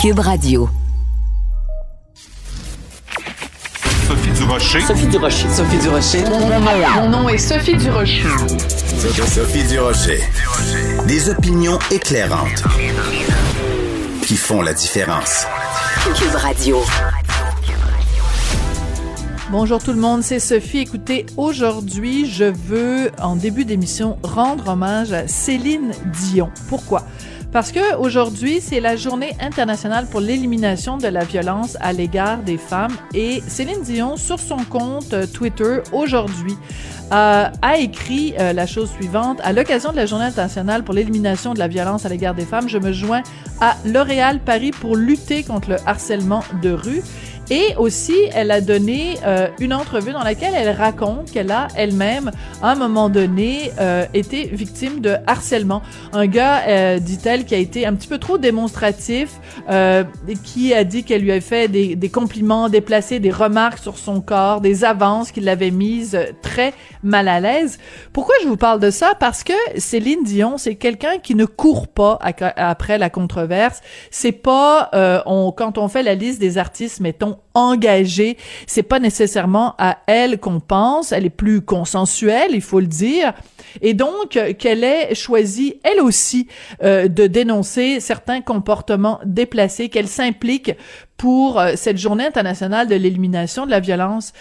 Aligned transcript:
Cube 0.00 0.20
Radio. 0.20 0.66
Sophie 4.08 4.30
Durocher. 4.30 4.80
Sophie 4.80 5.06
Durocher. 5.08 5.48
Sophie 5.50 5.76
Durocher. 5.76 6.24
Mon 6.96 7.08
nom 7.10 7.28
est 7.28 7.36
Sophie 7.36 7.76
Durocher. 7.76 8.22
Sophie 9.26 9.64
Durocher. 9.64 10.20
Des 11.06 11.28
opinions 11.28 11.78
éclairantes 11.90 12.62
qui 14.22 14.36
font 14.36 14.62
la 14.62 14.72
différence. 14.72 15.44
Cube 16.16 16.34
Radio. 16.34 16.78
Bonjour 19.50 19.82
tout 19.82 19.92
le 19.92 20.00
monde, 20.00 20.22
c'est 20.22 20.40
Sophie. 20.40 20.78
Écoutez, 20.78 21.26
aujourd'hui, 21.36 22.24
je 22.24 22.44
veux, 22.44 23.10
en 23.20 23.36
début 23.36 23.66
d'émission, 23.66 24.18
rendre 24.22 24.68
hommage 24.68 25.12
à 25.12 25.28
Céline 25.28 25.92
Dion. 26.06 26.48
Pourquoi? 26.70 27.04
Parce 27.52 27.72
que 27.72 27.96
aujourd'hui, 27.96 28.60
c'est 28.60 28.78
la 28.78 28.94
journée 28.94 29.34
internationale 29.40 30.06
pour 30.06 30.20
l'élimination 30.20 30.98
de 30.98 31.08
la 31.08 31.24
violence 31.24 31.76
à 31.80 31.92
l'égard 31.92 32.38
des 32.38 32.58
femmes 32.58 32.96
et 33.12 33.42
Céline 33.48 33.82
Dion, 33.82 34.16
sur 34.16 34.38
son 34.38 34.58
compte 34.58 35.12
euh, 35.12 35.26
Twitter 35.26 35.78
aujourd'hui, 35.92 36.56
euh, 37.12 37.48
a 37.60 37.76
écrit 37.78 38.34
euh, 38.38 38.52
la 38.52 38.66
chose 38.66 38.88
suivante. 38.90 39.40
À 39.42 39.52
l'occasion 39.52 39.90
de 39.90 39.96
la 39.96 40.06
journée 40.06 40.26
internationale 40.26 40.84
pour 40.84 40.94
l'élimination 40.94 41.52
de 41.52 41.58
la 41.58 41.66
violence 41.66 42.06
à 42.06 42.08
l'égard 42.08 42.36
des 42.36 42.44
femmes, 42.44 42.68
je 42.68 42.78
me 42.78 42.92
joins 42.92 43.22
à 43.60 43.74
L'Oréal 43.84 44.38
Paris 44.38 44.70
pour 44.70 44.94
lutter 44.94 45.42
contre 45.42 45.70
le 45.70 45.76
harcèlement 45.86 46.44
de 46.62 46.70
rue. 46.70 47.02
Et 47.50 47.74
aussi, 47.76 48.14
elle 48.32 48.52
a 48.52 48.60
donné 48.60 49.16
euh, 49.26 49.48
une 49.58 49.74
entrevue 49.74 50.12
dans 50.12 50.22
laquelle 50.22 50.54
elle 50.56 50.70
raconte 50.70 51.32
qu'elle 51.32 51.50
a 51.50 51.66
elle-même, 51.74 52.30
à 52.62 52.70
un 52.70 52.74
moment 52.76 53.08
donné, 53.08 53.72
euh, 53.80 54.06
été 54.14 54.44
victime 54.46 55.00
de 55.00 55.16
harcèlement. 55.26 55.82
Un 56.12 56.28
gars, 56.28 56.62
euh, 56.68 56.98
dit-elle, 57.00 57.44
qui 57.44 57.56
a 57.56 57.58
été 57.58 57.86
un 57.86 57.94
petit 57.94 58.06
peu 58.06 58.18
trop 58.18 58.38
démonstratif, 58.38 59.40
euh, 59.68 60.04
qui 60.44 60.72
a 60.72 60.84
dit 60.84 61.02
qu'elle 61.02 61.22
lui 61.22 61.32
avait 61.32 61.40
fait 61.40 61.66
des, 61.66 61.96
des, 61.96 62.08
compliments 62.08 62.68
déplacés, 62.68 63.18
des 63.18 63.32
remarques 63.32 63.78
sur 63.78 63.98
son 63.98 64.20
corps, 64.20 64.60
des 64.60 64.84
avances 64.84 65.32
qui 65.32 65.40
l'avaient 65.40 65.72
mise 65.72 66.16
très 66.42 66.72
mal 67.02 67.26
à 67.26 67.40
l'aise. 67.40 67.80
Pourquoi 68.12 68.36
je 68.44 68.46
vous 68.46 68.56
parle 68.56 68.78
de 68.78 68.90
ça? 68.90 69.14
Parce 69.18 69.42
que 69.42 69.54
Céline 69.76 70.22
Dion, 70.22 70.56
c'est 70.56 70.76
quelqu'un 70.76 71.18
qui 71.20 71.34
ne 71.34 71.46
court 71.46 71.88
pas 71.88 72.16
après 72.56 72.98
la 72.98 73.10
controverse. 73.10 73.80
C'est 74.12 74.32
pas, 74.32 74.90
on, 75.26 75.50
quand 75.50 75.78
on 75.78 75.88
fait 75.88 76.04
la 76.04 76.14
liste 76.14 76.40
des 76.40 76.58
artistes, 76.58 77.00
mettons, 77.00 77.39
engagée. 77.54 78.36
C'est 78.66 78.82
pas 78.82 78.98
nécessairement 78.98 79.74
à 79.78 79.98
elle 80.06 80.38
qu'on 80.38 80.60
pense. 80.60 81.12
Elle 81.12 81.26
est 81.26 81.30
plus 81.30 81.60
consensuelle, 81.60 82.50
il 82.52 82.62
faut 82.62 82.80
le 82.80 82.86
dire. 82.86 83.32
Et 83.82 83.94
donc, 83.94 84.38
qu'elle 84.58 84.84
ait 84.84 85.14
choisi, 85.14 85.80
elle 85.82 86.00
aussi, 86.00 86.48
euh, 86.82 87.08
de 87.08 87.26
dénoncer 87.26 88.00
certains 88.00 88.40
comportements 88.40 89.20
déplacés, 89.24 89.88
qu'elle 89.88 90.08
s'implique 90.08 90.72
pour 91.20 91.60
euh, 91.60 91.72
cette 91.76 91.98
journée 91.98 92.24
internationale 92.24 92.88
de 92.88 92.94
l'élimination 92.94 93.66
de 93.66 93.70
la 93.70 93.80
violence 93.80 94.32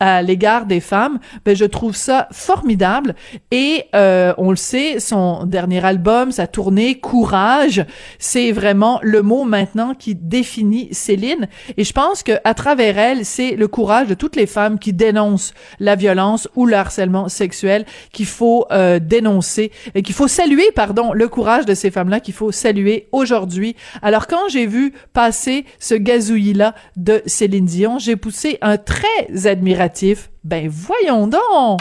à 0.00 0.22
l'égard 0.22 0.64
des 0.64 0.80
femmes, 0.80 1.18
ben 1.44 1.54
je 1.54 1.66
trouve 1.66 1.94
ça 1.94 2.26
formidable. 2.32 3.14
Et 3.50 3.84
euh, 3.94 4.32
on 4.38 4.48
le 4.48 4.56
sait, 4.56 4.98
son 4.98 5.44
dernier 5.44 5.84
album, 5.84 6.32
sa 6.32 6.46
tournée 6.46 6.98
Courage, 7.00 7.84
c'est 8.18 8.50
vraiment 8.50 8.98
le 9.02 9.20
mot 9.20 9.44
maintenant 9.44 9.92
qui 9.92 10.14
définit 10.14 10.88
Céline. 10.92 11.48
Et 11.76 11.84
je 11.84 11.92
pense 11.92 12.22
que 12.22 12.32
à 12.44 12.54
travers 12.54 12.96
elle, 12.96 13.26
c'est 13.26 13.54
le 13.54 13.68
courage 13.68 14.08
de 14.08 14.14
toutes 14.14 14.36
les 14.36 14.46
femmes 14.46 14.78
qui 14.78 14.94
dénoncent 14.94 15.52
la 15.80 15.96
violence 15.96 16.48
ou 16.56 16.64
le 16.64 16.76
harcèlement 16.76 17.28
sexuel 17.28 17.84
qu'il 18.10 18.24
faut 18.24 18.61
euh, 18.70 18.98
dénoncer 18.98 19.72
et 19.94 20.02
qu'il 20.02 20.14
faut 20.14 20.28
saluer 20.28 20.70
pardon, 20.74 21.12
le 21.12 21.28
courage 21.28 21.66
de 21.66 21.74
ces 21.74 21.90
femmes-là 21.90 22.20
qu'il 22.20 22.34
faut 22.34 22.52
saluer 22.52 23.08
aujourd'hui. 23.12 23.76
Alors 24.02 24.26
quand 24.26 24.48
j'ai 24.48 24.66
vu 24.66 24.92
passer 25.12 25.64
ce 25.78 25.94
gaz 25.94 26.32
là 26.32 26.74
de 26.96 27.22
Céline 27.26 27.66
Dion, 27.66 27.98
j'ai 27.98 28.16
poussé 28.16 28.58
un 28.62 28.76
très 28.76 29.46
admiratif. 29.46 30.30
Ben 30.44 30.68
voyons 30.68 31.26
donc! 31.26 31.80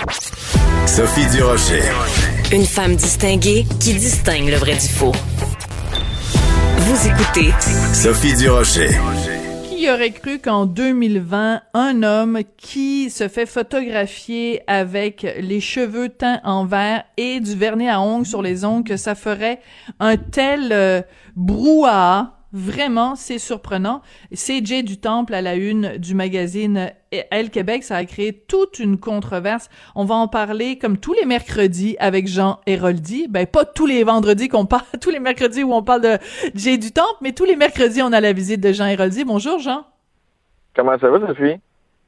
Sophie 0.86 1.28
Durocher. 1.28 1.82
Une 2.52 2.66
femme 2.66 2.96
distinguée 2.96 3.66
qui 3.80 3.94
distingue 3.94 4.50
le 4.50 4.58
vrai 4.58 4.74
du 4.74 4.88
faux. 4.88 5.14
Vous 6.78 7.08
écoutez 7.08 7.54
Sophie 7.94 8.36
Durocher. 8.36 8.90
Qui 9.82 9.90
aurait 9.90 10.12
cru 10.12 10.38
qu'en 10.38 10.68
2020, 10.68 11.64
un 11.74 12.04
homme 12.04 12.42
qui 12.56 13.10
se 13.10 13.28
fait 13.28 13.48
photographier 13.48 14.62
avec 14.68 15.26
les 15.40 15.60
cheveux 15.60 16.10
teints 16.10 16.40
en 16.44 16.66
vert 16.66 17.04
et 17.18 17.40
du 17.40 17.56
vernis 17.56 17.90
à 17.90 18.00
ongles 18.00 18.28
sur 18.28 18.44
les 18.44 18.64
ongles, 18.64 19.00
ça 19.00 19.16
ferait 19.16 19.60
un 20.00 20.18
tel 20.18 20.72
euh, 20.72 21.02
brouhaha 21.36 22.41
Vraiment, 22.54 23.16
c'est 23.16 23.40
surprenant. 23.40 24.02
C'est 24.34 24.66
Jay 24.66 24.84
du 24.84 24.98
Temple 24.98 25.34
à 25.34 25.42
la 25.42 25.56
une 25.56 25.98
du 25.98 26.14
magazine 26.14 26.92
Elle 27.12 27.50
Québec. 27.50 27.84
Ça 27.84 27.96
a 27.96 28.06
créé 28.06 28.34
toute 28.34 28.80
une 28.80 29.00
controverse. 29.00 29.70
On 29.96 30.04
va 30.04 30.16
en 30.16 30.28
parler 30.28 30.78
comme 30.78 30.98
tous 30.98 31.14
les 31.14 31.26
mercredis 31.26 31.96
avec 32.00 32.28
Jean 32.28 32.60
Héroldi. 32.66 33.28
Ben, 33.30 33.48
pas 33.48 33.64
tous 33.64 33.86
les 33.86 34.04
vendredis 34.04 34.50
qu'on 34.50 34.66
parle, 34.66 34.84
tous 35.02 35.12
les 35.12 35.20
mercredis 35.20 35.64
où 35.64 35.74
on 35.74 35.84
parle 35.84 36.02
de 36.02 36.18
Jay 36.54 36.78
du 36.78 36.92
Temple, 36.92 37.18
mais 37.22 37.32
tous 37.32 37.46
les 37.46 37.56
mercredis, 37.56 38.02
on 38.02 38.12
a 38.12 38.20
la 38.20 38.34
visite 38.34 38.60
de 38.60 38.74
Jean 38.74 38.88
Héroldi. 38.88 39.24
Bonjour, 39.24 39.60
Jean. 39.60 39.86
Comment 40.76 40.98
ça 41.00 41.10
va, 41.10 41.26
Sophie? 41.28 41.60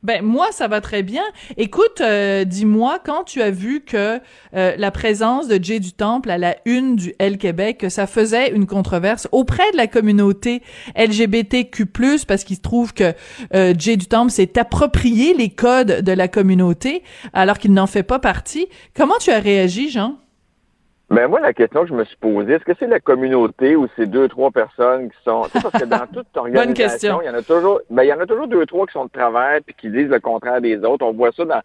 Ben 0.03 0.21
moi 0.21 0.47
ça 0.51 0.67
va 0.67 0.81
très 0.81 1.01
bien. 1.01 1.23
Écoute, 1.55 2.01
euh, 2.01 2.43
dis-moi 2.43 2.99
quand 3.03 3.23
tu 3.23 3.41
as 3.41 3.51
vu 3.51 3.81
que 3.81 4.19
euh, 4.53 4.75
la 4.77 4.91
présence 4.91 5.47
de 5.47 5.63
Jay 5.63 5.79
du 5.79 5.93
Temple 5.93 6.29
à 6.29 6.37
la 6.37 6.57
une 6.65 6.97
du 6.97 7.15
L 7.19 7.37
Québec, 7.37 7.77
que 7.77 7.89
ça 7.89 8.05
faisait 8.05 8.51
une 8.51 8.67
controverse 8.67 9.29
auprès 9.31 9.71
de 9.71 9.77
la 9.77 9.87
communauté 9.87 10.61
LGBTQ+ 10.97 11.85
parce 12.27 12.43
qu'il 12.43 12.57
se 12.57 12.61
trouve 12.61 12.93
que 12.93 13.13
euh, 13.53 13.73
Jay 13.77 13.95
du 13.95 14.07
Temple 14.07 14.31
s'est 14.31 14.59
approprié 14.59 15.33
les 15.33 15.49
codes 15.49 16.01
de 16.01 16.11
la 16.11 16.27
communauté 16.27 17.03
alors 17.31 17.57
qu'il 17.57 17.73
n'en 17.73 17.87
fait 17.87 18.03
pas 18.03 18.19
partie. 18.19 18.67
Comment 18.95 19.17
tu 19.19 19.31
as 19.31 19.39
réagi, 19.39 19.89
Jean? 19.89 20.17
Ben 21.13 21.27
moi, 21.27 21.39
la 21.39 21.53
question 21.53 21.83
que 21.83 21.89
je 21.89 21.93
me 21.93 22.03
suis 22.05 22.17
posée, 22.17 22.53
est-ce 22.53 22.63
que 22.63 22.73
c'est 22.79 22.87
la 22.87 22.99
communauté 22.99 23.75
ou 23.75 23.87
c'est 23.95 24.07
deux, 24.07 24.27
trois 24.27 24.49
personnes 24.49 25.11
qui 25.11 25.17
sont. 25.23 25.43
Tu 25.43 25.51
sais, 25.51 25.59
parce 25.61 25.83
que 25.83 25.87
dans 25.87 26.07
toute 26.07 26.25
organisation, 26.35 27.21
il 27.21 27.27
y 27.27 27.29
en 27.29 27.35
a 27.35 27.43
toujours. 27.43 27.81
Ben, 27.91 28.01
il 28.03 28.07
y 28.07 28.13
en 28.13 28.19
a 28.19 28.25
toujours 28.25 28.47
deux, 28.47 28.65
trois 28.65 28.87
qui 28.87 28.93
sont 28.93 29.05
de 29.05 29.11
travers 29.11 29.59
puis 29.63 29.75
qui 29.75 29.89
disent 29.91 30.09
le 30.09 30.19
contraire 30.19 30.59
des 30.59 30.77
autres. 30.83 31.05
On 31.05 31.13
voit 31.13 31.31
ça 31.31 31.45
dans. 31.45 31.61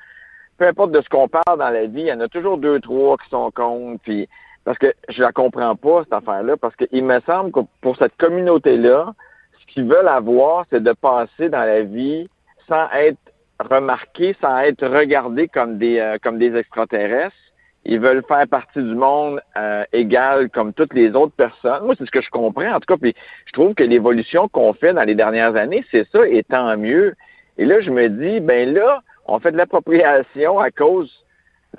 Peu 0.58 0.66
importe 0.66 0.90
de 0.90 1.00
ce 1.00 1.08
qu'on 1.08 1.28
parle 1.28 1.58
dans 1.58 1.70
la 1.70 1.86
vie, 1.86 2.02
il 2.02 2.06
y 2.08 2.12
en 2.12 2.20
a 2.20 2.28
toujours 2.28 2.58
deux, 2.58 2.78
trois 2.80 3.16
qui 3.16 3.28
sont 3.30 3.50
contre. 3.50 4.02
Puis 4.02 4.28
parce 4.64 4.76
que 4.76 4.92
je 5.08 5.22
la 5.22 5.32
comprends 5.32 5.76
pas, 5.76 6.02
cette 6.04 6.12
affaire-là, 6.12 6.58
parce 6.58 6.76
qu'il 6.76 7.04
me 7.04 7.20
semble 7.20 7.50
que 7.50 7.60
pour 7.80 7.96
cette 7.96 8.16
communauté-là, 8.18 9.14
ce 9.60 9.72
qu'ils 9.72 9.84
veulent 9.84 10.08
avoir, 10.08 10.66
c'est 10.68 10.82
de 10.82 10.92
passer 10.92 11.48
dans 11.48 11.64
la 11.64 11.82
vie 11.82 12.28
sans 12.68 12.86
être 12.90 13.18
remarqués, 13.58 14.36
sans 14.42 14.58
être 14.58 14.86
regardés 14.86 15.48
comme 15.48 15.78
des 15.78 16.00
euh, 16.00 16.18
comme 16.22 16.38
des 16.38 16.54
extraterrestres 16.54 17.34
ils 17.84 18.00
veulent 18.00 18.22
faire 18.26 18.46
partie 18.48 18.82
du 18.82 18.94
monde 18.94 19.40
euh, 19.56 19.84
égal 19.92 20.50
comme 20.50 20.72
toutes 20.72 20.94
les 20.94 21.10
autres 21.14 21.34
personnes. 21.34 21.84
Moi, 21.84 21.94
c'est 21.96 22.06
ce 22.06 22.10
que 22.10 22.20
je 22.20 22.30
comprends, 22.30 22.74
en 22.74 22.80
tout 22.80 22.94
cas. 22.94 22.96
Puis 23.00 23.14
je 23.46 23.52
trouve 23.52 23.74
que 23.74 23.84
l'évolution 23.84 24.48
qu'on 24.48 24.72
fait 24.72 24.92
dans 24.92 25.04
les 25.04 25.14
dernières 25.14 25.56
années, 25.56 25.84
c'est 25.90 26.06
ça, 26.10 26.26
et 26.26 26.42
tant 26.42 26.76
mieux. 26.76 27.14
Et 27.56 27.64
là, 27.64 27.80
je 27.80 27.90
me 27.90 28.08
dis, 28.08 28.40
ben 28.40 28.72
là, 28.72 29.02
on 29.26 29.38
fait 29.38 29.52
de 29.52 29.56
l'appropriation 29.56 30.58
à 30.58 30.70
cause. 30.70 31.24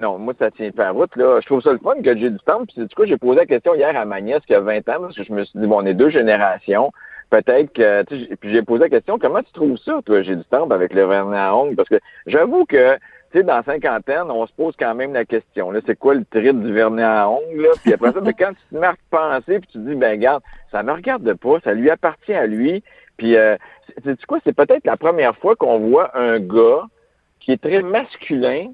Non, 0.01 0.17
moi, 0.17 0.33
ça 0.37 0.51
tient 0.51 0.71
pas 0.71 0.87
à 0.87 0.91
route, 0.91 1.15
là. 1.15 1.39
Je 1.41 1.45
trouve 1.45 1.61
ça 1.61 1.71
le 1.73 1.79
fun 1.79 2.01
que 2.01 2.15
j'ai 2.17 2.29
du 2.29 2.39
temps. 2.39 2.65
Puis, 2.65 2.85
du 2.85 2.95
coup, 2.95 3.05
j'ai 3.05 3.17
posé 3.17 3.39
la 3.39 3.45
question 3.45 3.75
hier 3.75 3.95
à 3.95 4.05
ma 4.05 4.21
nièce 4.21 4.45
qui 4.45 4.53
a 4.53 4.59
20 4.59 4.77
ans, 4.89 5.01
parce 5.01 5.15
que 5.15 5.23
je 5.23 5.33
me 5.33 5.43
suis 5.43 5.59
dit, 5.59 5.67
bon, 5.67 5.81
on 5.81 5.85
est 5.85 5.93
deux 5.93 6.09
générations. 6.09 6.91
Peut-être 7.29 7.71
que, 7.73 8.03
puis 8.35 8.51
j'ai 8.51 8.63
posé 8.63 8.83
la 8.83 8.89
question, 8.89 9.19
comment 9.19 9.43
tu 9.43 9.51
trouves 9.51 9.77
ça, 9.77 9.99
toi, 10.03 10.23
j'ai 10.23 10.35
du 10.35 10.43
temps 10.45 10.67
avec 10.69 10.93
le 10.93 11.05
vernis 11.05 11.37
à 11.37 11.55
ongles? 11.55 11.75
Parce 11.75 11.89
que 11.89 11.99
j'avoue 12.25 12.65
que 12.65 12.97
tu 13.31 13.37
sais, 13.37 13.43
dans 13.43 13.61
cinquantaine, 13.63 14.29
on 14.29 14.47
se 14.47 14.53
pose 14.53 14.73
quand 14.77 14.95
même 14.95 15.13
la 15.13 15.25
question. 15.25 15.71
Là, 15.71 15.81
c'est 15.85 15.97
quoi 15.97 16.15
le 16.15 16.25
trip 16.25 16.61
du 16.61 16.73
vernis 16.73 17.03
à 17.03 17.29
ongles? 17.29 17.61
Là? 17.61 17.69
Puis 17.83 17.93
après 17.93 18.11
ça, 18.11 18.21
ben, 18.21 18.33
quand 18.37 18.51
tu 18.51 18.75
te 18.75 18.79
marques 18.79 18.99
penser, 19.11 19.59
puis 19.59 19.69
tu 19.71 19.77
dis, 19.79 19.95
ben 19.95 20.11
regarde, 20.11 20.41
ça 20.71 20.81
me 20.81 20.91
regarde 20.91 21.33
pas, 21.35 21.59
ça 21.63 21.73
lui 21.73 21.89
appartient 21.89 22.33
à 22.33 22.47
lui. 22.47 22.83
Puis, 23.17 23.35
euh, 23.35 23.57
c'est 24.03 24.25
quoi? 24.25 24.39
C'est 24.43 24.55
peut-être 24.55 24.85
la 24.85 24.97
première 24.97 25.35
fois 25.37 25.55
qu'on 25.55 25.79
voit 25.79 26.17
un 26.17 26.39
gars 26.39 26.83
qui 27.39 27.51
est 27.51 27.61
très 27.61 27.81
masculin 27.81 28.71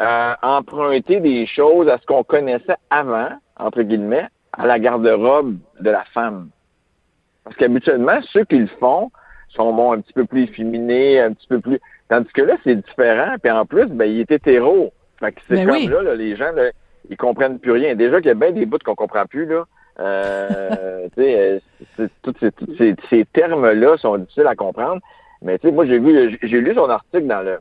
euh, 0.00 0.34
emprunter 0.42 1.20
des 1.20 1.46
choses 1.46 1.88
à 1.88 1.98
ce 1.98 2.06
qu'on 2.06 2.24
connaissait 2.24 2.76
avant, 2.90 3.30
entre 3.56 3.82
guillemets, 3.82 4.26
à 4.52 4.66
la 4.66 4.78
garde-robe 4.78 5.56
de 5.80 5.90
la 5.90 6.04
femme? 6.12 6.48
Parce 7.44 7.56
qu'habituellement, 7.56 8.20
ceux 8.32 8.44
qui 8.44 8.58
le 8.58 8.66
font 8.80 9.10
sont 9.50 9.72
bon, 9.72 9.92
un 9.92 10.00
petit 10.00 10.12
peu 10.12 10.24
plus 10.24 10.44
efféminés, 10.44 11.20
un 11.20 11.32
petit 11.32 11.46
peu 11.46 11.60
plus 11.60 11.78
Tandis 12.14 12.32
que 12.32 12.42
là, 12.42 12.54
c'est 12.62 12.76
différent. 12.76 13.34
Puis 13.42 13.50
en 13.50 13.66
plus, 13.66 13.86
ben, 13.86 14.04
il 14.04 14.20
est 14.20 14.30
hétéro. 14.30 14.92
Fait 15.18 15.32
que 15.32 15.40
c'est 15.48 15.64
ben 15.64 15.88
comme 15.88 16.04
là, 16.04 16.14
les 16.14 16.36
gens, 16.36 16.52
là, 16.52 16.70
ils 17.10 17.16
comprennent 17.16 17.58
plus 17.58 17.72
rien. 17.72 17.96
Déjà 17.96 18.18
qu'il 18.18 18.28
y 18.28 18.30
a 18.30 18.34
bien 18.34 18.52
des 18.52 18.66
bouts 18.66 18.78
qu'on 18.84 18.94
comprend 18.94 19.26
plus, 19.26 19.46
là. 19.46 19.64
Euh, 19.98 21.08
tu 21.16 21.22
sais, 21.22 21.60
euh, 21.98 22.06
tous 22.22 22.34
ces, 22.78 22.94
ces, 23.10 23.24
termes-là 23.24 23.96
sont 23.96 24.16
difficiles 24.18 24.46
à 24.46 24.54
comprendre. 24.54 25.00
Mais 25.42 25.58
tu 25.58 25.66
sais, 25.66 25.72
moi, 25.74 25.86
j'ai 25.86 25.98
vu, 25.98 26.38
j'ai 26.40 26.60
lu 26.60 26.72
son 26.74 26.88
article 26.88 27.26
dans 27.26 27.42
le 27.42 27.58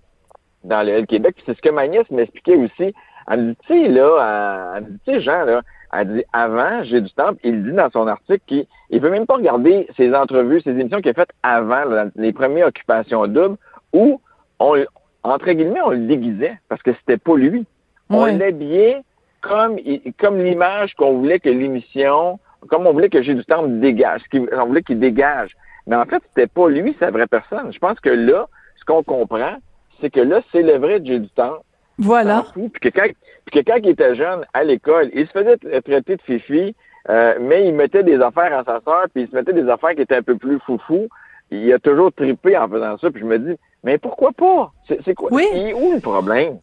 dans 0.64 0.86
le 0.86 1.04
Québec, 1.08 1.34
puis 1.36 1.44
c'est 1.48 1.58
ce 1.58 1.62
que 1.62 1.72
ma 1.72 1.88
nièce 1.88 2.10
m'expliquait 2.12 2.56
aussi. 2.56 2.94
Elle 3.30 3.42
me 3.42 3.50
dit, 3.54 3.58
tu 3.66 3.74
sais, 3.74 3.88
là, 3.90 4.76
elle 4.78 4.84
me 4.84 4.90
dit, 4.92 5.00
tu 5.08 5.14
sais, 5.14 5.22
Jean, 5.22 5.46
là, 5.46 5.62
Elle 5.94 6.14
dit 6.14 6.24
avant, 6.32 6.84
j'ai 6.84 7.02
du 7.02 7.12
temps. 7.12 7.32
Il 7.44 7.64
dit 7.64 7.72
dans 7.72 7.90
son 7.90 8.06
article 8.08 8.42
qu'il 8.46 8.68
ne 8.92 9.00
veut 9.00 9.10
même 9.10 9.26
pas 9.26 9.36
regarder 9.36 9.88
ses 9.98 10.14
entrevues, 10.14 10.62
ses 10.62 10.70
émissions 10.70 11.02
qu'il 11.02 11.10
a 11.10 11.16
faites 11.16 11.34
avant, 11.42 11.84
les 12.16 12.34
premières 12.34 12.68
occupations 12.68 13.26
doubles, 13.26 13.58
où 13.94 14.22
on, 14.64 14.86
entre 15.24 15.52
guillemets, 15.52 15.82
on 15.82 15.92
le 15.92 16.08
déguisait 16.08 16.58
parce 16.70 16.82
que 16.82 16.92
c'était 16.94 17.18
pas 17.18 17.36
lui. 17.36 17.66
On 18.10 18.26
l'habillait 18.26 19.02
comme, 19.42 19.78
comme 20.20 20.38
l'image 20.38 20.94
qu'on 20.96 21.18
voulait 21.18 21.40
que 21.40 21.50
l'émission, 21.50 22.40
comme 22.70 22.86
on 22.86 22.94
voulait 22.94 23.10
que 23.10 23.22
j'ai 23.22 23.34
du 23.34 23.44
temps 23.44 23.64
dégage, 23.68 24.22
on 24.34 24.66
voulait 24.66 24.84
qu'il 24.84 25.00
dégage. 25.00 25.52
Mais 25.88 25.96
en 25.96 26.06
fait, 26.06 26.22
c'était 26.30 26.48
pas 26.48 26.70
lui, 26.70 26.96
sa 27.00 27.12
vraie 27.12 27.28
personne. 27.28 27.74
Je 27.74 27.80
pense 27.80 28.00
que 28.00 28.10
là, 28.10 28.48
ce 28.78 28.86
qu'on 28.86 29.04
comprend, 29.04 29.56
c'est 30.00 30.10
que 30.10 30.22
là, 30.22 30.42
c'est 30.52 30.62
le 30.62 30.78
vrai 30.78 31.02
J'ai 31.04 31.20
du 31.20 31.30
temps. 31.30 31.58
Voilà. 31.98 32.46
Puis 32.54 32.70
que, 32.72 32.90
quand, 32.90 33.08
puis 33.46 33.64
que 33.64 33.70
quand 33.70 33.78
il 33.78 33.90
était 33.90 34.16
jeune, 34.16 34.46
à 34.54 34.64
l'école, 34.64 35.10
il 35.14 35.28
se 35.28 35.32
faisait 35.32 35.58
traiter 35.82 36.16
de 36.16 36.22
fifi, 36.22 36.76
euh, 37.10 37.36
mais 37.40 37.68
il 37.68 37.74
mettait 37.74 38.04
des 38.04 38.20
affaires 38.22 38.58
à 38.58 38.64
sa 38.64 38.82
sœur, 38.82 39.06
puis 39.14 39.24
il 39.24 39.30
se 39.30 39.36
mettait 39.36 39.54
des 39.54 39.70
affaires 39.70 39.94
qui 39.94 40.02
étaient 40.02 40.16
un 40.16 40.24
peu 40.24 40.38
plus 40.38 40.60
foufou. 40.60 41.08
Il 41.52 41.72
a 41.72 41.80
toujours 41.80 42.12
trippé 42.14 42.58
en 42.58 42.68
faisant 42.68 42.98
ça, 42.98 43.12
puis 43.12 43.22
je 43.22 43.26
me 43.26 43.38
dis, 43.38 43.56
mais 43.84 43.98
pourquoi 43.98 44.32
pas? 44.32 44.72
C'est 44.88 45.14
quoi? 45.14 45.30
Oui. 45.32 45.46
où 45.76 45.94
le 45.94 46.00
problème? 46.00 46.60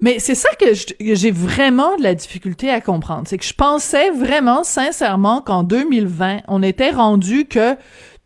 Mais 0.00 0.18
c'est 0.18 0.34
ça 0.34 0.48
que 0.58 0.66
j'ai 1.00 1.30
vraiment 1.30 1.96
de 1.96 2.02
la 2.02 2.14
difficulté 2.16 2.70
à 2.70 2.80
comprendre. 2.80 3.22
C'est 3.26 3.38
que 3.38 3.44
je 3.44 3.54
pensais 3.54 4.10
vraiment, 4.10 4.64
sincèrement, 4.64 5.40
qu'en 5.42 5.62
2020, 5.62 6.40
on 6.48 6.62
était 6.62 6.90
rendu 6.90 7.46
que 7.46 7.76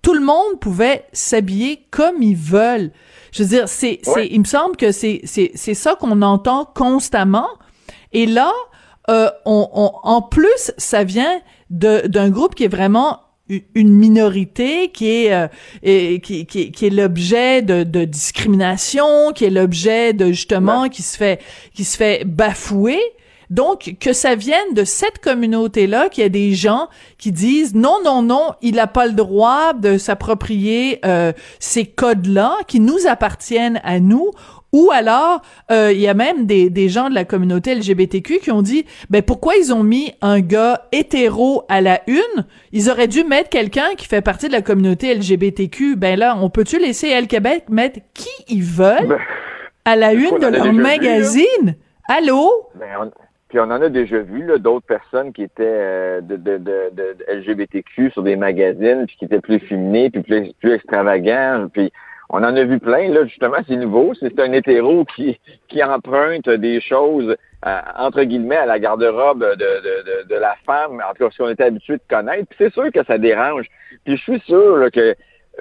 tout 0.01 0.15
le 0.15 0.21
monde 0.21 0.59
pouvait 0.59 1.05
s'habiller 1.13 1.85
comme 1.91 2.23
ils 2.23 2.37
veulent. 2.37 2.93
Je 3.33 3.43
veux 3.43 3.49
dire, 3.51 3.69
c'est, 3.69 3.99
c'est, 4.03 4.27
il 4.29 4.41
me 4.41 4.47
semble 4.47 4.77
que 4.77 4.91
c'est, 4.91 5.21
c'est, 5.25 5.51
c'est 5.55 5.75
ça 5.75 5.97
qu'on 5.97 6.23
entend 6.23 6.65
constamment. 6.65 7.49
Et 8.13 8.25
là, 8.25 8.53
euh, 9.11 9.29
on, 9.45 9.69
on, 9.75 9.91
en 10.03 10.23
plus, 10.23 10.73
ça 10.79 11.05
vient 11.05 11.41
d'un 11.69 12.31
groupe 12.31 12.55
qui 12.55 12.65
est 12.65 12.69
vraiment 12.69 13.21
une 13.49 13.93
minorité 13.93 14.91
qui 14.91 15.09
est 15.09 15.33
euh, 15.33 15.49
qui, 16.19 16.47
qui, 16.47 16.73
qui, 16.73 16.87
est 16.87 16.91
l'objet 16.91 17.63
de, 17.63 17.85
de, 17.85 18.05
discrimination, 18.05 19.33
qui 19.33 19.45
est 19.45 19.51
l'objet 19.51 20.13
de 20.13 20.27
justement 20.27 20.89
qui 20.89 21.03
se 21.03 21.17
fait 21.17 21.41
qui 21.75 21.85
se 21.85 21.97
fait 21.97 22.25
bafouer. 22.25 23.01
Donc 23.49 23.95
que 24.01 24.13
ça 24.13 24.35
vienne 24.35 24.75
de 24.75 24.83
cette 24.83 25.21
communauté-là, 25.21 26.09
qu'il 26.09 26.23
y 26.23 26.27
a 26.27 26.31
des 26.31 26.53
gens 26.55 26.89
qui 27.17 27.31
disent 27.31 27.77
non 27.77 27.99
non 28.05 28.23
non, 28.23 28.55
il 28.61 28.75
n'a 28.75 28.89
pas 28.89 29.07
le 29.07 29.13
droit 29.13 29.73
de 29.73 29.99
s'approprier 29.99 30.99
euh, 31.05 31.33
ces 31.61 31.87
codes-là 31.87 32.57
qui 32.67 32.81
nous 32.81 33.07
appartiennent 33.07 33.81
à 33.85 34.01
nous 34.01 34.33
ou 34.77 34.91
alors, 34.93 35.41
euh, 35.71 35.91
il 35.91 36.01
y 36.01 36.07
a 36.07 36.13
même 36.13 36.45
des, 36.45 36.69
des 36.69 36.91
gens 36.91 37.09
de 37.09 37.15
la 37.15 37.25
communauté 37.25 37.75
LGBTQ 37.75 38.41
qui 38.41 38.51
ont 38.51 38.61
dit, 38.61 38.85
ben 39.09 39.23
pourquoi 39.23 39.55
ils 39.57 39.73
ont 39.73 39.83
mis 39.83 40.13
un 40.21 40.41
gars 40.41 40.83
hétéro 40.93 41.63
à 41.71 41.81
la 41.81 42.03
une? 42.07 42.45
Ils 42.73 42.91
auraient 42.91 43.09
dû 43.09 43.25
mettre 43.25 43.49
quelqu'un 43.49 43.95
qui 43.97 44.07
fait 44.07 44.21
partie 44.21 44.49
de 44.49 44.53
la 44.53 44.61
communauté 44.61 45.15
LGBTQ. 45.15 45.97
Ben 45.97 46.19
là, 46.19 46.37
on 46.39 46.51
peut-tu 46.51 46.79
laisser 46.79 47.09
El 47.09 47.27
Québec 47.27 47.65
mettre 47.71 48.01
qui 48.13 48.29
ils 48.49 48.63
veulent 48.63 49.09
ben, 49.09 49.19
à 49.87 49.97
la 49.97 50.13
une 50.13 50.39
de 50.41 50.47
leur 50.47 50.71
magazine? 50.75 51.77
Allô? 52.07 52.69
Ben, 52.75 53.11
Puis 53.49 53.59
on 53.59 53.63
en 53.63 53.81
a 53.81 53.89
déjà 53.89 54.19
vu 54.19 54.45
d'autres 54.59 54.87
personnes 54.87 55.33
qui 55.33 55.45
étaient 55.45 55.65
euh, 55.65 56.21
de, 56.21 56.37
de, 56.37 56.59
de, 56.59 56.91
de, 56.93 57.17
LGBTQ 57.33 58.11
sur 58.11 58.23
des 58.23 58.37
magazines, 58.37 59.07
puis 59.07 59.17
qui 59.17 59.25
étaient 59.25 59.41
plus 59.41 59.59
féminés, 59.61 60.11
puis 60.11 60.23
plus, 60.23 60.53
plus 60.61 60.73
extravagants, 60.73 61.69
puis 61.73 61.91
on 62.31 62.39
en 62.39 62.57
a 62.57 62.65
vu 62.65 62.79
plein, 62.81 63.09
là, 63.09 63.25
justement, 63.25 63.59
c'est 63.69 63.77
nouveau. 63.77 64.13
C'est 64.15 64.39
un 64.41 64.53
hétéro 64.53 65.05
qui, 65.05 65.39
qui 65.69 65.83
emprunte 65.83 66.49
des 66.49 66.81
choses, 66.81 67.37
euh, 67.67 67.79
entre 67.97 68.23
guillemets, 68.25 68.57
à 68.57 68.67
la 68.67 68.79
garde-robe 68.79 69.45
de, 69.57 70.35
la 70.35 70.57
femme, 70.65 71.03
en 71.09 71.15
tout 71.15 71.25
cas, 71.25 71.31
ce 71.31 71.39
qu'on 71.39 71.51
était 71.51 71.65
habitué 71.65 71.95
de 71.95 72.03
connaître. 72.09 72.47
Puis 72.49 72.57
c'est 72.59 72.73
sûr 72.73 72.91
que 72.93 73.05
ça 73.05 73.19
dérange. 73.19 73.67
Puis 74.05 74.17
je 74.17 74.23
suis 74.23 74.41
sûr 74.41 74.89
que 74.93 75.15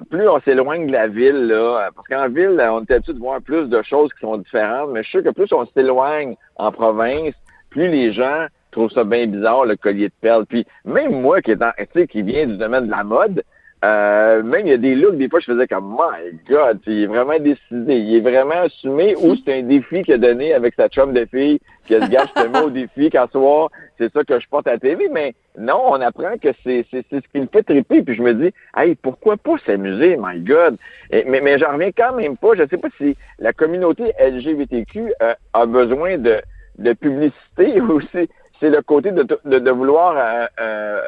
plus 0.10 0.28
on 0.28 0.40
s'éloigne 0.42 0.88
de 0.88 0.92
la 0.92 1.08
ville, 1.08 1.48
là, 1.48 1.90
parce 1.96 2.08
qu'en 2.08 2.28
ville, 2.30 2.60
on 2.60 2.84
est 2.84 2.92
habitué 2.92 3.14
de 3.14 3.20
voir 3.20 3.42
plus 3.42 3.70
de 3.70 3.82
choses 3.84 4.12
qui 4.14 4.22
sont 4.22 4.38
différentes, 4.38 4.90
mais 4.92 5.04
je 5.04 5.10
suis 5.10 5.20
sûr 5.20 5.24
que 5.24 5.34
plus 5.34 5.52
on 5.54 5.66
s'éloigne 5.68 6.36
en 6.58 6.72
province, 6.72 7.34
plus 7.70 7.88
les 7.88 8.12
gens 8.12 8.48
trouvent 8.72 8.92
ça 8.92 9.06
bien 9.06 9.26
bizarre, 9.28 9.66
le 9.66 9.78
collier 9.78 10.10
de 10.10 10.14
perles. 10.20 10.46
Puis 10.48 10.66
même 10.84 11.22
moi, 11.22 11.42
qui, 11.42 11.52
est 11.52 12.08
qui 12.08 12.22
vient 12.24 12.46
du 12.46 12.58
domaine 12.58 12.88
de 12.88 12.92
la 12.92 13.04
mode, 13.04 13.44
euh, 13.84 14.42
même 14.42 14.66
il 14.66 14.70
y 14.70 14.74
a 14.74 14.78
des 14.78 14.96
looks, 14.96 15.18
des 15.18 15.30
fois, 15.30 15.40
je 15.40 15.52
faisais 15.52 15.68
comme 15.68 15.92
My 15.92 16.40
God, 16.50 16.80
il 16.88 17.04
est 17.04 17.08
vraiment 17.08 17.38
décidé, 17.38 17.96
il 17.98 18.16
est 18.16 18.22
vraiment 18.22 18.62
assumé 18.64 19.16
ou 19.18 19.36
c'est 19.36 19.60
un 19.60 19.64
défi 19.64 20.02
qu'il 20.04 20.14
a 20.14 20.18
donné 20.18 20.54
avec 20.54 20.74
sa 20.76 20.88
chum 20.88 21.14
de 21.14 21.26
fille, 21.26 21.60
qui 21.86 21.94
a 21.94 22.00
dit 22.00 22.10
gars, 22.10 22.26
je 22.36 22.64
au 22.64 22.70
défi 22.70 23.10
qu'à 23.10 23.28
soir, 23.28 23.70
c'est 23.98 24.12
ça 24.12 24.24
que 24.24 24.40
je 24.40 24.48
porte 24.48 24.68
à 24.68 24.72
la 24.72 24.80
télé, 24.80 25.08
mais 25.12 25.36
non, 25.58 25.82
on 25.88 26.02
apprend 26.02 26.38
que 26.42 26.50
c'est 26.64 26.86
ce 26.92 27.18
qui 27.32 27.40
me 27.40 27.48
fait 27.48 27.64
triper, 27.64 28.02
puis 28.02 28.16
je 28.16 28.22
me 28.22 28.34
dis, 28.34 28.52
hey, 28.76 28.96
pourquoi 28.96 29.38
pas 29.38 29.58
s'amuser, 29.66 30.18
my 30.20 30.40
God. 30.40 30.78
mais 31.12 31.42
mais 31.42 31.60
j'en 31.60 31.74
reviens 31.74 31.92
quand 31.96 32.16
même 32.16 32.38
pas, 32.38 32.56
je 32.56 32.64
sais 32.68 32.78
pas 32.78 32.90
si 32.98 33.16
la 33.40 33.54
communauté 33.54 34.14
LGBTQ 34.20 35.14
euh, 35.22 35.34
a 35.54 35.66
besoin 35.66 36.18
de, 36.18 36.42
de 36.80 36.94
publicité 36.94 37.82
ou 37.82 38.02
si 38.02 38.30
c'est 38.60 38.70
le 38.70 38.82
côté 38.82 39.12
de, 39.12 39.24
de, 39.24 39.60
de 39.60 39.72
vouloir 39.72 40.16
euh, 40.18 40.48
euh 40.60 41.02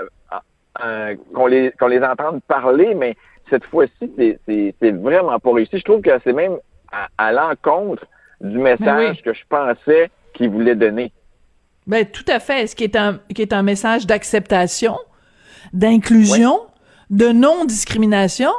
euh, 0.84 1.16
qu'on 1.34 1.48
les 1.48 1.72
qu'on 1.80 1.88
les 1.88 2.02
entende 2.02 2.42
parler, 2.48 2.94
mais 2.94 3.16
cette 3.50 3.66
fois-ci, 3.66 4.12
c'est 4.18 4.92
vraiment 4.92 5.40
pas 5.40 5.54
réussi. 5.54 5.78
Je 5.78 5.84
trouve 5.84 6.02
que 6.02 6.12
c'est 6.24 6.34
même 6.34 6.58
à, 7.18 7.32
l'encontre 7.32 8.06
du 8.42 8.58
message 8.58 9.22
que 9.24 9.34
je 9.34 9.44
pensais 9.50 10.10
qu'il 10.34 10.50
voulait 10.50 10.76
donner. 10.76 11.12
Ben 11.86 12.06
tout 12.06 12.26
à 12.28 12.40
fait. 12.40 12.68
Ce 12.68 12.76
qui 12.76 12.84
est 12.84 12.96
un 12.96 13.20
qui 13.34 13.42
est 13.42 13.54
un 13.54 13.64
message 13.64 14.06
d'acceptation, 14.06 14.98
d'inclusion, 15.74 16.60
de 17.10 17.28
non-discrimination. 17.30 18.52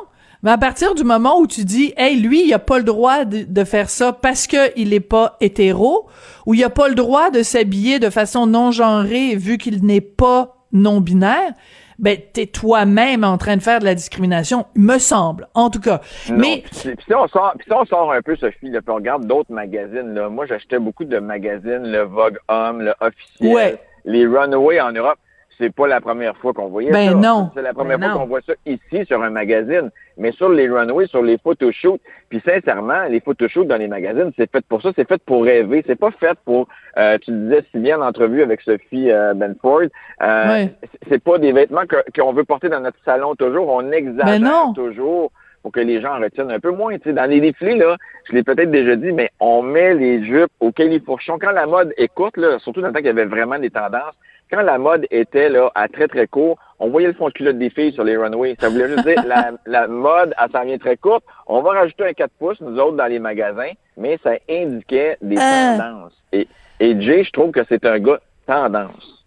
Mais 0.43 0.53
à 0.53 0.59
partir 0.59 0.95
du 0.95 1.03
moment 1.03 1.41
où 1.41 1.49
tu 1.49 1.65
dis, 1.65 1.93
hey, 1.97 2.17
lui, 2.21 2.47
il 2.47 2.55
a 2.55 2.61
pas 2.61 2.79
le 2.79 2.85
droit 2.85 3.25
de, 3.25 3.65
faire 3.65 3.91
ça 3.91 4.13
parce 4.13 4.47
que 4.47 4.73
il 4.77 4.95
est 4.95 5.01
pas 5.01 5.37
hétéro, 5.41 6.09
ou 6.47 6.55
il 6.55 6.63
a 6.63 6.71
pas 6.71 6.89
le 6.89 6.95
droit 6.95 7.31
de 7.31 7.43
s'habiller 7.43 7.99
de 7.99 8.09
façon 8.09 8.47
non 8.47 8.71
genrée 8.71 9.35
vu 9.35 9.59
qu'il 9.59 9.85
n'est 9.85 10.01
pas 10.01 10.65
non 10.73 11.01
binaire, 11.01 11.53
ben 11.99 12.19
t'es 12.33 12.47
toi-même 12.47 13.25
en 13.25 13.39
train 13.39 13.57
de 13.57 13.63
faire 13.63 13.81
de 13.81 13.85
la 13.85 13.95
discrimination, 13.95 14.67
me 14.75 14.99
semble, 14.99 15.49
en 15.55 15.71
tout 15.71 15.81
cas. 15.81 16.01
Mais 16.31 16.63
puis 16.65 16.95
si 17.07 17.15
on 17.15 17.27
sort, 17.29 17.55
puis 17.59 17.67
si 17.67 17.73
on 17.73 17.85
sort 17.85 18.13
un 18.13 18.23
peu 18.23 18.37
Sophie, 18.37 18.71
là, 18.71 18.81
puis 18.81 18.91
on 18.91 18.97
regarde 18.97 19.27
d'autres 19.27 19.53
magazines 19.53 20.15
là, 20.15 20.29
moi 20.29 20.47
j'achetais 20.47 20.79
beaucoup 20.79 21.05
de 21.05 21.19
magazines, 21.19 21.91
le 21.91 22.03
Vogue 22.03 22.39
Homme, 22.49 22.83
le 22.83 22.95
Officiel, 23.01 23.79
les 24.05 24.27
Runaway 24.27 24.81
en 24.81 24.93
Europe 24.93 25.19
c'est 25.59 25.75
pas 25.75 25.87
la 25.89 26.01
première 26.01 26.37
fois 26.37 26.53
qu'on 26.53 26.69
voyait 26.69 26.91
ben 26.91 27.11
ça. 27.11 27.15
non. 27.15 27.51
C'est 27.55 27.63
la 27.63 27.75
première 27.75 27.99
fois 27.99 28.11
qu'on 28.11 28.27
voit 28.27 28.41
ça 28.47 28.53
ici 28.65 29.05
sur 29.07 29.23
un 29.23 29.31
magazine. 29.31 29.91
Mais 30.17 30.33
sur 30.33 30.49
les 30.49 30.69
runways, 30.69 31.07
sur 31.07 31.23
les 31.23 31.39
photoshoots, 31.39 32.01
puis 32.29 32.43
sincèrement, 32.45 33.05
les 33.05 33.21
photoshoots 33.21 33.67
dans 33.67 33.77
les 33.77 33.87
magazines, 33.87 34.33
c'est 34.37 34.51
fait 34.51 34.65
pour 34.67 34.83
ça, 34.83 34.91
c'est 34.97 35.07
fait 35.07 35.23
pour 35.25 35.45
rêver. 35.45 35.85
C'est 35.87 35.99
pas 35.99 36.11
fait 36.11 36.37
pour, 36.45 36.69
euh, 36.97 37.19
tu 37.19 37.31
disais 37.31 37.65
si 37.71 37.79
bien 37.79 38.01
en 38.01 38.07
entrevue 38.07 38.43
avec 38.43 38.61
Sophie 38.63 39.11
euh, 39.11 39.35
Benford, 39.35 39.89
euh, 40.23 40.67
c'est 41.09 41.23
pas 41.23 41.39
des 41.39 41.53
vêtements 41.53 41.85
qu'on 42.17 42.33
veut 42.33 42.45
porter 42.45 42.69
dans 42.69 42.81
notre 42.81 42.99
salon 43.05 43.37
toujours. 43.37 43.69
On 43.69 43.93
exagère 43.93 44.41
ben 44.41 44.73
toujours 44.75 45.31
pour 45.63 45.73
que 45.73 45.81
les 45.81 46.01
gens 46.01 46.19
retiennent 46.19 46.51
un 46.51 46.61
peu 46.61 46.71
moins. 46.71 46.97
Tu 46.99 47.05
sais, 47.05 47.13
dans 47.13 47.29
les 47.29 47.41
défilés, 47.41 47.77
là, 47.77 47.97
je 48.29 48.35
l'ai 48.35 48.43
peut-être 48.43 48.71
déjà 48.71 48.97
dit, 48.97 49.13
mais 49.13 49.31
on 49.41 49.63
met 49.63 49.95
les 49.95 50.25
jupes 50.25 50.51
au 50.61 50.73
califourchon. 50.73 51.39
Quand 51.41 51.51
la 51.51 51.67
mode 51.67 51.93
est 51.97 52.09
courte, 52.09 52.37
là, 52.37 52.59
surtout 52.59 52.81
dans 52.81 52.89
le 52.89 52.93
temps 52.93 52.99
qu'il 52.99 53.07
y 53.07 53.11
avait 53.11 53.25
vraiment 53.25 53.59
des 53.59 53.71
tendances, 53.71 54.15
quand 54.51 54.63
la 54.63 54.79
mode 54.79 55.07
était 55.11 55.49
là 55.49 55.71
à 55.75 55.89
très 55.89 56.09
très 56.09 56.27
court, 56.27 56.59
on 56.79 56.91
voyait 56.91 57.09
le 57.09 57.15
fond 57.15 57.29
de 57.29 57.33
culotte 57.33 57.59
des 57.59 57.71
filles 57.71 57.93
sur 57.93 58.05
les 58.05 58.17
runways. 58.17 58.57
Ça 58.61 58.69
voulait 58.69 58.89
juste 58.89 59.07
dire 59.07 59.25
la, 59.27 59.53
la 59.67 59.89
mode, 59.89 60.35
elle 60.39 60.51
s'en 60.51 60.65
vient 60.65 60.79
très 60.79 60.97
courte. 60.97 61.25
On 61.47 61.63
va 61.63 61.73
rajouter 61.73 62.05
un 62.05 62.13
4 62.13 62.31
pouces, 62.39 62.61
nous 62.61 62.79
autres, 62.79 62.97
dans 62.97 63.07
les 63.07 63.19
magasins, 63.19 63.73
mais 63.97 64.19
ça 64.23 64.33
indiquait 64.49 65.17
des 65.21 65.37
euh. 65.37 65.77
tendances. 65.79 66.17
Et, 66.33 66.47
et 66.81 67.01
Jay, 67.01 67.25
je 67.25 67.33
trouve 67.33 67.51
que 67.51 67.61
c'est 67.69 67.85
un 67.85 67.99
gars 67.99 68.21
tendance. 68.47 69.18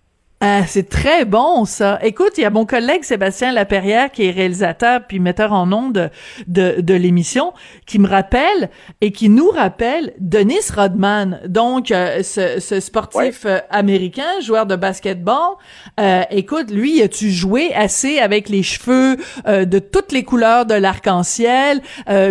Ah, 0.44 0.66
c'est 0.66 0.90
très 0.90 1.24
bon 1.24 1.66
ça. 1.66 2.00
Écoute, 2.02 2.32
il 2.38 2.42
y 2.42 2.46
a 2.46 2.50
mon 2.50 2.66
collègue 2.66 3.04
Sébastien 3.04 3.52
Laperrière 3.52 4.12
qui 4.12 4.26
est 4.26 4.32
réalisateur 4.32 5.02
puis 5.08 5.20
metteur 5.20 5.54
en 5.54 5.72
ondes 5.72 6.10
de, 6.48 6.82
de, 6.82 6.94
l'émission 6.96 7.54
qui 7.86 8.00
me 8.00 8.08
rappelle 8.08 8.72
et 9.02 9.12
qui 9.12 9.30
nous 9.30 9.50
rappelle 9.52 10.14
Denis 10.18 10.72
Rodman, 10.76 11.42
donc 11.46 11.92
euh, 11.92 12.24
ce, 12.24 12.60
ce, 12.60 12.80
sportif 12.80 13.46
euh, 13.46 13.60
américain, 13.70 14.40
joueur 14.42 14.66
de 14.66 14.76
basketball. 14.76 15.58
Euh, 16.00 16.24
écoute, 16.32 16.72
lui, 16.72 17.04
as-tu 17.04 17.30
joué 17.30 17.72
assez 17.76 18.18
avec 18.18 18.50
les 18.50 18.64
cheveux 18.64 19.18
de 19.46 19.80
toutes 19.80 20.12
les 20.12 20.24
couleurs 20.24 20.66
de 20.66 20.74
l'arc-en-ciel, 20.74 21.82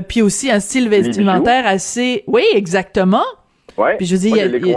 puis 0.08 0.20
aussi 0.20 0.50
un 0.50 0.58
style 0.58 0.88
vestimentaire 0.88 1.64
assez, 1.64 2.24
oui, 2.26 2.42
exactement. 2.54 3.24
Ouais. 3.76 3.96
Puis 3.98 4.06
je 4.06 4.16
dis, 4.16 4.30
il, 4.30 4.46
lui. 4.46 4.74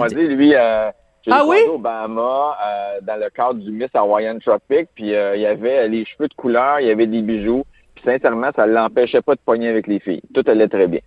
J'ai 0.51 1.02
ah 1.31 1.43
oui? 1.45 1.57
au 1.69 1.77
Bahama 1.77 2.57
euh, 2.65 2.99
dans 3.01 3.15
le 3.19 3.29
cadre 3.29 3.55
du 3.55 3.71
Miss 3.71 3.89
Hawaiian 3.93 4.39
Tropic, 4.39 4.87
puis 4.95 5.13
euh, 5.15 5.35
il 5.35 5.41
y 5.41 5.45
avait 5.45 5.87
les 5.87 6.05
cheveux 6.05 6.27
de 6.27 6.33
couleur, 6.33 6.79
il 6.79 6.87
y 6.87 6.91
avait 6.91 7.07
des 7.07 7.21
bijoux, 7.21 7.63
puis 7.95 8.03
sincèrement, 8.05 8.49
ça 8.55 8.65
l'empêchait 8.65 9.21
pas 9.21 9.35
de 9.35 9.39
pogner 9.45 9.69
avec 9.69 9.87
les 9.87 9.99
filles. 9.99 10.21
Tout 10.33 10.43
allait 10.47 10.67
très 10.67 10.87
bien. 10.87 10.99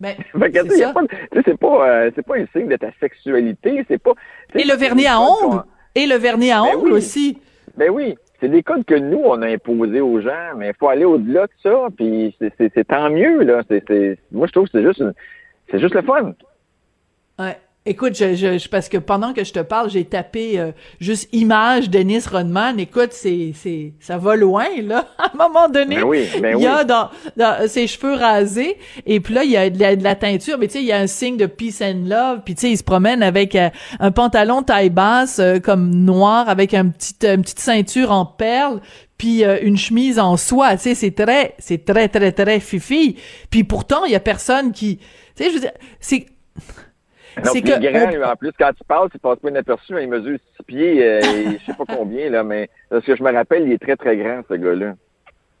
Ben, 0.00 0.16
c'est 0.34 0.92
pas, 0.92 1.00
c'est 1.44 1.58
pas, 1.58 1.88
euh, 1.88 2.10
c'est 2.14 2.26
pas 2.26 2.36
un 2.38 2.46
signe 2.54 2.68
de 2.68 2.76
ta 2.76 2.90
sexualité, 3.00 3.84
c'est 3.86 4.02
pas. 4.02 4.12
Et 4.54 4.64
le 4.64 4.74
vernis 4.74 5.06
à 5.06 5.20
ongles? 5.20 5.62
Et 5.94 6.06
le 6.06 6.16
vernis 6.16 6.50
à 6.52 6.62
Ben 6.62 6.76
ongles 6.76 6.86
oui. 6.92 6.92
aussi? 6.92 7.38
Ben 7.76 7.90
oui, 7.90 8.16
c'est 8.40 8.48
des 8.48 8.62
codes 8.62 8.84
que 8.86 8.94
nous, 8.94 9.20
on 9.22 9.42
a 9.42 9.46
imposés 9.48 10.00
aux 10.00 10.20
gens, 10.22 10.54
mais 10.56 10.68
il 10.68 10.74
faut 10.78 10.88
aller 10.88 11.04
au-delà 11.04 11.46
de 11.46 11.52
ça, 11.62 11.88
puis 11.96 12.34
c'est- 12.40 12.84
tant 12.88 13.10
mieux, 13.10 13.42
là. 13.42 13.62
Moi, 14.32 14.46
je 14.46 14.52
trouve 14.52 14.64
que 14.64 14.70
c'est 14.72 14.82
juste, 14.82 15.00
une- 15.00 15.12
c'est 15.70 15.78
juste 15.78 15.94
le 15.94 16.02
fun. 16.02 16.32
Ouais. 17.38 17.58
Écoute, 17.86 18.14
je, 18.14 18.34
je, 18.34 18.58
je- 18.58 18.68
parce 18.68 18.90
que 18.90 18.98
pendant 18.98 19.32
que 19.32 19.42
je 19.42 19.52
te 19.54 19.58
parle, 19.60 19.88
j'ai 19.88 20.04
tapé 20.04 20.58
euh, 20.60 20.70
juste 21.00 21.30
image 21.32 21.88
Dennis 21.88 22.24
Rodman. 22.30 22.78
Écoute, 22.78 23.08
c'est, 23.12 23.52
c'est, 23.54 23.94
ça 24.00 24.18
va 24.18 24.36
loin 24.36 24.66
là. 24.82 25.08
À 25.18 25.30
un 25.32 25.48
moment 25.48 25.66
donné, 25.66 25.96
Ben 25.96 26.02
oui, 26.04 26.28
ben 26.42 26.58
il 26.58 26.62
y 26.62 26.66
a 26.66 26.80
oui. 26.80 26.84
dans, 26.86 27.08
dans 27.38 27.66
ses 27.68 27.86
cheveux 27.86 28.12
rasés 28.12 28.76
et 29.06 29.20
puis 29.20 29.32
là 29.32 29.44
il 29.44 29.50
y 29.50 29.56
a 29.56 29.70
de 29.70 29.80
la, 29.80 29.96
de 29.96 30.04
la 30.04 30.14
teinture, 30.14 30.58
mais 30.58 30.66
tu 30.66 30.74
sais 30.74 30.80
il 30.82 30.88
y 30.88 30.92
a 30.92 30.98
un 30.98 31.06
signe 31.06 31.38
de 31.38 31.46
peace 31.46 31.80
and 31.80 32.04
love. 32.06 32.42
Puis 32.44 32.54
tu 32.54 32.60
sais 32.60 32.70
il 32.72 32.76
se 32.76 32.84
promène 32.84 33.22
avec 33.22 33.54
euh, 33.56 33.70
un 33.98 34.10
pantalon 34.10 34.62
taille 34.62 34.90
basse 34.90 35.38
euh, 35.38 35.58
comme 35.58 35.88
noir 35.94 36.50
avec 36.50 36.74
un 36.74 36.88
petit, 36.88 37.14
une 37.22 37.40
petite 37.40 37.60
ceinture 37.60 38.10
en 38.12 38.26
perles 38.26 38.80
puis 39.16 39.42
euh, 39.42 39.58
une 39.62 39.78
chemise 39.78 40.18
en 40.18 40.36
soie, 40.36 40.72
tu 40.76 40.82
sais, 40.82 40.94
c'est 40.94 41.10
très, 41.12 41.54
c'est 41.58 41.84
très, 41.84 42.08
très, 42.08 42.32
très 42.32 42.58
fifi. 42.60 43.16
Puis 43.50 43.64
pourtant, 43.64 44.04
il 44.06 44.12
y 44.12 44.14
a 44.14 44.20
personne 44.20 44.72
qui, 44.72 44.96
tu 44.96 45.04
sais, 45.44 45.50
je 45.50 45.54
veux 45.56 45.60
dire, 45.60 45.72
c'est, 45.98 46.24
Non, 47.36 47.44
c'est 47.52 47.62
puis 47.62 47.70
que 47.72 47.78
il 47.78 47.86
est 47.86 47.92
grand, 47.92 48.06
on- 48.06 48.10
lui, 48.10 48.24
en 48.24 48.36
plus, 48.36 48.52
quand 48.58 48.70
il 48.78 48.84
parle, 48.86 49.08
il 49.14 49.20
passe 49.20 49.38
pas 49.38 49.48
inaperçu, 49.48 49.94
hein, 49.94 50.00
il 50.00 50.08
mesure 50.08 50.38
six 50.56 50.62
pieds, 50.64 51.02
euh, 51.04 51.20
et 51.22 51.58
je 51.58 51.64
sais 51.66 51.74
pas 51.76 51.84
combien, 51.86 52.28
là, 52.30 52.42
mais 52.42 52.68
parce 52.88 53.04
que 53.04 53.14
je 53.16 53.22
me 53.22 53.32
rappelle, 53.32 53.66
il 53.66 53.72
est 53.72 53.78
très, 53.78 53.96
très 53.96 54.16
grand, 54.16 54.40
ce 54.48 54.54
gars-là. 54.54 54.94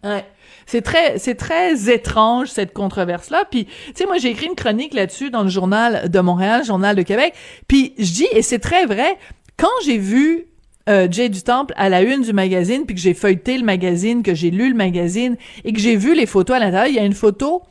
Ouais. 0.02 0.24
C'est 0.66 0.82
très, 0.82 1.18
c'est 1.18 1.34
très 1.34 1.90
étrange 1.92 2.48
cette 2.48 2.72
controverse-là. 2.72 3.44
Puis, 3.50 3.66
tu 3.66 3.72
sais, 3.94 4.06
moi 4.06 4.16
j'ai 4.18 4.30
écrit 4.30 4.46
une 4.46 4.54
chronique 4.54 4.94
là-dessus 4.94 5.30
dans 5.30 5.42
le 5.42 5.48
journal 5.50 6.08
de 6.08 6.20
Montréal, 6.20 6.64
journal 6.64 6.96
de 6.96 7.02
Québec. 7.02 7.34
Puis 7.68 7.92
je 7.98 8.10
dis, 8.12 8.26
et 8.32 8.40
c'est 8.40 8.60
très 8.60 8.86
vrai, 8.86 9.16
quand 9.58 9.68
j'ai 9.84 9.98
vu 9.98 10.46
euh, 10.88 11.06
Jay 11.10 11.28
du 11.28 11.42
Temple 11.42 11.74
à 11.76 11.90
la 11.90 12.00
une 12.02 12.22
du 12.22 12.32
magazine, 12.32 12.86
puis 12.86 12.94
que 12.94 13.00
j'ai 13.00 13.12
feuilleté 13.14 13.58
le 13.58 13.64
magazine, 13.64 14.22
que 14.22 14.34
j'ai 14.34 14.50
lu 14.50 14.70
le 14.70 14.74
magazine 14.74 15.36
et 15.64 15.72
que 15.74 15.78
j'ai 15.80 15.96
vu 15.96 16.14
les 16.14 16.26
photos 16.26 16.56
à 16.56 16.60
l'intérieur, 16.60 16.86
il 16.88 16.94
y 16.94 16.98
a 16.98 17.04
une 17.04 17.12
photo 17.12 17.62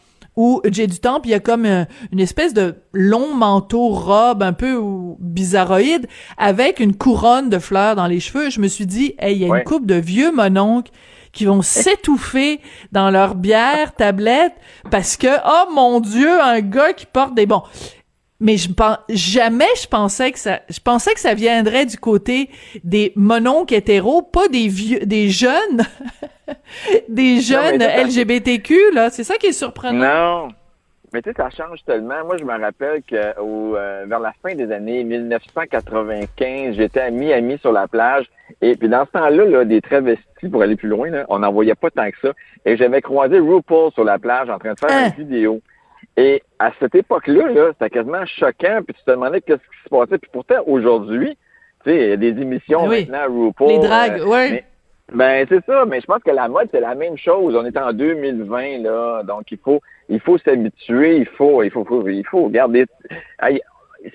où 0.41 0.61
Jay 0.71 0.87
du 0.87 0.99
Temple, 0.99 1.27
il 1.27 1.31
y 1.31 1.33
a 1.33 1.41
comme 1.41 1.65
un- 1.65 1.85
une 2.13 2.21
espèce 2.21 2.53
de 2.53 2.75
long 2.93 3.35
manteau 3.35 3.89
robe 3.89 4.41
un 4.41 4.53
peu 4.53 4.79
bizarroïde 5.19 6.07
avec 6.37 6.79
une 6.79 6.95
couronne 6.95 7.49
de 7.49 7.59
fleurs 7.59 7.97
dans 7.97 8.07
les 8.07 8.21
cheveux. 8.21 8.49
Je 8.49 8.61
me 8.61 8.67
suis 8.69 8.85
dit, 8.85 9.15
hey, 9.19 9.35
il 9.35 9.41
y 9.41 9.45
a 9.45 9.49
Ouais. 9.49 9.57
une 9.59 9.63
coupe 9.65 9.85
de 9.85 9.95
vieux 9.95 10.31
mononcles 10.31 10.91
qui 11.33 11.43
vont 11.45 11.61
s'étouffer 11.61 12.61
dans 12.93 13.11
leur 13.11 13.35
bière 13.35 13.93
tablette 13.95 14.53
parce 14.91 15.17
que 15.17 15.27
oh 15.45 15.71
mon 15.73 15.99
dieu 15.99 16.41
un 16.41 16.61
gars 16.61 16.93
qui 16.93 17.05
porte 17.05 17.35
des 17.35 17.45
bons 17.45 17.63
mais 18.39 18.57
je 18.57 18.71
pense 18.71 18.97
jamais 19.09 19.65
je 19.81 19.87
pensais 19.87 20.31
que 20.31 20.39
ça 20.39 20.61
je 20.69 20.79
pensais 20.79 21.13
que 21.13 21.19
ça 21.19 21.33
viendrait 21.33 21.85
du 21.85 21.97
côté 21.97 22.49
des 22.83 23.11
mononcles 23.15 23.73
hétéros 23.73 24.21
pas 24.21 24.47
des 24.47 24.67
vieux 24.67 24.99
des 24.99 25.29
jeunes 25.29 25.83
des 27.09 27.41
jeunes 27.41 27.81
LGBTQ 27.83 28.91
là 28.93 29.09
c'est 29.09 29.23
ça 29.23 29.35
qui 29.35 29.47
est 29.47 29.51
surprenant 29.51 30.45
Non. 30.45 30.47
Mais 31.11 31.23
tu 31.23 31.31
sais, 31.31 31.35
ça 31.37 31.49
change 31.49 31.83
tellement. 31.87 32.23
Moi, 32.23 32.37
je 32.37 32.43
me 32.43 32.51
rappelle 32.55 33.01
que 33.01 33.39
au, 33.39 33.75
euh, 33.75 34.05
vers 34.07 34.19
la 34.19 34.31
fin 34.43 34.53
des 34.53 34.71
années 34.71 35.03
1995, 35.03 36.75
j'étais 36.75 36.99
à 36.99 37.09
Miami 37.09 37.57
sur 37.59 37.71
la 37.71 37.87
plage. 37.87 38.25
Et 38.61 38.75
puis 38.75 38.89
dans 38.89 39.05
ce 39.05 39.11
temps-là, 39.13 39.45
là, 39.45 39.65
des 39.65 39.81
travestis, 39.81 40.49
pour 40.51 40.61
aller 40.61 40.75
plus 40.75 40.87
loin, 40.89 41.09
là, 41.09 41.25
on 41.29 41.39
n'en 41.39 41.51
voyait 41.51 41.73
pas 41.73 41.89
tant 41.89 42.09
que 42.11 42.17
ça. 42.21 42.33
Et 42.63 42.77
j'avais 42.77 43.01
croisé 43.01 43.39
RuPaul 43.39 43.91
sur 43.93 44.03
la 44.03 44.19
plage 44.19 44.49
en 44.51 44.59
train 44.59 44.73
de 44.73 44.79
faire 44.79 44.89
Hein? 44.91 45.11
une 45.17 45.23
vidéo. 45.25 45.61
Et 46.21 46.43
à 46.59 46.71
cette 46.79 46.95
époque-là, 46.95 47.47
là, 47.49 47.69
c'était 47.73 47.89
quasiment 47.91 48.25
choquant. 48.25 48.81
Puis 48.85 48.93
tu 48.95 49.03
te 49.05 49.11
demandais 49.11 49.41
qu'est-ce 49.41 49.57
qui 49.59 49.83
se 49.85 49.89
passait. 49.89 50.17
Puis 50.17 50.29
pourtant, 50.33 50.61
aujourd'hui, 50.67 51.37
tu 51.85 51.91
sais, 51.91 51.95
il 51.97 52.09
y 52.09 52.11
a 52.13 52.17
des 52.17 52.41
émissions 52.41 52.87
Oui. 52.87 53.07
maintenant, 53.09 53.33
RuPaul. 53.45 53.67
les 53.69 53.79
dragues 53.79 54.19
euh, 54.19 54.25
ouais 54.27 54.51
mais- 54.51 54.65
ben 55.11 55.45
c'est 55.49 55.65
ça, 55.65 55.85
mais 55.87 56.01
je 56.01 56.05
pense 56.05 56.21
que 56.21 56.29
la 56.29 56.47
mode 56.47 56.67
c'est 56.71 56.81
la 56.81 56.93
même 56.93 57.17
chose. 57.17 57.55
On 57.55 57.65
est 57.65 57.75
en 57.77 57.93
2020 57.93 58.83
là, 58.83 59.23
donc 59.23 59.51
il 59.51 59.57
faut 59.57 59.79
il 60.07 60.19
faut 60.19 60.37
s'habituer, 60.37 61.17
il 61.17 61.25
faut 61.25 61.63
il 61.63 61.71
faut, 61.71 61.83
faut- 61.85 62.07
il 62.07 62.25
faut 62.27 62.47
garder. 62.49 62.85
Aïe, 63.39 63.59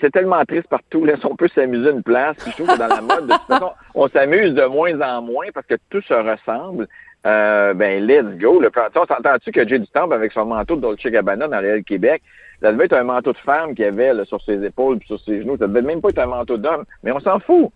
C'est 0.01 0.11
tellement 0.13 0.45
triste 0.45 0.69
partout. 0.69 1.05
Là, 1.05 1.15
si 1.21 1.27
on 1.27 1.35
peut 1.37 1.49
s'amuser 1.49 1.91
une 1.91 2.03
place, 2.05 2.37
puis 2.37 2.53
je 2.53 2.63
trouve 2.63 2.69
que 2.75 2.79
dans 2.79 2.87
la 2.95 3.01
mode, 3.01 3.27
de 3.27 3.33
toute 3.33 3.43
façon, 3.49 3.73
on 3.95 4.09
s'amuse 4.09 4.55
de 4.55 4.65
moins 4.67 5.01
en 5.01 5.21
moins 5.23 5.47
parce 5.53 5.67
que 5.67 5.75
tout 5.91 6.01
se 6.03 6.15
ressemble. 6.15 6.87
Euh, 7.27 7.73
ben 7.75 8.07
let's 8.07 8.39
go. 8.39 8.61
Le 8.61 8.71
on 8.95 9.07
s'entend-tu 9.07 9.51
que 9.51 9.67
Jay 9.67 9.79
du 9.79 9.87
Temple 9.89 10.13
avec 10.13 10.33
son 10.33 10.45
manteau 10.45 10.77
de 10.77 10.83
Dolce 10.83 11.03
Gabbana 11.03 11.49
dans 11.49 11.61
le 11.61 11.81
Québec, 11.81 12.23
ça 12.61 12.73
devait 12.73 12.85
être 12.85 12.97
un 12.97 13.05
manteau 13.05 13.33
de 13.33 13.39
femme 13.39 13.75
qu'il 13.75 13.85
avait 13.85 14.13
sur 14.25 14.43
ses 14.43 14.63
épaules 14.65 14.99
puis 14.99 15.09
sur 15.09 15.21
ses 15.21 15.41
genoux. 15.41 15.57
Ça 15.59 15.67
devait 15.67 15.83
même 15.83 16.01
pas 16.01 16.11
être 16.11 16.19
un 16.19 16.27
manteau 16.27 16.59
d'homme, 16.59 16.85
mais 17.03 17.13
on 17.13 17.21
s'en 17.21 17.39
fout. 17.41 17.71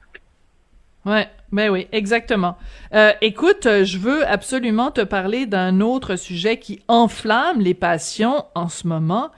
Ouais, 1.07 1.27
ben 1.53 1.71
oui, 1.71 1.89
exactement. 1.93 2.59
Euh, 2.95 3.13
écoute, 3.23 3.67
je 3.85 3.99
veux 3.99 4.27
absolument 4.27 4.91
te 4.91 5.01
parler 5.01 5.47
d'un 5.47 5.81
autre 5.81 6.17
sujet 6.17 6.59
qui 6.59 6.83
enflamme 6.89 7.61
les 7.61 7.75
passions 7.75 8.45
en 8.55 8.69
ce 8.69 8.87
moment. 8.87 9.31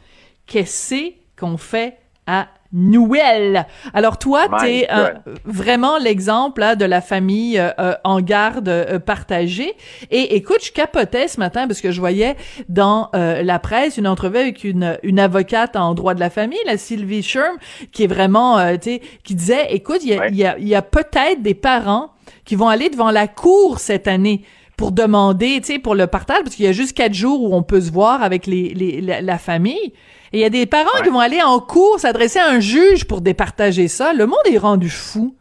Qu'est-ce 0.46 1.12
qu'on 1.38 1.56
fait 1.56 1.96
à 2.26 2.48
Noël? 2.72 3.66
Alors 3.94 4.18
toi, 4.18 4.46
t'es 4.60 4.86
God. 4.92 5.38
vraiment 5.44 5.98
l'exemple 5.98 6.60
là, 6.60 6.76
de 6.76 6.84
la 6.84 7.00
famille 7.00 7.58
euh, 7.58 7.70
euh, 7.78 7.94
en 8.04 8.20
garde 8.20 8.68
euh, 8.68 8.98
partagée. 8.98 9.72
Et 10.10 10.36
écoute, 10.36 10.64
je 10.64 10.72
capotais 10.72 11.28
ce 11.28 11.38
matin 11.40 11.66
parce 11.66 11.80
que 11.80 11.90
je 11.90 11.98
voyais 12.00 12.36
dans 12.68 13.10
euh, 13.14 13.42
la 13.42 13.58
presse 13.58 13.96
une 13.96 14.06
entrevue 14.06 14.38
avec 14.38 14.64
une, 14.64 14.98
une 15.02 15.18
avocate 15.18 15.76
en 15.76 15.94
droit 15.94 16.14
de 16.14 16.20
la 16.20 16.30
famille, 16.30 16.58
la 16.66 16.78
Sylvie 16.78 17.22
Sherm, 17.22 17.56
qui 17.92 18.04
est 18.04 18.08
vraiment, 18.08 18.58
euh, 18.58 18.74
tu 18.76 18.90
sais, 18.90 19.00
qui 19.24 19.34
disait, 19.34 19.72
écoute, 19.74 19.98
il 20.02 20.10
y 20.10 20.14
a, 20.14 20.20
Ouais. 20.20 20.32
y 20.32 20.44
a, 20.44 20.58
y 20.58 20.74
a 20.74 20.82
peut-être 20.82 21.42
des 21.42 21.54
parents 21.54 22.10
qui 22.44 22.54
vont 22.54 22.68
aller 22.68 22.90
devant 22.90 23.10
la 23.10 23.26
cour 23.26 23.78
cette 23.78 24.06
année 24.06 24.42
pour 24.76 24.92
demander, 24.92 25.60
tu 25.60 25.74
sais, 25.74 25.78
pour 25.78 25.94
le 25.94 26.06
partage, 26.06 26.42
parce 26.44 26.54
qu'il 26.56 26.64
y 26.64 26.68
a 26.68 26.72
juste 26.72 26.96
quatre 26.96 27.14
jours 27.14 27.42
où 27.42 27.54
on 27.54 27.62
peut 27.62 27.80
se 27.80 27.90
voir 27.90 28.22
avec 28.22 28.46
les, 28.46 28.72
les 28.74 29.00
la, 29.00 29.20
la 29.20 29.38
famille. 29.38 29.92
Et 30.32 30.38
il 30.38 30.40
y 30.40 30.44
a 30.44 30.50
des 30.50 30.66
parents 30.66 30.86
Ouais. 30.98 31.02
qui 31.04 31.10
vont 31.10 31.18
aller 31.20 31.40
en 31.42 31.58
cour 31.58 31.98
s'adresser 31.98 32.38
à 32.38 32.48
un 32.50 32.60
juge 32.60 33.06
pour 33.06 33.20
départager 33.20 33.88
ça. 33.88 34.12
Le 34.12 34.26
monde 34.26 34.38
est 34.52 34.58
rendu 34.58 34.88
fou. 34.88 35.34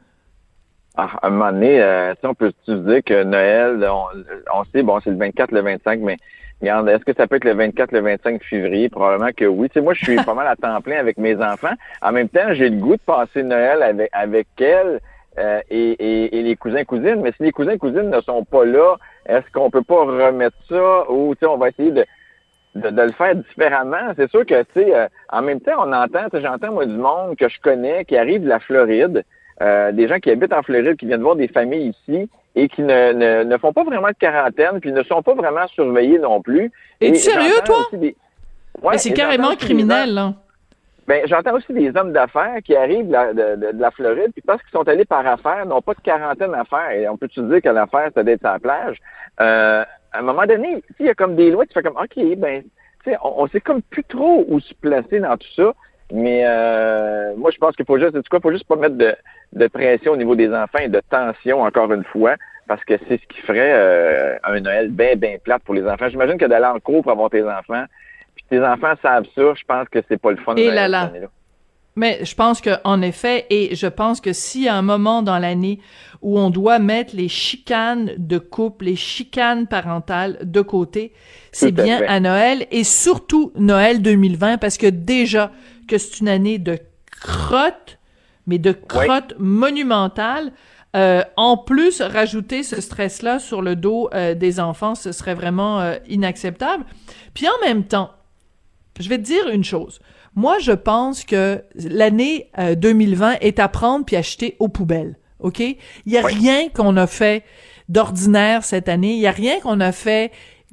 Ah, 0.98 1.10
à 1.22 1.27
un 1.27 1.29
moment 1.29 1.51
donné, 1.51 1.81
euh, 1.81 2.13
on 2.24 2.34
peut 2.34 2.51
se 2.65 2.72
dire 2.72 3.01
que 3.05 3.24
Noël, 3.24 3.88
on, 3.89 4.05
on 4.53 4.63
sait, 4.65 4.84
bon, 4.84 5.00
c'est 5.03 5.12
le 5.12 5.17
24, 5.17 5.51
le 5.51 5.62
25, 5.62 6.00
mais 6.01 6.17
regarde, 6.60 6.89
est-ce 6.89 7.05
que 7.05 7.13
ça 7.13 7.25
peut 7.27 7.38
être 7.38 7.46
le 7.46 7.53
24, 7.53 7.91
le 7.93 8.01
25 8.01 8.43
février? 8.43 8.89
Probablement 8.89 9.29
que 9.36 9.46
oui. 9.46 9.69
Tu 9.69 9.75
sais, 9.75 9.81
moi, 9.81 9.93
je 9.93 10.03
suis 10.03 10.15
pas 10.25 10.34
mal 10.34 10.48
à 10.48 10.55
temps 10.55 10.81
plein 10.81 10.98
avec 10.98 11.17
mes 11.17 11.36
enfants. 11.38 11.74
En 12.01 12.12
même 12.12 12.27
temps, 12.27 12.53
j'ai 12.53 12.69
le 12.69 12.77
goût 12.77 12.96
de 12.98 13.01
passer 13.01 13.43
Noël 13.43 13.81
avec, 13.84 14.10
avec 14.12 14.48
elles 14.60 15.00
euh, 15.38 15.62
et, 15.69 15.91
et, 15.91 16.39
et 16.39 16.41
les 16.41 16.55
cousins 16.58 16.84
cousines. 16.84 17.22
Mais 17.22 17.31
si 17.38 17.43
les 17.43 17.51
cousins 17.51 17.77
cousines 17.77 18.10
ne 18.10 18.19
sont 18.22 18.43
pas 18.43 18.65
là, 18.65 18.96
est-ce 19.27 19.46
qu'on 19.53 19.69
peut 19.69 19.84
pas 19.84 20.03
remettre 20.03 20.58
ça 20.67 21.10
ou, 21.10 21.34
tu 21.36 21.39
sais, 21.41 21.46
on 21.46 21.58
va 21.58 21.69
essayer 21.69 21.91
de 21.91 22.03
de, 22.75 22.89
de 22.89 23.01
le 23.01 23.11
faire 23.11 23.35
différemment. 23.35 24.13
C'est 24.15 24.29
sûr 24.29 24.45
que, 24.45 24.61
tu 24.63 24.67
sais, 24.75 24.95
euh, 24.95 25.07
en 25.29 25.41
même 25.41 25.59
temps, 25.59 25.73
on 25.85 25.91
entend, 25.93 26.27
j'entends, 26.33 26.71
moi, 26.71 26.85
du 26.85 26.95
monde 26.97 27.35
que 27.35 27.49
je 27.49 27.59
connais 27.61 28.05
qui 28.05 28.17
arrive 28.17 28.43
de 28.43 28.49
la 28.49 28.59
Floride, 28.59 29.23
euh, 29.61 29.91
des 29.91 30.07
gens 30.07 30.19
qui 30.19 30.31
habitent 30.31 30.53
en 30.53 30.63
Floride, 30.63 30.95
qui 30.97 31.05
viennent 31.05 31.21
voir 31.23 31.35
des 31.35 31.47
familles 31.47 31.89
ici 31.89 32.29
et 32.55 32.67
qui 32.67 32.81
ne, 32.81 33.11
ne, 33.13 33.43
ne 33.43 33.57
font 33.57 33.73
pas 33.73 33.83
vraiment 33.83 34.07
de 34.09 34.15
quarantaine, 34.19 34.79
puis 34.79 34.91
ne 34.91 35.03
sont 35.03 35.21
pas 35.21 35.33
vraiment 35.33 35.67
surveillés 35.67 36.19
non 36.19 36.41
plus. 36.41 36.71
Es-tu 37.01 37.15
sérieux, 37.19 37.51
toi? 37.65 37.77
aussi 37.88 37.97
des- 37.97 38.15
Ouais, 38.81 38.91
Mais 38.93 38.97
c'est 38.97 39.13
carrément 39.13 39.55
criminel, 39.55 40.13
là. 40.13 40.33
ben, 41.07 41.23
j'entends 41.27 41.53
aussi 41.55 41.73
des 41.73 41.91
hommes 41.97 42.13
d'affaires 42.13 42.57
qui 42.63 42.75
arrivent 42.75 43.07
de 43.07 43.11
la, 43.11 43.33
de, 43.33 43.55
de- 43.55 43.71
de 43.73 43.81
la 43.81 43.91
Floride, 43.91 44.31
puis 44.31 44.41
parce 44.45 44.61
qu'ils 44.61 44.71
sont 44.71 44.88
allés 44.88 45.05
par 45.05 45.25
affaires, 45.27 45.65
n'ont 45.65 45.81
pas 45.81 45.93
de 45.95 46.01
quarantaine 46.01 46.53
à 46.53 46.63
faire. 46.65 46.91
Et 46.91 47.09
on 47.09 47.17
peut-tu 47.17 47.41
dire 47.41 47.61
que 47.61 47.69
l'affaire, 47.69 48.09
c'est 48.15 48.23
d'être 48.23 48.39
sur 48.41 48.51
la 48.51 48.59
plage? 48.59 48.97
Euh, 49.41 49.83
à 50.11 50.19
un 50.19 50.21
moment 50.21 50.45
donné, 50.45 50.83
il 50.99 51.05
y 51.05 51.09
a 51.09 51.13
comme 51.13 51.35
des 51.35 51.51
lois 51.51 51.65
qui 51.65 51.73
font 51.73 51.81
comme, 51.81 51.97
OK, 51.97 52.37
ben, 52.37 52.63
tu 53.03 53.11
sais, 53.11 53.17
on, 53.23 53.43
on 53.43 53.47
sait 53.47 53.61
comme 53.61 53.81
plus 53.81 54.03
trop 54.03 54.45
où 54.47 54.59
se 54.59 54.73
placer 54.73 55.19
dans 55.19 55.37
tout 55.37 55.51
ça. 55.55 55.73
Mais 56.11 56.43
euh, 56.45 57.35
moi, 57.35 57.51
je 57.51 57.57
pense 57.57 57.75
qu'il 57.75 57.85
faut 57.85 57.99
juste, 57.99 58.13
tu 58.13 58.29
quoi, 58.29 58.39
faut 58.39 58.51
juste 58.51 58.67
pas 58.67 58.75
mettre 58.75 58.95
de, 58.95 59.15
de 59.53 59.67
pression 59.67 60.13
au 60.13 60.17
niveau 60.17 60.35
des 60.35 60.51
enfants 60.51 60.79
et 60.79 60.87
de 60.87 61.01
tension, 61.09 61.61
encore 61.61 61.91
une 61.93 62.03
fois, 62.03 62.35
parce 62.67 62.83
que 62.83 62.95
c'est 63.07 63.21
ce 63.21 63.27
qui 63.27 63.41
ferait 63.41 63.73
euh, 63.73 64.37
un 64.43 64.59
Noël 64.59 64.89
bien, 64.89 65.15
bien 65.15 65.37
plate 65.43 65.61
pour 65.63 65.75
les 65.75 65.87
enfants. 65.87 66.09
J'imagine 66.09 66.37
que 66.37 66.45
d'aller 66.45 66.65
en 66.65 66.79
cours 66.79 67.03
pour 67.03 67.11
avoir 67.11 67.29
tes 67.29 67.43
enfants, 67.43 67.85
puis 68.35 68.43
tes 68.49 68.59
enfants 68.59 68.93
savent 69.03 69.27
ça, 69.35 69.53
je 69.53 69.63
pense 69.65 69.87
que 69.89 69.99
c'est 70.07 70.19
pas 70.19 70.31
le 70.31 70.37
fun 70.37 70.55
de 70.55 70.61
Et 70.61 70.71
là 70.71 70.87
là. 70.87 71.11
Mais 71.99 72.23
je 72.23 72.33
pense 72.33 72.61
que 72.61 72.69
en 72.85 73.01
effet, 73.01 73.45
et 73.49 73.75
je 73.75 73.85
pense 73.85 74.21
que 74.21 74.31
s'il 74.31 74.61
y 74.61 74.67
a 74.69 74.75
un 74.75 74.81
moment 74.81 75.21
dans 75.21 75.37
l'année 75.37 75.79
où 76.21 76.39
on 76.39 76.49
doit 76.49 76.79
mettre 76.79 77.13
les 77.13 77.27
chicanes 77.27 78.13
de 78.17 78.37
couple, 78.37 78.85
les 78.85 78.95
chicanes 78.95 79.67
parentales 79.67 80.37
de 80.41 80.61
côté, 80.61 81.11
c'est 81.51 81.73
bien 81.73 81.97
fait. 81.97 82.07
à 82.07 82.21
Noël 82.21 82.67
et 82.71 82.85
surtout 82.85 83.51
Noël 83.55 84.01
2020 84.01 84.59
parce 84.59 84.77
que 84.77 84.87
déjà 84.87 85.51
que 85.89 85.97
c'est 85.97 86.21
une 86.21 86.29
année 86.29 86.57
de 86.57 86.79
crotte, 87.19 87.99
mais 88.47 88.59
de 88.59 88.71
crotte 88.71 89.33
monumentale. 89.37 90.53
Euh, 90.95 91.21
en 91.35 91.57
plus, 91.57 92.01
rajouter 92.01 92.63
ce 92.63 92.79
stress-là 92.79 93.39
sur 93.39 93.61
le 93.61 93.75
dos 93.75 94.09
euh, 94.13 94.35
des 94.35 94.61
enfants, 94.61 94.95
ce 94.95 95.11
serait 95.11 95.35
vraiment 95.35 95.81
euh, 95.81 95.97
inacceptable. 96.07 96.85
Puis 97.33 97.45
en 97.49 97.65
même 97.67 97.83
temps, 97.83 98.11
je 99.01 99.09
vais 99.09 99.17
te 99.17 99.23
dire 99.23 99.49
une 99.49 99.65
chose. 99.65 99.99
Moi, 100.36 100.59
je 100.59 100.71
pense 100.71 101.24
que 101.24 101.63
l'année 101.75 102.50
euh, 102.57 102.75
2020 102.75 103.38
est 103.41 103.59
à 103.59 103.67
prendre 103.67 104.05
puis 104.05 104.15
acheter 104.15 104.55
aux 104.59 104.67
poubelles. 104.67 105.17
OK? 105.39 105.59
Il 105.59 105.77
y 106.05 106.17
a 106.17 106.25
rien 106.25 106.69
qu'on 106.69 106.98
a 106.98 107.07
fait 107.07 107.43
d'ordinaire 107.88 108.63
cette 108.63 108.89
année. 108.89 109.13
Il 109.13 109.19
y 109.19 109.27
a 109.27 109.31
rien 109.31 109.59
qu'on 109.59 109.79
a 109.79 109.91
fait 109.91 110.31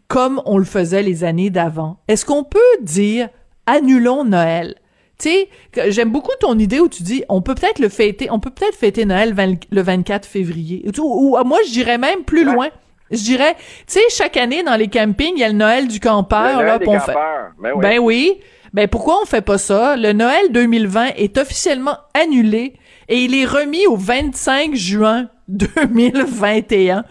comme 0.08 0.40
on 0.44 0.58
le 0.58 0.64
faisait 0.64 1.02
les 1.02 1.24
années 1.24 1.50
d'avant. 1.50 1.98
Est-ce 2.08 2.24
qu'on 2.24 2.44
peut 2.44 2.58
dire 2.82 3.28
annulons 3.66 4.24
Noël? 4.24 4.76
Tu 5.18 5.30
sais, 5.30 5.48
j'aime 5.90 6.10
beaucoup 6.10 6.32
ton 6.40 6.58
idée 6.58 6.78
où 6.78 6.88
tu 6.88 7.02
dis 7.02 7.24
on 7.30 7.40
peut 7.40 7.54
peut-être 7.54 7.78
le 7.78 7.88
fêter, 7.88 8.30
on 8.30 8.38
peut 8.38 8.50
peut-être 8.50 8.76
fêter 8.76 9.06
Noël 9.06 9.34
le 9.70 9.82
24 9.82 10.26
février. 10.26 10.86
Ou, 10.98 11.38
moi 11.44 11.58
je 11.66 11.72
dirais 11.72 11.96
même 11.96 12.22
plus 12.24 12.44
loin. 12.44 12.68
Je 13.10 13.22
dirais, 13.22 13.54
tu 13.86 13.94
sais, 13.94 14.00
chaque 14.10 14.36
année 14.36 14.64
dans 14.64 14.74
les 14.74 14.88
campings, 14.88 15.34
il 15.36 15.40
y 15.40 15.44
a 15.44 15.48
le 15.48 15.54
Noël 15.54 15.86
du 15.86 16.00
campeur. 16.00 16.60
Le 16.60 16.66
là, 16.66 16.78
Noël 16.78 17.00
fait... 17.00 17.14
Ben 17.58 17.72
oui. 17.74 17.80
Ben 17.80 17.98
oui. 18.00 18.40
Ben 18.76 18.88
pourquoi 18.88 19.22
on 19.22 19.24
fait 19.24 19.40
pas 19.40 19.56
ça? 19.56 19.96
Le 19.96 20.12
Noël 20.12 20.52
2020 20.52 21.14
est 21.16 21.38
officiellement 21.38 21.96
annulé 22.12 22.74
et 23.08 23.20
il 23.20 23.34
est 23.34 23.46
remis 23.46 23.86
au 23.86 23.96
25 23.96 24.74
juin 24.74 25.30
2021. 25.48 27.06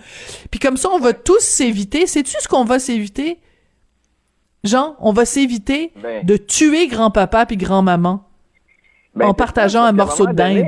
Puis 0.52 0.60
comme 0.60 0.78
ça, 0.78 0.90
on 0.94 1.00
va 1.00 1.14
tous 1.14 1.40
s'éviter. 1.40 2.06
Sais-tu 2.06 2.36
ce 2.40 2.48
qu'on 2.48 2.66
va 2.66 2.78
s'éviter? 2.78 3.40
Jean, 4.64 4.96
on 5.00 5.12
va 5.12 5.26
s'éviter 5.26 5.92
ben. 5.96 6.24
de 6.24 6.38
tuer 6.38 6.86
grand-papa 6.86 7.48
puis 7.48 7.58
grand-maman 7.58 8.24
ben, 9.16 9.26
en 9.26 9.34
partageant 9.34 9.82
un 9.86 9.92
morceau 9.92 10.28
de 10.28 10.34
dinde. 10.34 10.68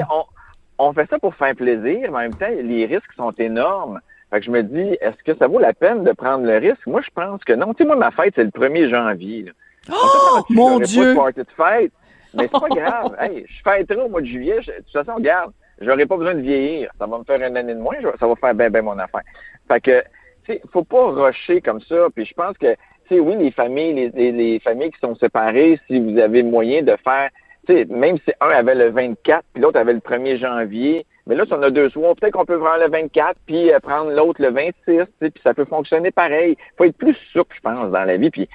On, 0.80 0.94
fait 0.94 1.08
ça 1.12 1.20
pour 1.20 1.36
faire 1.36 1.56
plaisir, 1.56 2.10
mais 2.12 2.18
en 2.18 2.22
même 2.22 2.36
temps, 2.36 2.50
les 2.50 2.88
risques 2.88 3.14
sont 3.16 3.34
énormes. 3.38 4.00
Fait 4.32 4.40
que 4.40 4.46
je 4.48 4.52
me 4.52 4.64
dis, 4.64 4.98
est-ce 5.00 5.24
que 5.24 5.38
ça 5.38 5.46
vaut 5.46 5.60
la 5.60 5.74
peine 5.74 6.04
de 6.04 6.12
prendre 6.12 6.44
le 6.44 6.58
risque? 6.58 6.88
Moi, 6.88 7.02
je 7.06 7.12
pense 7.14 7.44
que 7.44 7.54
non. 7.54 7.76
Tu 7.76 7.84
sais, 7.84 7.86
moi, 7.86 7.96
ma 7.96 8.10
fête, 8.10 8.34
c'est 8.36 8.44
le 8.44 8.50
1er 8.50 8.90
janvier. 8.90 9.46
Oh, 9.92 10.42
mon 10.50 10.80
Dieu! 10.80 11.16
Pas 11.16 11.32
de 11.32 11.46
fête, 11.56 11.92
mais 12.34 12.44
c'est 12.44 12.52
pas 12.52 12.70
grave. 12.70 13.16
Hey, 13.20 13.46
je 13.48 13.62
fêterai 13.64 14.02
au 14.02 14.10
mois 14.10 14.22
de 14.22 14.26
juillet. 14.26 14.58
de 14.58 14.72
toute 14.84 14.92
façon, 14.92 15.16
regarde, 15.16 15.52
j'aurai 15.82 16.06
pas 16.06 16.18
besoin 16.18 16.36
de 16.36 16.42
vieillir. 16.42 16.90
Ça 17.00 17.06
va 17.06 17.18
me 17.18 17.24
faire 17.24 17.42
une 17.42 17.58
année 17.58 17.74
de 17.74 17.80
moins. 17.80 17.96
Ça 18.20 18.28
va 18.28 18.36
faire 18.36 18.54
bien, 18.54 18.70
bien 18.70 18.82
mon 18.82 18.98
affaire. 19.00 19.22
Fait 19.68 19.82
que, 19.82 20.02
tu 20.46 20.54
sais, 20.54 20.62
faut 20.72 20.84
pas 20.84 21.12
rusher 21.12 21.62
comme 21.62 21.82
ça. 21.82 22.08
Puis 22.16 22.26
je 22.26 22.34
pense 22.34 22.58
que, 22.58 22.74
tu 23.08 23.16
sais, 23.16 23.20
oui, 23.20 23.36
les 23.38 23.52
familles, 23.52 24.12
les, 24.14 24.32
les, 24.32 24.60
familles 24.60 24.92
qui 24.92 25.00
sont 25.00 25.16
séparées, 25.16 25.80
si 25.88 26.00
vous 26.00 26.18
avez 26.20 26.44
moyen 26.44 26.82
de 26.82 26.96
faire, 27.04 27.30
tu 27.68 27.74
sais, 27.74 27.86
même 27.86 28.18
si 28.18 28.34
un 28.42 28.50
avait 28.50 28.76
le 28.76 28.90
24, 28.90 29.44
puis 29.54 29.62
l'autre 29.62 29.80
avait 29.80 29.94
le 29.94 30.00
1er 30.00 30.38
janvier, 30.38 31.06
mais 31.28 31.36
là, 31.36 31.46
si 31.46 31.54
on 31.54 31.62
a 31.62 31.70
deux 31.70 31.90
soirs, 31.90 32.16
peut-être 32.16 32.34
qu'on 32.34 32.46
peut 32.46 32.58
prendre 32.58 32.80
le 32.80 32.90
24, 32.90 33.38
puis 33.46 33.72
euh, 33.72 33.80
prendre 33.80 34.12
l'autre 34.12 34.42
le 34.42 34.50
26, 34.50 35.04
puis 35.20 35.34
ça 35.44 35.54
peut 35.54 35.66
fonctionner 35.66 36.10
pareil. 36.10 36.58
faut 36.78 36.86
être 36.86 36.98
plus 36.98 37.18
souple, 37.34 37.54
je 37.54 37.62
pense, 37.62 37.92
dans 37.92 38.06
la 38.06 38.16
vie. 38.16 38.30
Puis 38.30 38.48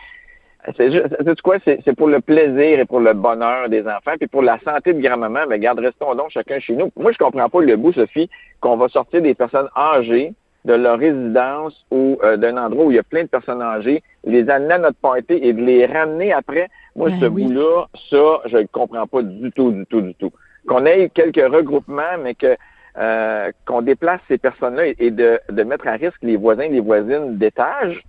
c'est 0.76 1.40
quoi? 1.42 1.56
C'est 1.64 1.96
pour 1.96 2.08
le 2.08 2.20
plaisir 2.20 2.78
et 2.78 2.84
pour 2.84 3.00
le 3.00 3.14
bonheur 3.14 3.68
des 3.68 3.82
enfants, 3.82 4.12
puis 4.18 4.28
pour 4.28 4.42
la 4.42 4.58
santé 4.60 4.92
de 4.92 5.00
grand-maman, 5.00 5.40
mais 5.48 5.58
garde, 5.58 5.80
restons 5.80 6.14
donc 6.14 6.30
chacun 6.30 6.60
chez 6.60 6.74
nous. 6.74 6.90
Moi, 6.96 7.12
je 7.12 7.18
comprends 7.18 7.48
pas 7.48 7.60
le 7.60 7.76
bout, 7.76 7.92
Sophie, 7.92 8.30
qu'on 8.60 8.76
va 8.76 8.88
sortir 8.88 9.22
des 9.22 9.34
personnes 9.34 9.68
âgées 9.76 10.34
de 10.64 10.74
leur 10.74 10.98
résidence 10.98 11.84
ou 11.90 12.18
euh, 12.22 12.36
d'un 12.36 12.56
endroit 12.56 12.84
où 12.84 12.90
il 12.92 12.94
y 12.94 13.00
a 13.00 13.02
plein 13.02 13.24
de 13.24 13.28
personnes 13.28 13.62
âgées, 13.62 14.02
les 14.24 14.48
amener 14.48 14.74
à 14.74 14.78
notre 14.78 14.98
party 14.98 15.34
et 15.34 15.52
de 15.52 15.60
les 15.60 15.86
ramener 15.86 16.32
après. 16.32 16.68
Moi, 16.94 17.10
ben 17.10 17.20
ce 17.20 17.26
bout-là, 17.26 17.86
ça, 18.10 18.40
je 18.46 18.58
ne 18.58 18.66
comprends 18.66 19.06
pas 19.06 19.22
du 19.22 19.50
tout, 19.50 19.72
du 19.72 19.84
tout, 19.86 20.00
du 20.00 20.14
tout. 20.14 20.30
Qu'on 20.68 20.86
ait 20.86 21.08
quelques 21.08 21.52
regroupements, 21.52 22.18
mais 22.22 22.34
que 22.34 22.56
euh, 22.98 23.50
qu'on 23.66 23.82
déplace 23.82 24.20
ces 24.28 24.38
personnes-là 24.38 24.84
et, 24.98 25.10
de, 25.10 25.40
de 25.48 25.62
mettre 25.62 25.88
à 25.88 25.92
risque 25.92 26.22
les 26.22 26.36
voisins 26.36 26.64
et 26.64 26.68
les 26.68 26.80
voisines 26.80 27.38
d'étage, 27.38 28.04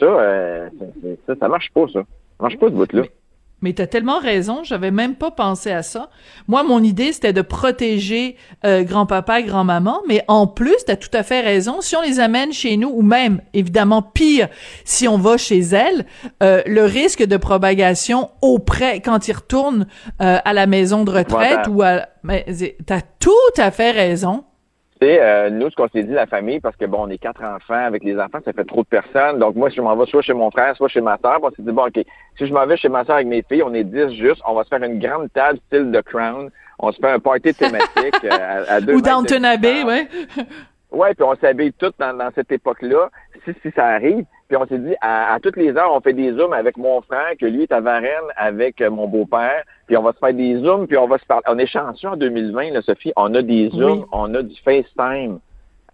ça, 0.00 0.06
euh, 0.06 0.68
ça, 1.26 1.34
ça 1.38 1.48
marche 1.48 1.70
pas, 1.72 1.86
ça. 1.92 2.00
Ça 2.00 2.42
marche 2.42 2.58
pas, 2.58 2.66
ce 2.66 2.72
bout-là. 2.72 3.02
Mais 3.62 3.74
t'as 3.74 3.86
tellement 3.86 4.18
raison, 4.18 4.64
j'avais 4.64 4.90
même 4.90 5.14
pas 5.16 5.30
pensé 5.30 5.70
à 5.70 5.82
ça. 5.82 6.08
Moi, 6.48 6.62
mon 6.62 6.82
idée, 6.82 7.12
c'était 7.12 7.34
de 7.34 7.42
protéger 7.42 8.36
euh, 8.64 8.82
grand-papa 8.84 9.40
et 9.40 9.44
grand-maman, 9.44 10.00
mais 10.08 10.24
en 10.28 10.46
plus, 10.46 10.76
t'as 10.86 10.96
tout 10.96 11.10
à 11.12 11.22
fait 11.22 11.40
raison. 11.40 11.82
Si 11.82 11.94
on 11.94 12.00
les 12.00 12.20
amène 12.20 12.52
chez 12.52 12.78
nous, 12.78 12.88
ou 12.88 13.02
même, 13.02 13.42
évidemment, 13.52 14.00
pire, 14.00 14.48
si 14.84 15.08
on 15.08 15.18
va 15.18 15.36
chez 15.36 15.60
elles, 15.60 16.06
euh, 16.42 16.62
le 16.66 16.84
risque 16.84 17.22
de 17.22 17.36
propagation 17.36 18.30
auprès, 18.40 19.00
quand 19.00 19.28
ils 19.28 19.34
retournent 19.34 19.86
euh, 20.22 20.38
à 20.42 20.52
la 20.54 20.66
maison 20.66 21.04
de 21.04 21.10
retraite 21.10 21.66
ou 21.68 21.82
à... 21.82 22.06
Mais 22.22 22.46
t'as 22.86 23.02
tout 23.18 23.30
à 23.58 23.70
fait 23.70 23.90
raison. 23.90 24.44
Euh, 25.02 25.48
nous, 25.48 25.70
ce 25.70 25.76
qu'on 25.76 25.88
s'est 25.88 26.02
dit, 26.02 26.12
la 26.12 26.26
famille, 26.26 26.60
parce 26.60 26.76
que 26.76 26.84
bon, 26.84 27.06
on 27.06 27.08
est 27.08 27.18
quatre 27.18 27.42
enfants, 27.42 27.86
avec 27.86 28.04
les 28.04 28.18
enfants, 28.18 28.38
ça 28.44 28.52
fait 28.52 28.64
trop 28.64 28.82
de 28.82 28.88
personnes. 28.88 29.38
Donc, 29.38 29.56
moi, 29.56 29.70
si 29.70 29.76
je 29.76 29.82
m'en 29.82 29.96
vais 29.96 30.06
soit 30.06 30.22
chez 30.22 30.34
mon 30.34 30.50
frère, 30.50 30.76
soit 30.76 30.88
chez 30.88 31.00
ma 31.00 31.16
soeur, 31.18 31.38
on 31.42 31.50
s'est 31.50 31.62
dit, 31.62 31.72
bon, 31.72 31.86
OK, 31.86 32.04
si 32.36 32.46
je 32.46 32.52
m'en 32.52 32.66
vais 32.66 32.76
chez 32.76 32.90
ma 32.90 33.04
soeur 33.04 33.16
avec 33.16 33.26
mes 33.26 33.42
filles, 33.42 33.62
on 33.62 33.72
est 33.72 33.84
dix 33.84 34.14
juste, 34.14 34.42
on 34.46 34.54
va 34.54 34.64
se 34.64 34.68
faire 34.68 34.82
une 34.82 34.98
grande 34.98 35.32
table 35.32 35.58
style 35.66 35.90
de 35.90 36.00
Crown. 36.02 36.50
On 36.78 36.92
se 36.92 36.98
fait 36.98 37.10
un 37.10 37.18
party 37.18 37.54
thématique 37.54 38.24
euh, 38.24 38.64
à, 38.68 38.80
deux 38.80 38.94
Ou 38.94 39.00
Downton 39.00 39.44
Abbey, 39.44 39.84
ouais. 39.84 40.06
Ouais, 40.92 41.14
puis 41.14 41.24
on 41.24 41.34
s'habille 41.36 41.72
toutes 41.72 41.98
dans, 41.98 42.16
dans 42.16 42.30
cette 42.34 42.52
époque-là, 42.52 43.10
si, 43.44 43.52
si 43.62 43.70
ça 43.74 43.86
arrive. 43.86 44.24
Puis 44.48 44.56
on 44.56 44.66
s'est 44.66 44.78
dit, 44.78 44.94
à, 45.00 45.36
toutes 45.40 45.56
les 45.56 45.76
heures, 45.76 45.92
on 45.92 46.00
fait 46.00 46.12
des 46.12 46.32
zooms 46.32 46.52
avec 46.52 46.76
mon 46.76 47.00
frère, 47.02 47.32
que 47.40 47.46
lui 47.46 47.62
est 47.62 47.72
à 47.72 47.80
Varennes 47.80 48.30
avec 48.36 48.80
euh, 48.80 48.90
mon 48.90 49.06
beau-père. 49.06 49.62
Puis 49.86 49.96
on 49.96 50.02
va 50.02 50.12
se 50.12 50.18
faire 50.18 50.34
des 50.34 50.56
zooms, 50.56 50.86
puis 50.86 50.96
on 50.96 51.06
va 51.06 51.18
se 51.18 51.24
parler. 51.26 51.44
On 51.48 51.58
est 51.58 51.66
chanceux 51.66 52.08
en 52.08 52.16
2020, 52.16 52.70
là, 52.70 52.82
Sophie. 52.82 53.12
On 53.16 53.34
a 53.34 53.42
des 53.42 53.70
zooms, 53.70 54.06
on 54.10 54.34
a 54.34 54.42
du 54.42 54.56
FaceTime. 54.64 55.38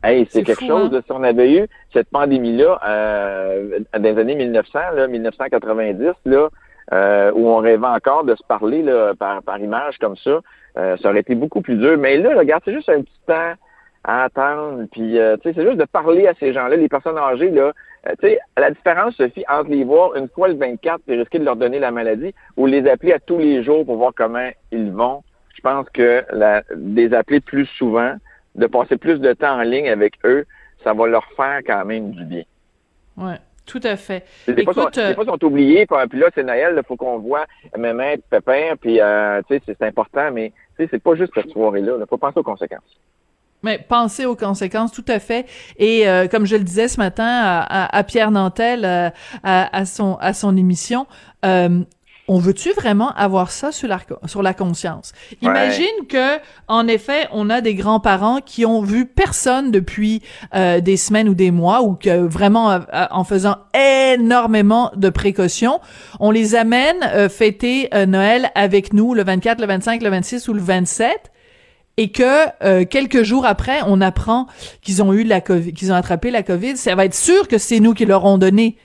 Hey, 0.02 0.26
c'est 0.30 0.42
quelque 0.42 0.64
chose, 0.64 0.94
hein? 0.94 1.00
si 1.04 1.12
on 1.12 1.22
avait 1.22 1.52
eu 1.52 1.66
cette 1.92 2.08
pandémie-là 2.10 2.80
euh, 2.86 3.80
dans 3.92 4.02
les 4.02 4.18
années 4.18 4.36
1900, 4.36 4.78
là, 4.94 5.08
1990, 5.08 6.12
là, 6.26 6.48
euh, 6.92 7.32
où 7.34 7.48
on 7.48 7.56
rêvait 7.56 7.86
encore 7.86 8.24
de 8.24 8.34
se 8.36 8.42
parler 8.44 8.82
là, 8.82 9.14
par, 9.18 9.42
par 9.42 9.58
image 9.58 9.98
comme 9.98 10.16
ça, 10.16 10.40
euh, 10.78 10.96
ça 10.98 11.10
aurait 11.10 11.20
été 11.20 11.34
beaucoup 11.34 11.60
plus 11.60 11.76
dur. 11.76 11.96
Mais 11.98 12.18
là, 12.18 12.36
regarde, 12.36 12.62
c'est 12.64 12.74
juste 12.74 12.88
un 12.88 13.00
petit 13.00 13.20
temps 13.26 13.54
à 14.06 14.24
attendre. 14.24 14.84
Puis, 14.92 15.18
euh, 15.18 15.36
tu 15.36 15.48
sais, 15.48 15.54
c'est 15.54 15.66
juste 15.66 15.78
de 15.78 15.84
parler 15.84 16.26
à 16.26 16.34
ces 16.34 16.52
gens-là, 16.52 16.76
les 16.76 16.88
personnes 16.88 17.18
âgées, 17.18 17.50
là. 17.50 17.72
Euh, 18.06 18.12
tu 18.20 18.28
sais, 18.28 18.38
la 18.56 18.70
différence, 18.70 19.16
Sophie, 19.16 19.44
entre 19.48 19.70
les 19.70 19.84
voir 19.84 20.14
une 20.16 20.28
fois 20.28 20.48
le 20.48 20.54
24 20.54 21.00
et 21.08 21.16
risquer 21.16 21.40
de 21.40 21.44
leur 21.44 21.56
donner 21.56 21.80
la 21.80 21.90
maladie 21.90 22.32
ou 22.56 22.66
les 22.66 22.88
appeler 22.88 23.12
à 23.12 23.18
tous 23.18 23.38
les 23.38 23.62
jours 23.64 23.84
pour 23.84 23.96
voir 23.96 24.12
comment 24.16 24.48
ils 24.70 24.92
vont, 24.92 25.22
je 25.54 25.60
pense 25.60 25.88
que 25.90 26.24
la, 26.30 26.62
les 26.76 27.12
appeler 27.12 27.40
plus 27.40 27.66
souvent, 27.66 28.14
de 28.54 28.66
passer 28.66 28.96
plus 28.96 29.18
de 29.18 29.32
temps 29.32 29.58
en 29.58 29.62
ligne 29.62 29.88
avec 29.88 30.14
eux, 30.24 30.46
ça 30.84 30.94
va 30.94 31.06
leur 31.08 31.26
faire 31.32 31.60
quand 31.66 31.84
même 31.84 32.12
du 32.12 32.24
bien. 32.24 32.44
Ouais. 33.16 33.36
Tout 33.66 33.80
à 33.82 33.96
fait. 33.96 34.24
Des 34.46 34.62
fois, 34.62 34.74
sont, 34.74 35.14
fois, 35.14 35.24
sont 35.24 35.44
oubliés, 35.44 35.86
puis 35.86 36.20
là, 36.20 36.26
c'est 36.32 36.44
Noël, 36.44 36.74
il 36.76 36.86
faut 36.86 36.94
qu'on 36.94 37.18
voit 37.18 37.46
maman, 37.76 38.14
pépin, 38.30 38.76
puis 38.80 39.00
euh, 39.00 39.42
tu 39.48 39.56
sais, 39.56 39.62
c'est 39.66 39.82
important, 39.82 40.30
mais 40.30 40.52
tu 40.76 40.84
sais, 40.84 40.88
c'est 40.92 41.02
pas 41.02 41.16
juste 41.16 41.32
cette 41.34 41.50
soirée-là. 41.50 41.94
Il 41.98 42.06
faut 42.06 42.16
penser 42.16 42.38
aux 42.38 42.44
conséquences. 42.44 43.00
Mais 43.62 43.84
pensez 43.88 44.26
aux 44.26 44.36
conséquences, 44.36 44.92
tout 44.92 45.04
à 45.08 45.18
fait. 45.18 45.46
Et 45.78 46.08
euh, 46.08 46.28
comme 46.28 46.46
je 46.46 46.56
le 46.56 46.64
disais 46.64 46.88
ce 46.88 46.98
matin 46.98 47.64
à, 47.68 48.04
Pierre 48.04 48.30
Nantel 48.30 48.84
euh, 48.84 49.10
à, 49.42 49.84
son 49.84 50.16
à 50.20 50.34
son 50.34 50.56
émission, 50.56 51.06
euh, 51.44 51.80
on 52.28 52.38
veut-tu 52.38 52.72
vraiment 52.72 53.12
avoir 53.12 53.52
ça 53.52 53.70
sur 53.70 53.88
la, 53.88 54.00
sur 54.26 54.42
la 54.42 54.52
conscience? 54.52 55.12
Imagine 55.42 56.06
que, 56.08 56.38
en 56.66 56.88
effet, 56.88 57.28
on 57.30 57.50
a 57.50 57.60
des 57.60 57.76
grands-parents 57.76 58.40
qui 58.40 58.66
ont 58.66 58.82
vu 58.82 59.06
personne 59.06 59.70
depuis 59.70 60.22
des 60.52 60.96
semaines 60.96 61.28
ou 61.28 61.34
des 61.34 61.52
mois 61.52 61.82
ou 61.82 61.94
que 61.94 62.26
vraiment, 62.26 62.80
en 63.12 63.22
faisant 63.22 63.58
énormément 63.74 64.90
de 64.96 65.08
précautions, 65.08 65.80
on 66.18 66.32
les 66.32 66.56
amène 66.56 67.28
fêter 67.28 67.88
Noël 68.08 68.50
avec 68.56 68.92
nous 68.92 69.14
le 69.14 69.22
24, 69.22 69.60
le 69.60 69.66
25, 69.68 70.02
le 70.02 70.10
26 70.10 70.48
ou 70.48 70.52
le 70.52 70.60
27 70.60 71.30
et 71.96 72.10
que 72.10 72.46
euh, 72.62 72.84
quelques 72.84 73.22
jours 73.22 73.46
après, 73.46 73.80
on 73.86 74.00
apprend 74.00 74.46
qu'ils 74.82 75.02
ont 75.02 75.12
eu 75.12 75.24
la 75.24 75.40
COVID, 75.40 75.72
qu'ils 75.72 75.92
ont 75.92 75.94
attrapé 75.94 76.30
la 76.30 76.42
COVID, 76.42 76.76
ça 76.76 76.94
va 76.94 77.04
être 77.04 77.14
sûr 77.14 77.48
que 77.48 77.58
c'est 77.58 77.80
nous 77.80 77.94
qui 77.94 78.04
leur 78.04 78.24
ont 78.24 78.38
donné. 78.38 78.76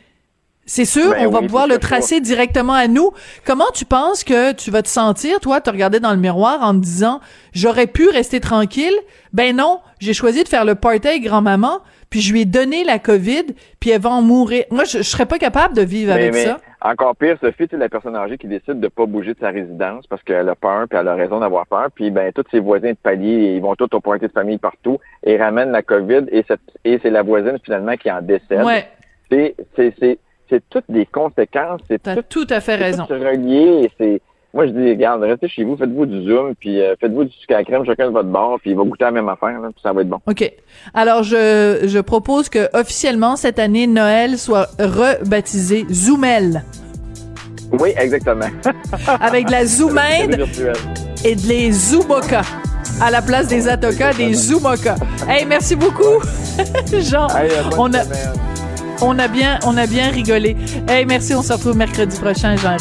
C'est 0.65 0.85
sûr, 0.85 1.11
ben 1.11 1.27
on 1.27 1.31
va 1.31 1.41
pouvoir 1.41 1.67
le 1.67 1.79
tracer 1.79 2.21
directement 2.21 2.73
à 2.73 2.87
nous. 2.87 3.11
Comment 3.45 3.69
tu 3.73 3.83
penses 3.83 4.23
que 4.23 4.53
tu 4.53 4.71
vas 4.71 4.81
te 4.81 4.87
sentir, 4.87 5.39
toi, 5.39 5.59
te 5.59 5.69
regarder 5.69 5.99
dans 5.99 6.11
le 6.11 6.19
miroir 6.19 6.61
en 6.61 6.73
te 6.73 6.79
disant, 6.79 7.19
j'aurais 7.51 7.87
pu 7.87 8.07
rester 8.07 8.39
tranquille? 8.39 8.93
Ben 9.33 9.55
non, 9.55 9.79
j'ai 9.99 10.13
choisi 10.13 10.43
de 10.43 10.47
faire 10.47 10.63
le 10.63 10.75
party 10.75 11.07
avec 11.07 11.23
grand-maman, 11.23 11.79
puis 12.09 12.21
je 12.21 12.31
lui 12.31 12.41
ai 12.41 12.45
donné 12.45 12.83
la 12.83 12.99
COVID, 12.99 13.47
puis 13.79 13.89
elle 13.89 14.01
va 14.01 14.11
en 14.11 14.21
mourir. 14.21 14.63
Moi, 14.71 14.85
je, 14.85 15.01
serais 15.01 15.25
pas 15.25 15.39
capable 15.39 15.75
de 15.75 15.81
vivre 15.81 16.13
avec 16.13 16.35
ça. 16.35 16.59
Encore 16.83 17.15
pire, 17.15 17.37
Sophie, 17.39 17.67
c'est 17.69 17.77
la 17.77 17.89
personne 17.89 18.15
âgée 18.15 18.39
qui 18.39 18.47
décide 18.47 18.79
de 18.79 18.87
pas 18.87 19.05
bouger 19.05 19.35
de 19.35 19.39
sa 19.39 19.49
résidence 19.49 20.07
parce 20.07 20.23
qu'elle 20.23 20.49
a 20.49 20.55
peur, 20.55 20.87
puis 20.89 20.97
elle 20.97 21.07
a 21.07 21.13
raison 21.13 21.39
d'avoir 21.39 21.67
peur. 21.67 21.89
Puis 21.93 22.09
ben 22.09 22.31
tous 22.33 22.43
ses 22.49 22.59
voisins 22.59 22.89
de 22.91 22.97
palier, 22.97 23.53
ils 23.55 23.61
vont 23.61 23.75
tous 23.75 23.89
au 23.93 23.99
pointé 23.99 24.27
de 24.27 24.31
famille 24.31 24.57
partout 24.57 24.99
et 25.23 25.37
ramènent 25.37 25.71
la 25.71 25.83
COVID 25.83 26.25
et, 26.31 26.43
et 26.83 26.99
c'est 27.03 27.09
la 27.11 27.21
voisine 27.21 27.59
finalement 27.63 27.95
qui 27.97 28.11
en 28.11 28.21
décède. 28.21 28.63
Ouais. 28.63 28.87
C'est 29.29 29.55
c'est 29.75 29.93
c'est 30.49 30.69
toutes 30.69 30.89
des 30.89 31.05
conséquences. 31.05 31.81
C'est 31.87 32.01
tout, 32.01 32.45
tout 32.45 32.47
à 32.53 32.59
fait 32.59 32.75
raison. 32.75 33.05
C'est 33.07 33.17
relié. 33.17 33.89
C'est 33.99 34.21
moi, 34.53 34.67
je 34.67 34.71
dis, 34.71 34.89
regarde, 34.89 35.21
restez 35.23 35.47
chez 35.47 35.63
vous, 35.63 35.77
faites-vous 35.77 36.05
du 36.05 36.25
zoom, 36.27 36.53
puis 36.59 36.81
euh, 36.81 36.95
faites-vous 36.99 37.23
du 37.23 37.31
sucre 37.31 37.55
à 37.55 37.63
crème 37.63 37.85
chacun 37.85 38.07
de 38.07 38.11
votre 38.13 38.27
bord, 38.29 38.59
puis 38.61 38.71
il 38.71 38.77
va 38.77 38.83
goûter 38.83 39.05
la 39.05 39.11
même 39.11 39.29
affaire, 39.29 39.59
là, 39.61 39.69
puis 39.73 39.81
ça 39.81 39.93
va 39.93 40.01
être 40.01 40.09
bon. 40.09 40.19
OK. 40.27 40.51
Alors, 40.93 41.23
je, 41.23 41.81
je 41.85 41.99
propose 41.99 42.49
que 42.49 42.67
officiellement 42.77 43.35
cette 43.37 43.59
année, 43.59 43.87
Noël 43.87 44.37
soit 44.37 44.67
rebaptisé 44.79 45.85
Zoomel. 45.91 46.63
Oui, 47.79 47.91
exactement. 47.97 48.47
Avec 49.21 49.45
de 49.47 49.51
la 49.51 49.65
Zoomaid 49.65 50.41
et 51.23 51.35
de 51.35 51.47
les 51.47 51.71
Zooboka. 51.71 52.41
à 53.01 53.09
la 53.11 53.21
place 53.21 53.47
des 53.47 53.69
Atoka, 53.69 54.11
des 54.13 54.33
Zumaka. 54.33 54.95
Hey, 55.29 55.45
merci 55.45 55.75
beaucoup, 55.77 56.19
Jean. 56.99 57.27
on 57.77 57.93
a, 57.93 57.99
on 59.01 59.17
a 59.17 59.27
bien, 59.29 59.57
on 59.65 59.77
a 59.77 59.87
bien 59.87 60.09
rigolé. 60.11 60.57
Hey, 60.89 61.05
merci. 61.05 61.33
On 61.33 61.41
se 61.41 61.53
retrouve 61.53 61.77
mercredi 61.77 62.19
prochain, 62.19 62.57
Jean 62.57 62.75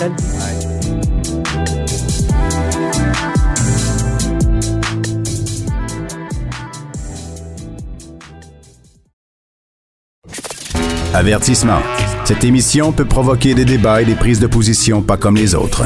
Avertissement. 11.12 11.80
Cette 12.24 12.44
émission 12.44 12.92
peut 12.92 13.04
provoquer 13.04 13.54
des 13.54 13.64
débats 13.64 14.00
et 14.00 14.04
des 14.04 14.14
prises 14.14 14.38
de 14.38 14.46
position 14.46 15.02
pas 15.02 15.16
comme 15.16 15.34
les 15.34 15.56
autres. 15.56 15.82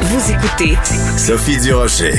Vous 0.00 0.32
écoutez 0.32 0.76
Sophie 1.18 1.60
Durocher. 1.60 2.14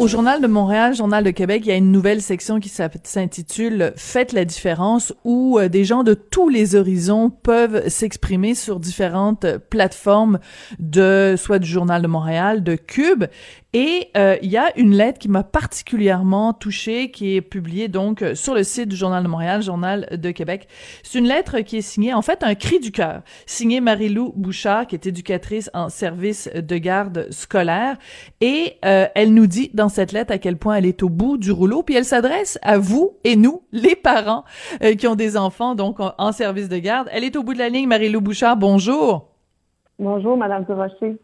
Au 0.00 0.08
Journal 0.08 0.40
de 0.40 0.48
Montréal, 0.48 0.94
Journal 0.94 1.22
de 1.22 1.30
Québec, 1.30 1.62
il 1.64 1.68
y 1.68 1.72
a 1.72 1.76
une 1.76 1.92
nouvelle 1.92 2.22
section 2.22 2.58
qui 2.58 2.70
s'intitule 2.70 3.92
Faites 3.96 4.32
la 4.32 4.44
différence 4.44 5.12
où 5.24 5.58
euh, 5.58 5.68
des 5.68 5.84
gens 5.84 6.02
de 6.02 6.14
tous 6.14 6.48
les 6.48 6.74
horizons 6.74 7.28
peuvent 7.28 7.86
s'exprimer 7.88 8.54
sur 8.54 8.80
différentes 8.80 9.46
plateformes 9.68 10.40
de 10.78 11.34
soit 11.36 11.58
du 11.58 11.68
Journal 11.68 12.00
de 12.00 12.06
Montréal, 12.08 12.64
de 12.64 12.76
Cube 12.76 13.26
et 13.72 14.08
euh, 14.16 14.36
il 14.42 14.50
y 14.50 14.56
a 14.56 14.76
une 14.76 14.94
lettre 14.94 15.18
qui 15.18 15.28
m'a 15.28 15.44
particulièrement 15.44 16.52
touchée, 16.52 17.10
qui 17.10 17.36
est 17.36 17.40
publiée 17.40 17.88
donc 17.88 18.24
sur 18.34 18.54
le 18.54 18.64
site 18.64 18.88
du 18.88 18.96
Journal 18.96 19.22
de 19.22 19.28
Montréal, 19.28 19.62
Journal 19.62 20.08
de 20.10 20.30
Québec. 20.32 20.66
C'est 21.04 21.18
une 21.18 21.28
lettre 21.28 21.60
qui 21.60 21.76
est 21.76 21.82
signée, 21.82 22.12
en 22.12 22.22
fait, 22.22 22.42
un 22.42 22.54
cri 22.56 22.80
du 22.80 22.90
cœur, 22.90 23.22
signée 23.46 23.80
Marie-Lou 23.80 24.32
Bouchard, 24.34 24.86
qui 24.86 24.96
est 24.96 25.06
éducatrice 25.06 25.70
en 25.72 25.88
service 25.88 26.50
de 26.52 26.76
garde 26.78 27.28
scolaire. 27.30 27.96
Et 28.40 28.76
euh, 28.84 29.06
elle 29.14 29.34
nous 29.34 29.46
dit 29.46 29.70
dans 29.72 29.88
cette 29.88 30.12
lettre 30.12 30.32
à 30.32 30.38
quel 30.38 30.56
point 30.56 30.76
elle 30.76 30.86
est 30.86 31.02
au 31.02 31.08
bout 31.08 31.38
du 31.38 31.52
rouleau, 31.52 31.82
puis 31.82 31.94
elle 31.94 32.04
s'adresse 32.04 32.58
à 32.62 32.78
vous 32.78 33.18
et 33.22 33.36
nous, 33.36 33.62
les 33.72 33.94
parents 33.94 34.44
euh, 34.82 34.94
qui 34.94 35.06
ont 35.06 35.14
des 35.14 35.36
enfants 35.36 35.74
donc 35.74 35.98
en, 36.00 36.32
service 36.32 36.68
de 36.68 36.78
garde. 36.78 37.08
Elle 37.12 37.24
est 37.24 37.36
au 37.36 37.42
bout 37.42 37.54
de 37.54 37.58
la 37.58 37.68
ligne, 37.68 37.88
Marie-Lou 37.88 38.20
Bouchard. 38.20 38.56
Bonjour. 38.56 39.28
Bonjour, 39.98 40.36
Madame 40.36 40.64
Durocher. 40.64 41.18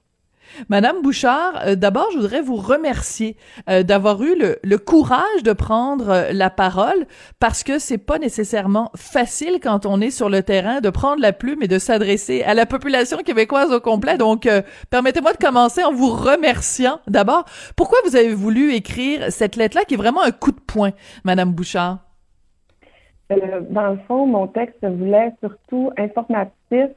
Madame 0.69 1.03
Bouchard, 1.03 1.61
euh, 1.67 1.75
d'abord, 1.75 2.09
je 2.13 2.19
voudrais 2.19 2.41
vous 2.41 2.57
remercier 2.57 3.37
euh, 3.69 3.83
d'avoir 3.83 4.23
eu 4.23 4.35
le, 4.37 4.79
courage 4.79 5.43
de 5.43 5.53
prendre 5.53 6.11
euh, 6.11 6.33
la 6.33 6.51
parole 6.51 7.07
parce 7.41 7.63
que 7.63 7.79
c'est 7.79 7.99
pas 7.99 8.19
nécessairement 8.19 8.91
facile 8.97 9.59
quand 9.63 9.87
on 9.87 10.01
est 10.01 10.11
sur 10.11 10.29
le 10.29 10.43
terrain 10.43 10.81
de 10.81 10.91
prendre 10.91 11.21
la 11.21 11.33
plume 11.33 11.63
et 11.63 11.69
de 11.69 11.79
s'adresser 11.79 12.43
à 12.43 12.55
la 12.55 12.67
population 12.67 13.19
québécoise 13.19 13.73
au 13.73 13.81
complet. 13.81 14.19
Donc, 14.19 14.49
permettez-moi 14.91 15.33
de 15.33 15.39
commencer 15.39 15.83
en 15.83 15.93
vous 15.93 16.11
remerciant 16.11 17.01
d'abord. 17.07 17.45
Pourquoi 17.77 17.99
vous 18.05 18.17
avez 18.17 18.35
voulu 18.35 18.75
écrire 18.75 19.31
cette 19.31 19.57
lettre-là 19.57 19.85
qui 19.85 19.95
est 19.95 19.99
vraiment 19.99 20.23
un 20.23 20.31
coup 20.31 20.53
de 20.53 20.61
poing, 20.61 20.93
Madame 21.25 21.53
Bouchard? 21.53 21.99
dans 23.29 23.91
le 23.91 23.99
fond, 24.07 24.27
mon 24.27 24.47
texte 24.47 24.85
voulait 24.85 25.33
surtout 25.41 25.91
informatif 25.99 26.91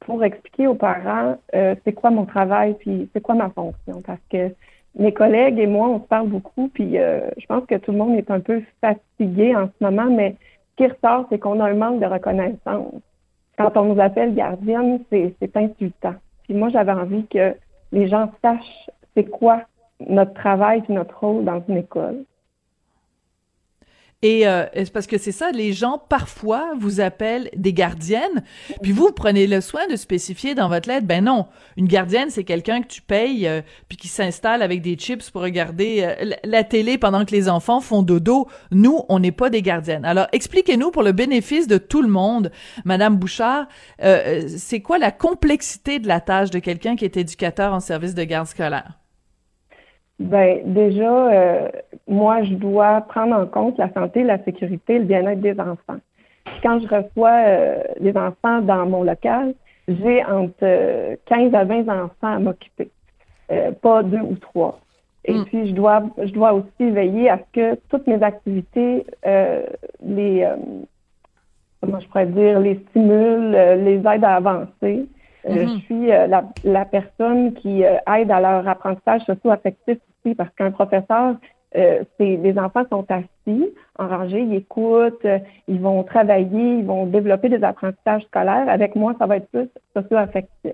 pour 0.00 0.24
expliquer 0.24 0.66
aux 0.66 0.74
parents 0.74 1.36
euh, 1.54 1.74
c'est 1.84 1.92
quoi 1.92 2.10
mon 2.10 2.24
travail 2.24 2.74
puis 2.74 3.08
c'est 3.12 3.20
quoi 3.20 3.34
ma 3.34 3.50
fonction? 3.50 4.02
Parce 4.04 4.20
que 4.30 4.52
mes 4.98 5.12
collègues 5.12 5.58
et 5.58 5.66
moi 5.66 5.88
on 5.88 6.00
se 6.00 6.06
parle 6.06 6.28
beaucoup 6.28 6.68
puis 6.68 6.98
euh, 6.98 7.28
je 7.38 7.46
pense 7.46 7.64
que 7.66 7.76
tout 7.76 7.92
le 7.92 7.98
monde 7.98 8.16
est 8.16 8.30
un 8.30 8.40
peu 8.40 8.62
fatigué 8.80 9.54
en 9.54 9.66
ce 9.66 9.84
moment 9.84 10.10
mais 10.10 10.36
ce 10.70 10.84
qui 10.84 10.90
ressort 10.90 11.26
c'est 11.28 11.38
qu'on 11.38 11.60
a 11.60 11.70
un 11.70 11.74
manque 11.74 12.00
de 12.00 12.06
reconnaissance. 12.06 12.94
Quand 13.56 13.76
on 13.76 13.94
nous 13.94 14.00
appelle 14.00 14.34
gardienne 14.34 15.00
c'est 15.10 15.34
c'est 15.40 15.56
insultant. 15.56 16.14
Puis 16.44 16.54
moi 16.54 16.70
j'avais 16.70 16.92
envie 16.92 17.26
que 17.26 17.54
les 17.92 18.08
gens 18.08 18.30
sachent 18.42 18.90
c'est 19.14 19.28
quoi 19.28 19.62
notre 20.08 20.32
travail 20.34 20.80
puis 20.82 20.94
notre 20.94 21.18
rôle 21.20 21.44
dans 21.44 21.62
une 21.68 21.76
école 21.76 22.24
et 24.22 24.46
euh, 24.46 24.66
c'est 24.74 24.92
parce 24.92 25.06
que 25.06 25.16
c'est 25.16 25.32
ça, 25.32 25.50
les 25.50 25.72
gens 25.72 25.96
parfois 25.96 26.72
vous 26.78 27.00
appellent 27.00 27.48
des 27.56 27.72
gardiennes, 27.72 28.42
puis 28.82 28.92
vous, 28.92 29.12
prenez 29.12 29.46
le 29.46 29.62
soin 29.62 29.86
de 29.86 29.96
spécifier 29.96 30.54
dans 30.54 30.68
votre 30.68 30.90
lettre, 30.90 31.06
ben 31.06 31.24
non, 31.24 31.46
une 31.78 31.86
gardienne 31.86 32.28
c'est 32.28 32.44
quelqu'un 32.44 32.82
que 32.82 32.88
tu 32.88 33.00
payes 33.00 33.48
euh, 33.48 33.62
puis 33.88 33.96
qui 33.96 34.08
s'installe 34.08 34.60
avec 34.60 34.82
des 34.82 34.96
chips 34.96 35.30
pour 35.30 35.40
regarder 35.40 36.02
euh, 36.02 36.34
la 36.44 36.64
télé 36.64 36.98
pendant 36.98 37.24
que 37.24 37.32
les 37.32 37.48
enfants 37.48 37.80
font 37.80 38.02
dodo. 38.02 38.46
Nous, 38.70 39.00
on 39.08 39.18
n'est 39.20 39.32
pas 39.32 39.48
des 39.48 39.62
gardiennes. 39.62 40.04
Alors 40.04 40.26
expliquez-nous 40.32 40.90
pour 40.90 41.02
le 41.02 41.12
bénéfice 41.12 41.66
de 41.66 41.78
tout 41.78 42.02
le 42.02 42.08
monde, 42.08 42.52
Madame 42.84 43.16
Bouchard, 43.16 43.68
c'est 43.98 44.80
quoi 44.80 44.98
la 44.98 45.12
complexité 45.12 45.98
de 45.98 46.08
la 46.08 46.20
tâche 46.20 46.50
de 46.50 46.58
quelqu'un 46.58 46.94
qui 46.96 47.04
est 47.04 47.16
éducateur 47.16 47.72
en 47.72 47.80
service 47.80 48.14
de 48.14 48.24
garde 48.24 48.46
scolaire? 48.46 48.99
Ben 50.20 50.60
déjà, 50.66 51.32
euh, 51.32 51.68
moi, 52.06 52.42
je 52.42 52.52
dois 52.54 53.00
prendre 53.00 53.34
en 53.34 53.46
compte 53.46 53.78
la 53.78 53.90
santé, 53.94 54.22
la 54.22 54.38
sécurité, 54.44 54.98
le 54.98 55.06
bien-être 55.06 55.40
des 55.40 55.58
enfants. 55.58 55.98
Quand 56.62 56.78
je 56.78 56.86
reçois 56.86 57.42
euh, 57.46 57.82
des 58.00 58.14
enfants 58.14 58.60
dans 58.60 58.84
mon 58.84 59.02
local, 59.02 59.54
j'ai 59.88 60.22
entre 60.26 61.16
15 61.24 61.54
à 61.54 61.64
20 61.64 61.88
enfants 61.88 62.34
à 62.34 62.38
m'occuper, 62.38 62.90
euh, 63.50 63.72
pas 63.72 64.02
deux 64.02 64.20
ou 64.20 64.36
trois. 64.36 64.78
Et 65.24 65.32
hmm. 65.32 65.44
puis, 65.46 65.68
je 65.68 65.72
dois, 65.72 66.02
je 66.22 66.32
dois 66.32 66.52
aussi 66.52 66.90
veiller 66.90 67.30
à 67.30 67.38
ce 67.38 67.58
que 67.58 67.80
toutes 67.88 68.06
mes 68.06 68.22
activités, 68.22 69.06
les, 69.24 70.46
comment 71.80 71.98
je 71.98 72.08
pourrais 72.08 72.26
dire, 72.26 72.60
les 72.60 72.78
stimulent, 72.90 73.52
les 73.52 73.96
aident 74.06 74.24
à 74.24 74.36
avancer. 74.36 75.06
Je 75.48 75.54
mm-hmm. 75.54 75.80
suis 75.84 76.06
la, 76.08 76.44
la, 76.64 76.84
personne 76.84 77.54
qui 77.54 77.80
aide 77.82 78.30
à 78.30 78.40
leur 78.40 78.68
apprentissage 78.68 79.22
socio-affectif 79.22 79.98
parce 80.36 80.50
qu'un 80.54 80.70
professeur, 80.70 81.36
euh, 81.76 82.02
les 82.18 82.58
enfants 82.58 82.84
sont 82.90 83.06
assis, 83.08 83.68
en 83.96 84.08
rangée, 84.08 84.40
ils 84.40 84.54
écoutent, 84.54 85.24
euh, 85.24 85.38
ils 85.68 85.80
vont 85.80 86.02
travailler, 86.02 86.78
ils 86.78 86.84
vont 86.84 87.06
développer 87.06 87.48
des 87.48 87.62
apprentissages 87.62 88.24
scolaires. 88.24 88.68
Avec 88.68 88.96
moi, 88.96 89.14
ça 89.18 89.26
va 89.26 89.36
être 89.36 89.48
plus 89.50 89.68
socio-affectif. 89.94 90.72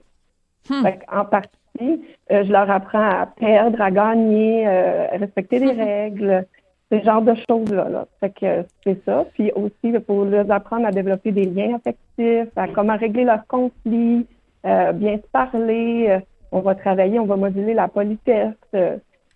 Hmm. 0.70 0.86
En 1.12 1.24
partie, 1.26 2.02
euh, 2.32 2.44
je 2.44 2.50
leur 2.50 2.70
apprends 2.70 3.08
à 3.08 3.26
perdre, 3.26 3.80
à 3.80 3.90
gagner, 3.90 4.66
à 4.66 5.16
respecter 5.18 5.58
les 5.58 5.74
hmm. 5.74 5.80
règles, 5.80 6.46
ce 6.90 7.00
genre 7.02 7.20
de 7.20 7.34
choses-là. 7.48 7.88
Là. 7.90 8.06
Fait 8.20 8.30
que 8.30 8.64
c'est 8.82 9.04
ça. 9.04 9.26
Puis 9.34 9.52
aussi, 9.52 9.98
pour 10.06 10.24
leur 10.24 10.50
apprendre 10.50 10.86
à 10.86 10.92
développer 10.92 11.30
des 11.30 11.44
liens 11.44 11.76
affectifs, 11.76 12.56
à 12.56 12.68
comment 12.68 12.96
régler 12.96 13.24
leurs 13.24 13.46
conflits, 13.46 14.26
bien 14.64 15.18
se 15.18 15.28
parler. 15.30 16.20
on 16.52 16.60
va 16.60 16.74
travailler, 16.74 17.18
on 17.18 17.26
va 17.26 17.36
moduler 17.36 17.74
la 17.74 17.88
politesse. 17.88 18.54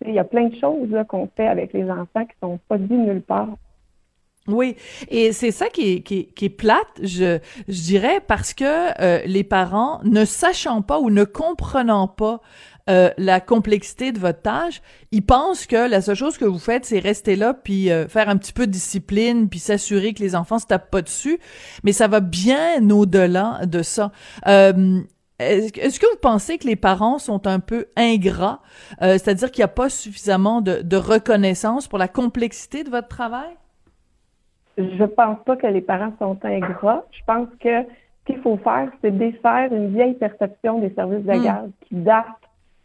Il 0.05 0.13
y 0.13 0.19
a 0.19 0.23
plein 0.23 0.47
de 0.47 0.55
choses 0.55 0.95
qu'on 1.07 1.29
fait 1.35 1.47
avec 1.47 1.73
les 1.73 1.89
enfants 1.89 2.25
qui 2.25 2.35
sont 2.41 2.59
pas 2.67 2.77
dit 2.77 2.93
nulle 2.93 3.21
part. 3.21 3.57
Oui, 4.47 4.75
et 5.09 5.33
c'est 5.33 5.51
ça 5.51 5.67
qui 5.67 5.93
est, 5.93 6.01
qui, 6.01 6.33
est, 6.41 6.49
plate, 6.49 6.87
je, 7.03 7.37
je 7.67 7.81
dirais, 7.81 8.21
parce 8.27 8.55
que 8.55 8.99
euh, 8.99 9.21
les 9.25 9.43
parents, 9.43 10.01
ne 10.03 10.25
sachant 10.25 10.81
pas 10.81 10.99
ou 10.99 11.11
ne 11.11 11.25
comprenant 11.25 12.07
pas 12.07 12.41
euh, 12.89 13.11
la 13.19 13.39
complexité 13.39 14.11
de 14.11 14.17
votre 14.17 14.41
tâche, 14.41 14.81
ils 15.11 15.23
pensent 15.23 15.67
que 15.67 15.87
la 15.87 16.01
seule 16.01 16.15
chose 16.15 16.39
que 16.39 16.45
vous 16.45 16.57
faites, 16.57 16.85
c'est 16.85 16.97
rester 16.97 17.35
là, 17.35 17.53
puis 17.53 17.91
euh, 17.91 18.07
faire 18.07 18.29
un 18.29 18.37
petit 18.37 18.53
peu 18.53 18.65
de 18.65 18.71
discipline, 18.71 19.47
puis 19.47 19.59
s'assurer 19.59 20.13
que 20.15 20.23
les 20.23 20.35
enfants 20.35 20.57
se 20.57 20.65
tapent 20.65 20.89
pas 20.89 21.03
dessus, 21.03 21.39
mais 21.83 21.93
ça 21.93 22.07
va 22.07 22.19
bien 22.19 22.89
au-delà 22.89 23.61
de 23.67 23.83
ça. 23.83 24.11
Est-ce 25.41 25.99
que 25.99 26.05
vous 26.05 26.19
pensez 26.21 26.57
que 26.57 26.67
les 26.67 26.75
parents 26.75 27.17
sont 27.17 27.47
un 27.47 27.59
peu 27.59 27.85
ingrats, 27.97 28.59
euh, 29.01 29.13
c'est-à-dire 29.13 29.51
qu'il 29.51 29.61
n'y 29.61 29.65
a 29.65 29.73
pas 29.73 29.89
suffisamment 29.89 30.61
de, 30.61 30.95
reconnaissance 30.95 31.87
pour 31.87 31.97
la 31.97 32.07
complexité 32.07 32.83
de 32.83 32.89
votre 32.89 33.07
travail? 33.07 33.49
Je 34.77 35.03
pense 35.03 35.37
pas 35.45 35.55
que 35.57 35.67
les 35.67 35.81
parents 35.81 36.13
sont 36.19 36.37
ingrats. 36.43 37.03
Je 37.11 37.21
pense 37.25 37.47
que 37.59 37.83
ce 37.83 38.33
qu'il 38.33 38.41
faut 38.41 38.57
faire, 38.57 38.89
c'est 39.01 39.17
défaire 39.17 39.73
une 39.73 39.93
vieille 39.93 40.13
perception 40.13 40.79
des 40.79 40.93
services 40.93 41.25
de 41.25 41.33
hmm. 41.33 41.43
garde 41.43 41.71
qui 41.81 41.95
date 41.95 42.25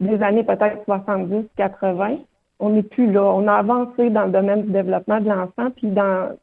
des 0.01 0.21
années 0.23 0.45
peut-être 0.45 0.85
70, 0.85 1.47
80. 1.57 2.19
On 2.59 2.71
n'est 2.71 2.83
plus 2.83 3.11
là. 3.13 3.23
On 3.23 3.47
a 3.47 3.55
avancé 3.55 4.11
dans 4.11 4.25
le 4.25 4.33
domaine 4.33 4.63
du 4.63 4.73
développement 4.73 5.21
de 5.21 5.29
l'enfant, 5.29 5.71
puis 5.77 5.89
dans, 5.89 6.37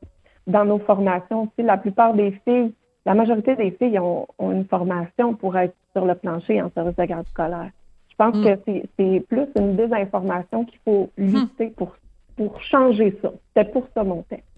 dans 0.47 0.65
nos 0.65 0.80
formations 0.80 1.43
aussi. 1.43 1.65
La 1.65 1.78
plupart 1.78 2.13
des 2.13 2.32
filles 2.45 2.71
la 3.06 3.13
majorité 3.13 3.56
des 3.56 3.71
filles 3.71 3.99
ont, 3.99 4.28
une 4.39 4.65
formation 4.65 5.34
pour 5.34 5.58
être 5.58 5.76
sur 5.93 6.06
le 6.06 6.15
plancher 6.15 6.62
en 6.62 6.69
service 6.71 6.95
de 6.95 7.06
garde 7.06 7.27
scolaire. 7.27 7.71
Je 8.10 8.15
pense 8.15 8.36
mm. 8.36 8.43
que 8.43 8.84
c'est 8.97 9.19
plus 9.27 9.47
une 9.58 9.75
désinformation 9.75 10.65
qu'il 10.65 10.79
faut 10.86 11.10
lutter 11.17 11.67
pour, 11.77 11.95
pour 12.36 12.62
changer 12.62 13.17
ça. 13.21 13.32
C'est 13.56 13.71
pour 13.71 13.88
ça 13.93 14.03
mon 14.03 14.21
texte. 14.23 14.53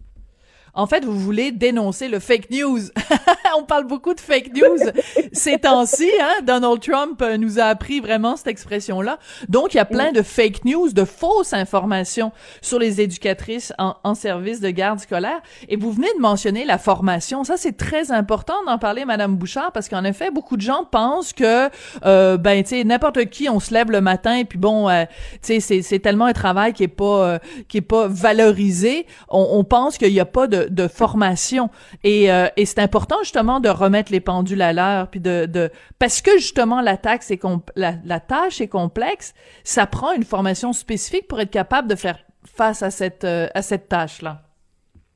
En 0.76 0.88
fait, 0.88 1.06
vous 1.06 1.18
voulez 1.18 1.52
dénoncer 1.52 2.08
le 2.08 2.20
fake 2.20 2.50
news. 2.52 2.80
On 3.58 3.64
parle 3.64 3.88
beaucoup 3.88 4.14
de 4.14 4.20
fake 4.20 4.54
news 4.54 4.92
ces 5.34 5.58
temps-ci. 5.58 6.10
Hein? 6.22 6.44
Donald 6.44 6.82
Trump 6.82 7.22
euh, 7.22 7.38
nous 7.38 7.60
a 7.60 7.64
appris 7.64 8.00
vraiment 8.02 8.36
cette 8.36 8.48
expression-là. 8.48 9.18
Donc, 9.48 9.74
il 9.74 9.78
y 9.78 9.80
a 9.80 9.86
plein 9.86 10.12
de 10.12 10.22
fake 10.22 10.66
news, 10.66 10.92
de 10.92 11.06
fausses 11.06 11.54
informations 11.54 12.32
sur 12.62 12.80
les 12.80 13.02
éducatrices 13.02 13.74
en, 13.78 13.96
en 14.04 14.16
service 14.16 14.60
de 14.60 14.70
garde 14.70 15.00
scolaire. 15.00 15.42
Et 15.70 15.78
vous 15.78 15.92
venez 15.92 16.14
de 16.16 16.22
mentionner 16.22 16.66
la 16.66 16.78
formation. 16.78 17.44
Ça, 17.44 17.58
c'est 17.58 17.78
très 17.78 18.12
important 18.12 18.56
d'en 18.66 18.78
parler, 18.78 19.06
Madame 19.06 19.36
Bouchard, 19.36 19.72
parce 19.72 19.90
qu'en 19.90 20.04
effet, 20.04 20.32
beaucoup 20.32 20.58
de 20.58 20.62
gens 20.62 20.86
pensent 20.86 21.34
que, 21.34 21.70
euh, 22.06 22.38
ben, 22.38 22.64
tu 22.64 22.70
sais, 22.70 22.84
n'importe 22.84 23.26
qui, 23.26 23.50
on 23.50 23.60
se 23.60 23.74
lève 23.74 23.92
le 23.92 24.02
matin, 24.02 24.36
et 24.36 24.46
puis 24.46 24.60
bon, 24.60 24.90
euh, 24.90 25.06
tu 25.42 25.60
sais, 25.62 25.82
c'est 25.82 26.00
tellement 26.00 26.26
un 26.26 26.34
travail 26.34 26.74
qui 26.74 26.84
est 26.84 26.88
pas, 26.88 27.28
euh, 27.28 27.40
qui 27.68 27.78
est 27.78 27.82
pas 27.82 28.08
valorisé. 28.08 29.06
On, 29.30 29.48
on 29.52 29.64
pense 29.64 29.98
qu'il 29.98 30.12
n'y 30.12 30.20
a 30.20 30.26
pas 30.26 30.48
de, 30.48 30.65
de 30.70 30.88
formation. 30.88 31.70
Et, 32.04 32.32
euh, 32.32 32.48
et 32.58 32.66
c'est 32.66 32.80
important 32.82 33.18
justement 33.22 33.60
de 33.60 33.70
remettre 33.70 34.12
les 34.12 34.20
pendules 34.20 34.62
à 34.62 34.74
l'heure, 34.74 35.10
puis 35.10 35.20
de, 35.20 35.46
de, 35.46 35.70
parce 36.00 36.22
que 36.22 36.32
justement 36.38 36.82
la 36.82 36.98
taxe 36.98 37.32
est 37.32 37.42
la, 37.76 38.20
tâche 38.20 38.62
est 38.62 38.68
complexe, 38.68 39.34
ça 39.64 39.86
prend 39.86 40.14
une 40.14 40.24
formation 40.24 40.74
spécifique 40.74 41.28
pour 41.28 41.40
être 41.40 41.52
capable 41.52 41.88
de 41.88 41.96
faire 41.96 42.18
face 42.46 42.84
à 42.84 42.92
cette, 42.92 43.26
à 43.26 43.62
cette 43.62 43.90
tâche 43.90 44.22
là. 44.22 44.42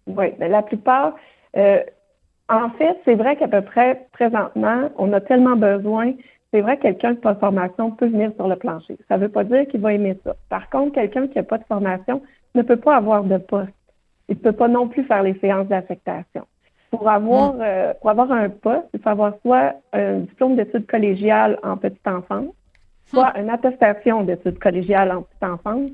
Oui, 0.09 0.33
mais 0.39 0.49
la 0.49 0.63
plupart, 0.63 1.15
euh, 1.55 1.79
en 2.49 2.69
fait, 2.71 2.97
c'est 3.05 3.15
vrai 3.15 3.35
qu'à 3.35 3.47
peu 3.47 3.61
près 3.61 4.07
présentement, 4.11 4.89
on 4.97 5.13
a 5.13 5.21
tellement 5.21 5.55
besoin. 5.55 6.13
C'est 6.51 6.61
vrai 6.61 6.77
que 6.77 6.83
quelqu'un 6.83 7.15
qui 7.15 7.17
n'a 7.17 7.21
pas 7.21 7.33
de 7.35 7.39
formation 7.39 7.91
peut 7.91 8.07
venir 8.07 8.31
sur 8.35 8.47
le 8.47 8.55
plancher. 8.55 8.97
Ça 9.07 9.17
ne 9.17 9.23
veut 9.23 9.29
pas 9.29 9.43
dire 9.43 9.67
qu'il 9.67 9.81
va 9.81 9.93
aimer 9.93 10.17
ça. 10.23 10.35
Par 10.49 10.69
contre, 10.69 10.93
quelqu'un 10.93 11.27
qui 11.27 11.37
n'a 11.37 11.43
pas 11.43 11.59
de 11.59 11.63
formation 11.65 12.23
ne 12.55 12.63
peut 12.63 12.77
pas 12.77 12.95
avoir 12.95 13.23
de 13.23 13.37
poste. 13.37 13.69
Il 14.29 14.35
ne 14.35 14.41
peut 14.41 14.53
pas 14.53 14.67
non 14.67 14.87
plus 14.87 15.03
faire 15.03 15.23
les 15.23 15.37
séances 15.39 15.67
d'affectation. 15.67 16.45
Pour 16.91 17.09
avoir, 17.09 17.53
mm. 17.53 17.61
euh, 17.61 17.93
pour 17.99 18.09
avoir 18.09 18.31
un 18.31 18.49
poste, 18.49 18.87
il 18.93 18.99
faut 18.99 19.09
avoir 19.09 19.33
soit 19.41 19.73
un 19.93 20.19
diplôme 20.19 20.55
d'études 20.55 20.87
collégiales 20.87 21.59
en 21.63 21.77
petite 21.77 22.07
enfance, 22.07 22.53
soit 23.07 23.33
mm. 23.35 23.41
une 23.41 23.49
attestation 23.49 24.23
d'études 24.23 24.59
collégiales 24.59 25.11
en 25.11 25.23
petite 25.23 25.43
enfance, 25.43 25.91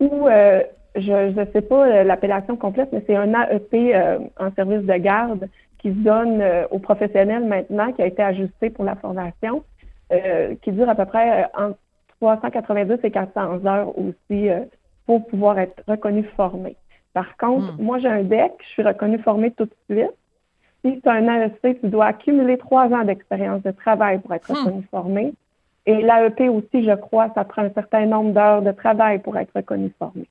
ou 0.00 0.28
euh, 0.28 0.62
je 1.00 1.38
ne 1.38 1.46
sais 1.52 1.62
pas 1.62 1.86
euh, 1.86 2.04
l'appellation 2.04 2.56
complète, 2.56 2.90
mais 2.92 3.02
c'est 3.06 3.16
un 3.16 3.32
AEP 3.32 3.74
euh, 3.74 4.18
en 4.38 4.52
service 4.52 4.82
de 4.82 4.94
garde 4.94 5.48
qui 5.78 5.90
se 5.90 5.98
donne 5.98 6.40
euh, 6.40 6.66
aux 6.70 6.78
professionnels 6.78 7.44
maintenant, 7.44 7.92
qui 7.92 8.02
a 8.02 8.06
été 8.06 8.22
ajusté 8.22 8.70
pour 8.70 8.84
la 8.84 8.96
formation, 8.96 9.64
qui 10.62 10.72
dure 10.72 10.88
à 10.88 10.94
peu 10.94 11.04
près 11.04 11.50
entre 11.54 11.76
390 12.22 13.00
et 13.04 13.10
400 13.10 13.66
heures 13.66 13.92
aussi 13.98 14.48
pour 15.04 15.26
pouvoir 15.26 15.58
être 15.58 15.82
reconnu 15.86 16.22
formé. 16.34 16.76
Par 17.18 17.36
contre, 17.36 17.72
hmm. 17.72 17.82
moi, 17.82 17.98
j'ai 17.98 18.06
un 18.06 18.22
DEC, 18.22 18.52
je 18.60 18.68
suis 18.68 18.82
reconnu 18.84 19.18
formé 19.18 19.50
tout 19.50 19.64
de 19.64 19.74
suite. 19.90 20.14
Si 20.84 21.00
tu 21.00 21.08
as 21.08 21.14
un 21.14 21.26
AEC, 21.26 21.80
tu 21.80 21.88
dois 21.88 22.06
accumuler 22.06 22.58
trois 22.58 22.86
ans 22.90 23.02
d'expérience 23.02 23.60
de 23.64 23.72
travail 23.72 24.20
pour 24.20 24.32
être 24.34 24.48
hmm. 24.48 24.54
reconnu 24.54 24.88
formé. 24.88 25.32
Et 25.86 25.96
l'AEP 26.00 26.42
aussi, 26.42 26.84
je 26.84 26.94
crois, 26.94 27.32
ça 27.34 27.42
prend 27.42 27.62
un 27.62 27.72
certain 27.72 28.06
nombre 28.06 28.32
d'heures 28.32 28.62
de 28.62 28.70
travail 28.70 29.18
pour 29.18 29.36
être 29.36 29.50
reconnu 29.52 29.92
formé. 29.98 30.28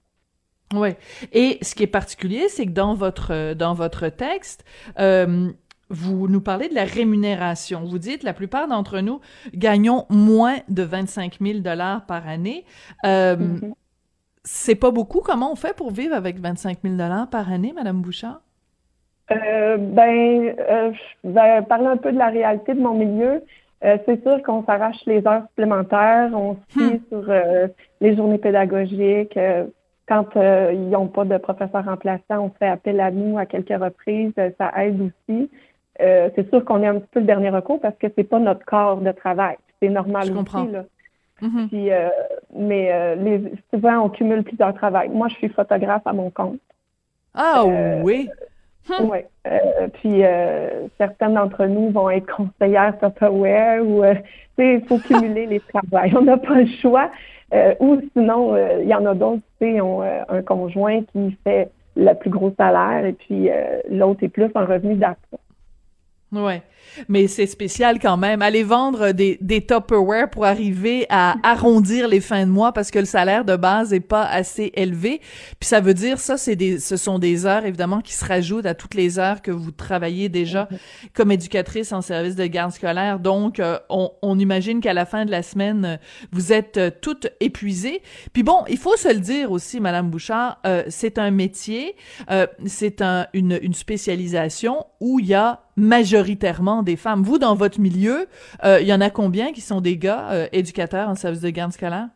Oui. 0.74 0.92
Et 1.34 1.58
ce 1.62 1.76
qui 1.76 1.84
est 1.84 1.88
particulier, 1.88 2.48
c'est 2.48 2.66
que 2.66 2.72
dans 2.72 2.94
votre 2.94 3.54
dans 3.54 3.74
votre 3.74 4.08
texte, 4.08 4.64
euh, 4.98 5.50
vous 5.90 6.30
nous 6.30 6.42
parlez 6.42 6.70
de 6.70 6.76
la 6.76 6.86
rémunération. 6.86 7.84
Vous 7.84 8.00
dites 8.00 8.24
la 8.24 8.34
plupart 8.34 8.70
d'entre 8.70 9.02
nous 9.02 9.20
gagnons 9.54 10.06
moins 10.10 10.60
de 10.70 10.84
25 10.84 11.40
000 11.42 11.60
dollars 11.60 12.06
par 12.06 12.30
année. 12.30 12.64
Euh, 13.06 13.36
mm-hmm. 13.36 13.74
C'est 14.50 14.76
pas 14.76 14.92
beaucoup. 14.92 15.20
Comment 15.22 15.52
on 15.52 15.56
fait 15.56 15.76
pour 15.76 15.92
vivre 15.92 16.16
avec 16.16 16.40
25 16.40 16.80
000 16.84 16.96
dollars 16.96 17.30
par 17.30 17.52
année, 17.52 17.74
Madame 17.76 18.02
Bouchard? 18.02 18.42
Euh, 19.32 19.78
ben, 19.78 20.56
euh, 20.58 20.92
je 21.24 21.30
vais 21.30 21.62
parler 21.64 21.88
un 21.88 21.98
peu 21.98 22.14
de 22.14 22.18
la 22.18 22.30
réalité 22.30 22.74
de 22.74 22.80
mon 22.80 22.94
milieu. 22.94 23.44
Euh, 23.84 23.98
c'est 24.06 24.22
sûr 24.24 24.42
qu'on 24.44 24.64
s'arrache 24.64 25.06
les 25.06 25.26
heures 25.28 25.44
supplémentaires, 25.50 26.32
on 26.34 26.58
se 26.70 26.80
hmm. 26.80 27.00
sur 27.10 27.34
les 28.02 28.16
journées 28.16 28.38
pédagogiques, 28.38 29.38
quand 30.08 30.38
euh, 30.38 30.72
ils 30.74 30.90
n'ont 30.90 31.08
pas 31.08 31.26
de 31.26 31.38
professeur 31.38 31.84
remplaçant, 31.86 32.40
on 32.40 32.50
fait 32.50 32.68
appel 32.68 33.00
à 33.00 33.12
nous 33.12 33.38
à 33.38 33.46
quelques 33.46 33.70
reprises. 33.70 34.32
Euh, 34.40 34.52
ça 34.58 34.72
aide 34.78 35.02
aussi. 35.02 35.50
Euh, 36.00 36.30
c'est 36.36 36.50
sûr 36.50 36.64
qu'on 36.64 36.82
est 36.82 36.88
un 36.88 37.00
petit 37.00 37.10
peu 37.12 37.20
le 37.20 37.26
dernier 37.26 37.50
recours 37.50 37.82
parce 37.82 37.98
que 37.98 38.08
c'est 38.16 38.24
pas 38.24 38.40
notre 38.40 38.64
corps 38.66 39.02
de 39.02 39.12
travail. 39.12 39.58
C'est 39.82 39.90
normal 39.90 40.32
aussi. 40.32 40.72
Là. 40.72 40.86
Mm-hmm. 41.42 41.68
Puis, 41.68 41.90
mais 42.56 43.16
les, 43.18 43.54
souvent, 43.74 44.06
on 44.06 44.10
cumule 44.10 44.44
plusieurs 44.44 44.74
travails. 44.74 45.10
Moi, 45.10 45.28
je 45.30 45.36
suis 45.36 45.50
photographe 45.50 46.02
à 46.06 46.14
mon 46.14 46.30
compte. 46.30 46.60
Ah 47.34 47.64
oui! 48.04 48.30
Hum. 48.90 49.12
Oui. 49.12 49.20
puis 49.96 50.22
certaines 50.98 51.34
d'entre 51.34 51.66
nous 51.66 51.90
vont 51.92 52.10
être 52.10 52.26
conseillères 52.34 52.96
software 53.02 53.86
ou 53.86 54.02
il 54.58 54.82
faut 54.88 54.98
cumuler 55.00 55.46
les 55.48 55.60
travails. 55.60 56.14
On 56.16 56.22
n'a 56.22 56.38
pas 56.38 56.56
le 56.56 56.68
choix. 56.82 57.12
Euh, 57.54 57.76
ou 57.80 58.02
sinon, 58.14 58.56
euh, 58.56 58.82
il 58.82 58.90
y 58.90 58.94
en 58.94 59.06
a 59.06 59.14
d'autres, 59.14 59.42
qui 59.60 59.80
ont 59.80 60.04
euh, 60.04 60.22
un 60.28 60.42
conjoint 60.42 61.02
qui 61.14 61.38
fait 61.44 61.70
le 61.96 62.14
plus 62.14 62.30
gros 62.30 62.54
salaire 62.58 63.06
et 63.06 63.14
puis 63.14 63.50
l'autre 63.90 64.24
est 64.24 64.30
plus 64.30 64.52
en 64.54 64.66
revenu 64.66 64.96
d'appoint. 64.96 65.40
Ouais, 66.32 66.62
mais 67.08 67.28
c'est 67.28 67.48
spécial 67.48 68.00
quand 68.00 68.18
même. 68.18 68.42
Aller 68.42 68.64
vendre 68.64 69.12
des, 69.12 69.38
des 69.42 69.66
Tupperware 69.66 70.30
pour 70.30 70.46
arriver 70.46 71.06
à 71.10 71.36
arrondir 71.44 72.08
les 72.08 72.22
fins 72.22 72.46
de 72.46 72.52
mois 72.52 72.72
parce 72.72 72.92
que 72.92 73.00
le 73.00 73.06
salaire 73.06 73.46
de 73.46 73.56
base 73.56 73.94
est 73.94 74.00
pas 74.00 74.26
assez 74.26 74.72
élevé. 74.76 75.22
Puis 75.60 75.68
ça 75.68 75.80
veut 75.80 75.94
dire 75.94 76.20
ça, 76.20 76.38
c'est 76.38 76.56
des, 76.56 76.80
ce 76.80 76.98
sont 76.98 77.20
des 77.20 77.46
heures 77.46 77.66
évidemment 77.66 78.02
qui 78.02 78.14
se 78.14 78.26
rajoutent 78.26 78.66
à 78.66 78.74
toutes 78.74 78.94
les 78.94 79.20
heures 79.20 79.42
que 79.42 79.52
vous 79.52 79.72
travaillez 79.72 80.30
déjà 80.30 80.68
comme 81.14 81.32
éducatrice 81.32 81.92
en 81.92 82.02
service 82.02 82.36
de 82.36 82.46
garde 82.46 82.72
scolaire. 82.72 83.20
Donc, 83.20 83.60
euh, 83.60 83.80
on, 83.90 84.12
on, 84.22 84.38
imagine 84.40 84.82
qu'à 84.82 84.94
la 84.94 85.06
fin 85.06 85.26
de 85.26 85.32
la 85.32 85.44
semaine, 85.44 86.00
vous 86.32 86.54
êtes 86.54 86.78
euh, 86.78 86.92
toutes 87.02 87.28
épuisées. 87.40 88.02
Puis 88.34 88.44
bon, 88.44 88.64
il 88.70 88.78
faut 88.78 88.96
se 88.96 89.08
le 89.08 89.20
dire 89.20 89.52
aussi, 89.52 89.80
Madame 89.80 90.10
Bouchard, 90.10 90.60
euh, 90.66 90.84
c'est 90.90 91.18
un 91.18 91.32
métier, 91.32 91.96
c'est 92.66 93.02
un, 93.02 93.28
une, 93.34 93.60
une 93.62 93.74
spécialisation 93.74 94.86
où 95.00 95.20
il 95.20 95.28
y 95.28 95.34
a 95.34 95.62
majoritairement 95.78 96.77
des 96.84 96.96
femmes. 96.96 97.24
Vous, 97.24 97.40
dans 97.40 97.56
votre 97.56 97.80
milieu, 97.80 98.28
euh, 98.64 98.80
il 98.82 98.88
y 98.88 98.94
en 98.94 99.02
a 99.02 99.10
combien 99.10 99.52
qui 99.52 99.62
sont 99.62 99.82
des 99.82 99.98
gars 99.98 100.32
euh, 100.32 100.48
éducateurs 100.52 101.10
en 101.10 101.16
service 101.16 101.42
de 101.42 101.50
garde 101.50 101.72
scolaire? 101.72 102.08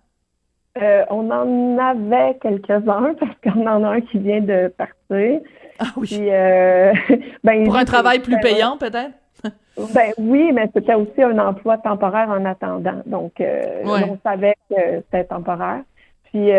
Euh, 0.82 1.04
on 1.10 1.30
en 1.30 1.78
avait 1.78 2.38
quelques-uns 2.42 3.14
parce 3.20 3.36
qu'on 3.44 3.68
en 3.68 3.84
a 3.84 3.90
un 3.90 4.02
qui 4.02 4.20
vient 4.20 4.42
de 4.42 4.70
partir. 4.70 5.42
Ah 5.80 5.86
oui. 5.98 6.10
ben, 7.44 7.64
Pour 7.66 7.76
un 7.76 7.86
travail 7.86 8.20
plus 8.20 8.40
payant, 8.40 8.78
peut-être? 8.78 9.12
ben 9.94 10.12
oui, 10.18 10.52
mais 10.54 10.70
c'était 10.74 10.94
aussi 10.94 11.22
un 11.24 11.40
emploi 11.40 11.78
temporaire 11.80 12.30
en 12.30 12.46
attendant. 12.46 13.02
Donc, 13.06 13.34
on 13.42 14.18
savait 14.24 14.56
que 14.70 14.76
c'était 15.06 15.24
temporaire. 15.24 15.82
Puis, 16.26 16.52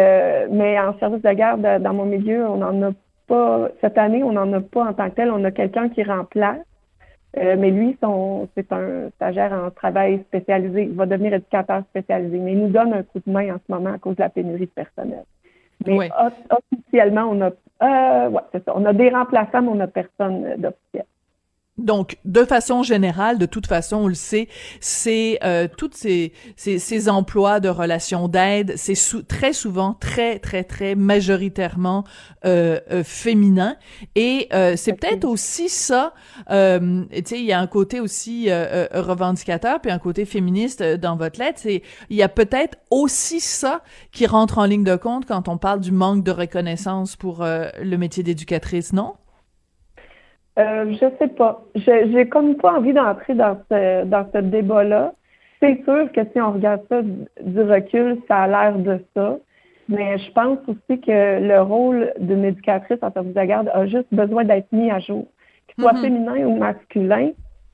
mais 0.50 0.78
en 0.78 0.98
service 0.98 1.22
de 1.22 1.32
garde, 1.32 1.62
dans 1.62 1.94
mon 1.94 2.04
milieu, 2.04 2.46
on 2.48 2.56
n'en 2.56 2.88
a 2.88 2.92
pas. 3.28 3.68
Cette 3.80 3.96
année, 3.96 4.22
on 4.24 4.32
n'en 4.32 4.52
a 4.52 4.60
pas 4.60 4.84
en 4.84 4.92
tant 4.92 5.08
que 5.10 5.14
tel. 5.14 5.30
On 5.30 5.44
a 5.44 5.50
quelqu'un 5.52 5.88
qui 5.88 6.02
remplace. 6.02 6.58
Euh, 7.38 7.56
mais 7.58 7.70
lui, 7.70 7.96
c'est 8.54 8.72
un 8.72 9.08
stagiaire 9.16 9.52
en 9.52 9.70
travail 9.70 10.20
spécialisé. 10.28 10.82
Il 10.84 10.94
va 10.94 11.06
devenir 11.06 11.32
éducateur 11.32 11.82
spécialisé. 11.90 12.38
Mais 12.38 12.52
il 12.52 12.58
nous 12.58 12.68
donne 12.68 12.92
un 12.92 13.02
coup 13.02 13.20
de 13.24 13.32
main 13.32 13.54
en 13.54 13.58
ce 13.58 13.72
moment 13.72 13.94
à 13.94 13.98
cause 13.98 14.16
de 14.16 14.22
la 14.22 14.28
pénurie 14.28 14.66
de 14.66 14.70
personnel. 14.70 15.24
Mais 15.86 16.10
officiellement, 16.50 17.30
on 17.30 17.40
a, 17.40 17.50
euh, 17.82 18.30
ouais, 18.30 18.42
ça. 18.52 18.72
On 18.76 18.84
a 18.84 18.92
des 18.92 19.08
remplaçants, 19.08 19.62
mais 19.62 19.68
on 19.68 19.74
n'a 19.76 19.86
personne 19.86 20.56
d'officiel. 20.58 21.06
Donc, 21.82 22.16
de 22.24 22.44
façon 22.44 22.84
générale, 22.84 23.38
de 23.38 23.46
toute 23.46 23.66
façon, 23.66 23.96
on 23.96 24.08
le 24.08 24.14
sait, 24.14 24.48
c'est 24.80 25.38
euh, 25.42 25.66
toutes 25.76 25.94
ces, 25.94 26.32
ces, 26.54 26.78
ces, 26.78 27.08
emplois 27.08 27.58
de 27.58 27.68
relations 27.68 28.28
d'aide, 28.28 28.74
c'est 28.76 28.94
très 29.26 29.52
souvent, 29.52 29.94
très, 29.94 30.38
très, 30.38 30.62
très 30.62 30.94
majoritairement 30.94 32.04
euh, 32.44 32.78
euh 32.90 33.02
féminin. 33.02 33.76
Et 34.14 34.48
euh, 34.52 34.74
c'est 34.76 34.92
peut-être 34.92 35.24
aussi 35.24 35.68
ça, 35.68 36.14
euh, 36.50 37.04
tu 37.12 37.22
sais, 37.24 37.38
il 37.40 37.44
y 37.44 37.52
a 37.52 37.58
un 37.58 37.66
côté 37.66 37.98
aussi 37.98 38.48
revendicateur, 38.92 39.80
puis 39.80 39.90
un 39.90 39.98
côté 39.98 40.24
féministe 40.24 40.82
dans 40.82 41.16
votre 41.16 41.40
lettre. 41.40 41.58
C'est, 41.62 41.82
il 42.10 42.16
y 42.16 42.22
a 42.22 42.28
peut-être 42.28 42.78
aussi 42.90 43.40
ça 43.40 43.82
qui 44.12 44.26
rentre 44.26 44.58
en 44.58 44.66
ligne 44.66 44.84
de 44.84 44.96
compte 44.96 45.26
quand 45.26 45.48
on 45.48 45.58
parle 45.58 45.80
du 45.80 45.90
manque 45.90 46.22
de 46.22 46.30
reconnaissance 46.30 47.16
pour 47.16 47.44
le 47.44 47.96
métier 47.96 48.22
d'éducatrice, 48.22 48.92
non? 48.92 49.14
Euh, 50.58 50.92
je 50.92 51.06
sais 51.18 51.28
pas. 51.28 51.62
J'ai 51.74 52.28
comme 52.28 52.56
pas 52.56 52.74
envie 52.74 52.92
d'entrer 52.92 53.34
dans 53.34 53.58
ce, 53.70 54.04
dans 54.04 54.26
ce 54.32 54.38
débat-là. 54.38 55.12
C'est 55.60 55.82
sûr 55.84 56.10
que 56.12 56.20
si 56.32 56.40
on 56.40 56.52
regarde 56.52 56.82
ça 56.88 57.02
du 57.02 57.60
recul, 57.60 58.18
ça 58.28 58.42
a 58.42 58.48
l'air 58.48 58.78
de 58.78 58.98
ça. 59.14 59.36
Mais 59.88 60.18
je 60.18 60.30
pense 60.32 60.58
aussi 60.68 61.00
que 61.00 61.40
le 61.40 61.60
rôle 61.60 62.12
d'une 62.18 62.44
éducatrice 62.44 62.98
en 63.02 63.12
service 63.12 63.34
de 63.34 63.44
garde 63.44 63.70
a 63.72 63.86
juste 63.86 64.06
besoin 64.12 64.44
d'être 64.44 64.70
mis 64.72 64.90
à 64.90 64.98
jour. 65.00 65.26
Qu'il 65.68 65.82
soit 65.82 65.92
mm-hmm. 65.92 66.02
féminin 66.02 66.46
ou 66.46 66.56
masculin, 66.56 67.30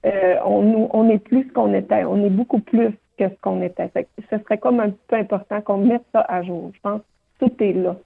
euh, 0.07 0.37
on, 0.45 0.88
on 0.93 1.09
est 1.09 1.19
plus 1.19 1.45
ce 1.49 1.53
qu'on 1.53 1.75
était. 1.75 2.05
On 2.05 2.25
est 2.25 2.31
beaucoup 2.31 2.61
plus 2.61 2.93
que 3.19 3.29
ce 3.29 3.35
qu'on 3.41 3.62
était. 3.62 3.91
ce 4.31 4.38
serait 4.38 4.59
comme 4.59 4.81
un 4.81 4.91
peu 5.09 5.17
important 5.17 5.61
qu'on 5.61 5.79
mette 5.79 6.05
ça 6.12 6.25
à 6.29 6.43
jour. 6.43 6.71
Je 6.75 6.81
pense 6.81 7.01
que 7.01 7.47
tout 7.47 7.62
est 7.62 7.73
là. 7.73 7.97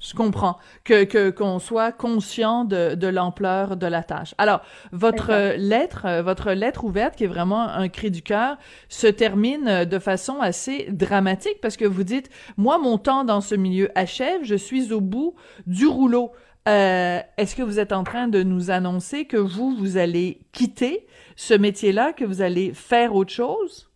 Je 0.00 0.14
comprends 0.14 0.58
que 0.84 1.30
qu'on 1.30 1.58
soit 1.58 1.90
conscient 1.92 2.64
de, 2.64 2.94
de 2.94 3.08
l'ampleur 3.08 3.76
de 3.76 3.86
la 3.86 4.02
tâche. 4.02 4.34
Alors 4.38 4.60
votre 4.92 5.56
lettre, 5.56 6.06
euh, 6.06 6.22
votre 6.22 6.52
lettre 6.52 6.84
ouverte 6.84 7.16
qui 7.16 7.24
est 7.24 7.28
vraiment 7.28 7.62
un 7.62 7.88
cri 7.88 8.10
du 8.10 8.22
cœur, 8.22 8.56
se 8.88 9.08
termine 9.08 9.84
de 9.84 9.98
façon 9.98 10.40
assez 10.40 10.86
dramatique 10.90 11.60
parce 11.60 11.76
que 11.76 11.84
vous 11.84 12.04
dites 12.04 12.30
moi 12.56 12.78
mon 12.78 12.96
temps 12.98 13.24
dans 13.24 13.40
ce 13.40 13.54
milieu 13.54 13.90
achève, 13.96 14.42
je 14.44 14.54
suis 14.54 14.92
au 14.92 15.00
bout 15.00 15.34
du 15.66 15.86
rouleau. 15.86 16.32
Euh, 16.68 17.20
Est-ce 17.36 17.56
que 17.56 17.62
vous 17.62 17.80
êtes 17.80 17.92
en 17.92 18.04
train 18.04 18.28
de 18.28 18.42
nous 18.42 18.70
annoncer 18.70 19.24
que 19.24 19.36
vous 19.38 19.74
vous 19.74 19.96
allez 19.96 20.40
quitter 20.52 21.06
ce 21.34 21.54
métier-là, 21.54 22.12
que 22.12 22.24
vous 22.24 22.42
allez 22.42 22.74
faire 22.74 23.14
autre 23.14 23.32
chose? 23.32 23.87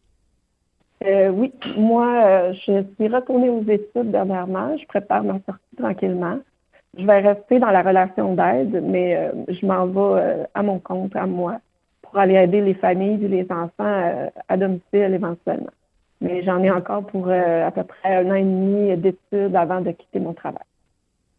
Euh, 1.05 1.31
oui, 1.31 1.53
moi, 1.77 2.07
euh, 2.25 2.53
je 2.53 2.85
suis 2.95 3.09
retournée 3.09 3.49
aux 3.49 3.63
études 3.63 4.11
dernièrement. 4.11 4.77
Je 4.77 4.87
prépare 4.87 5.25
ma 5.25 5.41
sortie 5.47 5.77
tranquillement. 5.77 6.39
Je 6.97 7.07
vais 7.07 7.21
rester 7.21 7.59
dans 7.59 7.71
la 7.71 7.83
relation 7.83 8.35
d'aide, 8.35 8.83
mais 8.87 9.17
euh, 9.17 9.33
je 9.49 9.65
m'en 9.67 9.87
vais 9.87 10.47
à 10.55 10.63
mon 10.63 10.79
compte, 10.79 11.17
à 11.17 11.27
moi, 11.27 11.59
pour 12.03 12.19
aller 12.19 12.35
aider 12.35 12.61
les 12.61 12.75
familles 12.75 13.25
et 13.25 13.29
les 13.29 13.47
enfants 13.51 14.29
à 14.49 14.57
domicile 14.57 15.15
éventuellement. 15.15 15.71
Mais 16.21 16.43
j'en 16.45 16.63
ai 16.63 16.71
encore 16.71 17.05
pour 17.07 17.29
à 17.31 17.71
peu 17.73 17.83
près 17.83 18.17
un 18.17 18.31
an 18.31 18.35
et 18.35 18.43
demi 18.43 18.97
d'études 18.97 19.57
avant 19.57 19.81
de 19.81 19.91
quitter 19.91 20.21
mon 20.21 20.35
travail. 20.35 20.63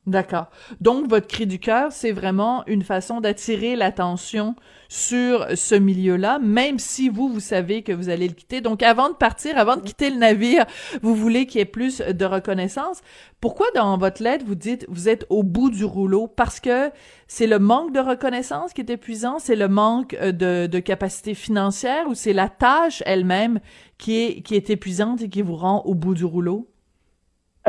D'accord. 0.05 0.47
Donc, 0.81 1.07
votre 1.07 1.27
cri 1.27 1.47
du 1.47 1.59
cœur, 1.59 1.93
c'est 1.93 2.11
vraiment 2.11 2.65
une 2.67 2.81
façon 2.81 3.21
d'attirer 3.21 3.77
l'attention 3.77 4.55
sur 4.89 5.47
ce 5.55 5.75
milieu-là, 5.75 6.39
même 6.39 6.77
si 6.77 7.07
vous, 7.07 7.29
vous 7.29 7.39
savez 7.39 7.83
que 7.83 7.93
vous 7.93 8.09
allez 8.09 8.27
le 8.27 8.33
quitter. 8.33 8.59
Donc, 8.59 8.83
avant 8.83 9.07
de 9.07 9.13
partir, 9.13 9.57
avant 9.57 9.77
de 9.77 9.81
quitter 9.81 10.09
le 10.09 10.17
navire, 10.17 10.65
vous 11.01 11.15
voulez 11.15 11.45
qu'il 11.45 11.59
y 11.59 11.61
ait 11.61 11.65
plus 11.65 12.01
de 12.01 12.25
reconnaissance. 12.25 13.01
Pourquoi 13.39 13.67
dans 13.75 13.97
votre 13.97 14.21
lettre, 14.21 14.43
vous 14.45 14.55
dites, 14.55 14.85
vous 14.89 15.07
êtes 15.07 15.25
au 15.29 15.41
bout 15.41 15.69
du 15.69 15.85
rouleau? 15.85 16.27
Parce 16.27 16.59
que 16.59 16.91
c'est 17.27 17.47
le 17.47 17.59
manque 17.59 17.93
de 17.93 18.01
reconnaissance 18.01 18.73
qui 18.73 18.81
est 18.81 18.89
épuisant, 18.89 19.39
c'est 19.39 19.55
le 19.55 19.69
manque 19.69 20.15
euh, 20.15 20.33
de, 20.33 20.67
de 20.67 20.79
capacité 20.79 21.33
financière 21.33 22.09
ou 22.09 22.13
c'est 22.13 22.33
la 22.33 22.49
tâche 22.49 23.01
elle-même 23.05 23.61
qui 23.97 24.21
est, 24.21 24.41
qui 24.41 24.55
est 24.55 24.69
épuisante 24.69 25.21
et 25.21 25.29
qui 25.29 25.41
vous 25.41 25.55
rend 25.55 25.81
au 25.85 25.95
bout 25.95 26.13
du 26.13 26.25
rouleau? 26.25 26.67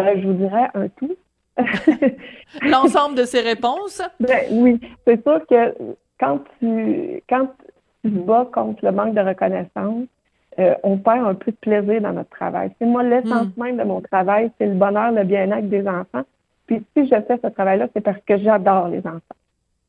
Euh, 0.00 0.14
je 0.20 0.26
vous 0.26 0.34
dirais 0.34 0.68
un 0.74 0.88
tout. 0.88 1.14
L'ensemble 2.62 3.16
de 3.16 3.24
ces 3.24 3.40
réponses? 3.40 4.02
Ben, 4.20 4.46
oui, 4.50 4.80
c'est 5.06 5.22
sûr 5.22 5.40
que 5.46 5.74
quand 6.18 6.40
tu, 6.58 7.22
quand 7.28 7.48
tu 8.02 8.10
bats 8.10 8.48
contre 8.52 8.84
le 8.84 8.92
manque 8.92 9.14
de 9.14 9.20
reconnaissance, 9.20 10.06
euh, 10.58 10.74
on 10.82 10.98
perd 10.98 11.26
un 11.26 11.34
peu 11.34 11.50
de 11.50 11.56
plaisir 11.56 12.00
dans 12.00 12.12
notre 12.12 12.30
travail. 12.30 12.70
C'est 12.78 12.86
moi, 12.86 13.02
l'essence 13.02 13.48
hmm. 13.56 13.62
même 13.62 13.76
de 13.76 13.84
mon 13.84 14.00
travail, 14.00 14.50
c'est 14.58 14.66
le 14.66 14.74
bonheur, 14.74 15.10
le 15.10 15.24
bien-être 15.24 15.68
des 15.68 15.86
enfants. 15.86 16.22
Puis 16.66 16.84
si 16.96 17.06
je 17.06 17.20
fais 17.22 17.38
ce 17.42 17.48
travail-là, 17.48 17.88
c'est 17.92 18.00
parce 18.00 18.20
que 18.24 18.38
j'adore 18.38 18.88
les 18.88 19.00
enfants. 19.00 19.20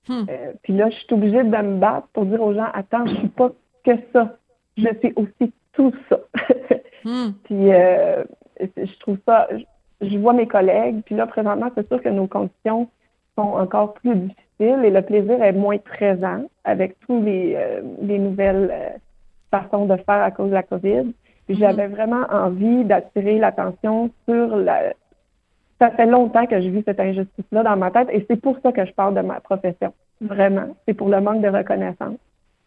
Hmm. 0.07 0.25
Euh, 0.29 0.53
puis 0.63 0.73
là, 0.73 0.89
je 0.89 0.95
suis 0.95 1.13
obligée 1.13 1.43
de 1.43 1.49
me 1.49 1.77
battre 1.77 2.07
pour 2.13 2.25
dire 2.25 2.41
aux 2.41 2.53
gens, 2.53 2.67
attends, 2.73 3.05
je 3.05 3.15
suis 3.15 3.27
pas 3.27 3.51
que 3.83 3.91
ça. 4.11 4.37
Je 4.77 4.87
suis 4.99 5.13
aussi 5.15 5.51
tout 5.73 5.93
ça. 6.09 6.19
Hmm. 7.07 7.33
Puis 7.43 7.71
euh, 7.71 8.23
je 8.59 8.99
trouve 8.99 9.19
ça, 9.27 9.47
je 10.01 10.17
vois 10.17 10.33
mes 10.33 10.47
collègues, 10.47 11.01
puis 11.05 11.15
là, 11.15 11.27
présentement, 11.27 11.69
c'est 11.75 11.87
sûr 11.87 12.01
que 12.01 12.09
nos 12.09 12.27
conditions 12.27 12.87
sont 13.35 13.41
encore 13.41 13.93
plus 13.93 14.15
difficiles 14.15 14.85
et 14.85 14.89
le 14.89 15.01
plaisir 15.01 15.41
est 15.43 15.53
moins 15.53 15.77
présent 15.77 16.43
avec 16.63 16.97
tous 17.01 17.21
les, 17.21 17.55
euh, 17.55 17.81
les 18.01 18.19
nouvelles 18.19 18.69
euh, 18.71 18.89
façons 19.51 19.85
de 19.85 19.95
faire 19.97 20.23
à 20.23 20.31
cause 20.31 20.49
de 20.49 20.53
la 20.53 20.63
COVID. 20.63 21.13
Puis 21.45 21.55
mm-hmm. 21.55 21.59
j'avais 21.59 21.87
vraiment 21.87 22.23
envie 22.29 22.83
d'attirer 22.85 23.37
l'attention 23.39 24.09
sur 24.27 24.55
la. 24.55 24.93
Ça 25.79 25.91
fait 25.91 26.05
longtemps 26.05 26.45
que 26.45 26.59
j'ai 26.61 26.69
vu 26.69 26.83
cette 26.85 27.01
injustice-là 27.01 27.63
dans 27.63 27.75
ma 27.75 27.91
tête 27.91 28.07
et 28.11 28.25
c'est 28.29 28.39
pour 28.39 28.57
ça 28.63 28.71
que 28.71 28.85
je 28.85 28.93
parle 28.93 29.13
de 29.13 29.21
ma 29.21 29.41
profession. 29.41 29.93
Vraiment. 30.21 30.75
C'est 30.87 30.93
pour 30.93 31.09
le 31.09 31.19
manque 31.19 31.41
de 31.41 31.49
reconnaissance. 31.49 32.17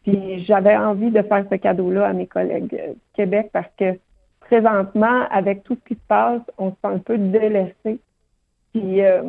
Puis 0.03 0.45
j'avais 0.45 0.77
envie 0.77 1.11
de 1.11 1.23
faire 1.23 1.45
ce 1.51 1.57
cadeau-là 1.57 2.09
à 2.09 2.13
mes 2.13 2.27
collègues 2.27 2.75
euh, 2.75 2.93
du 2.93 3.01
Québec 3.15 3.49
parce 3.53 3.71
que 3.79 3.99
présentement, 4.49 5.27
avec 5.31 5.63
tout 5.65 5.75
ce 5.75 5.89
qui 5.89 5.95
se 5.95 6.07
passe, 6.09 6.41
on 6.57 6.71
se 6.71 6.77
sent 6.83 6.89
un 6.95 6.99
peu 6.99 7.19
délaissé. 7.19 8.01
Puis, 8.73 9.03
euh, 9.03 9.23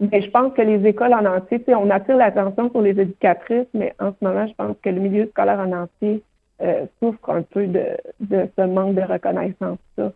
mais 0.00 0.22
je 0.22 0.30
pense 0.30 0.52
que 0.54 0.62
les 0.62 0.86
écoles 0.86 1.14
en 1.14 1.24
entier, 1.24 1.62
on 1.68 1.90
attire 1.90 2.16
l'attention 2.16 2.70
sur 2.70 2.82
les 2.82 2.98
éducatrices, 3.00 3.68
mais 3.74 3.94
en 4.00 4.10
ce 4.10 4.24
moment, 4.24 4.46
je 4.46 4.54
pense 4.54 4.76
que 4.82 4.90
le 4.90 5.00
milieu 5.00 5.26
scolaire 5.28 5.60
en 5.60 5.72
entier 5.72 6.22
euh, 6.60 6.86
souffre 7.00 7.30
un 7.30 7.42
peu 7.42 7.66
de, 7.66 7.96
de 8.20 8.48
ce 8.56 8.62
manque 8.66 8.96
de 8.96 9.02
reconnaissance-là. 9.02 10.12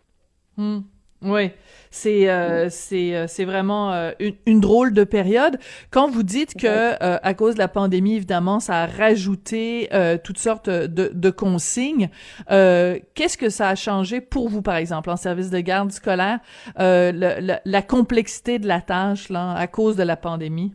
Hmm. 0.57 0.79
Oui, 1.23 1.51
c'est 1.89 2.29
euh, 2.29 2.67
c'est 2.69 3.15
euh, 3.15 3.27
c'est 3.27 3.45
vraiment 3.45 3.93
euh, 3.93 4.11
une, 4.45 4.59
drôle 4.59 4.93
de 4.93 5.03
période. 5.03 5.57
Quand 5.91 6.09
vous 6.09 6.23
dites 6.23 6.59
que 6.59 7.01
à 7.01 7.33
cause 7.33 7.53
de 7.53 7.59
la 7.59 7.67
pandémie, 7.67 8.15
évidemment, 8.15 8.59
ça 8.59 8.83
a 8.83 8.85
rajouté 8.85 9.89
toutes 10.23 10.37
sortes 10.37 10.69
de, 10.69 11.11
de 11.13 11.29
consignes. 11.29 12.09
Qu'est-ce 12.47 13.37
que 13.37 13.49
ça 13.49 13.69
a 13.69 13.75
changé 13.75 14.21
pour 14.21 14.49
vous, 14.49 14.61
par 14.61 14.75
exemple, 14.75 15.09
en 15.09 15.15
service 15.15 15.49
de 15.49 15.59
garde 15.59 15.91
scolaire, 15.91 16.39
le, 16.77 17.57
la 17.63 17.81
complexité 17.81 18.59
de 18.59 18.67
la 18.67 18.81
tâche 18.81 19.29
là 19.29 19.53
à 19.53 19.67
cause 19.67 19.95
de 19.95 20.03
la 20.03 20.17
pandémie? 20.17 20.73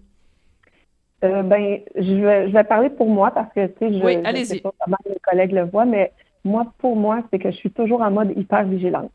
ben, 1.20 1.80
je 1.96 2.14
vais, 2.14 2.48
je 2.48 2.52
vais 2.52 2.64
parler 2.64 2.90
pour 2.90 3.08
moi 3.08 3.32
parce 3.32 3.52
que 3.52 3.66
tu 3.66 3.72
sais, 3.80 3.98
je, 3.98 4.04
oui, 4.04 4.18
je 4.24 4.44
sais 4.44 4.60
pas 4.60 4.72
comment 4.78 4.96
mes 5.04 5.18
collègues 5.20 5.50
le 5.50 5.64
voient, 5.64 5.84
mais 5.84 6.12
moi, 6.44 6.72
pour 6.78 6.94
moi, 6.94 7.24
c'est 7.30 7.40
que 7.40 7.50
je 7.50 7.56
suis 7.56 7.72
toujours 7.72 8.02
en 8.02 8.12
mode 8.12 8.32
hyper 8.36 8.64
vigilante. 8.64 9.10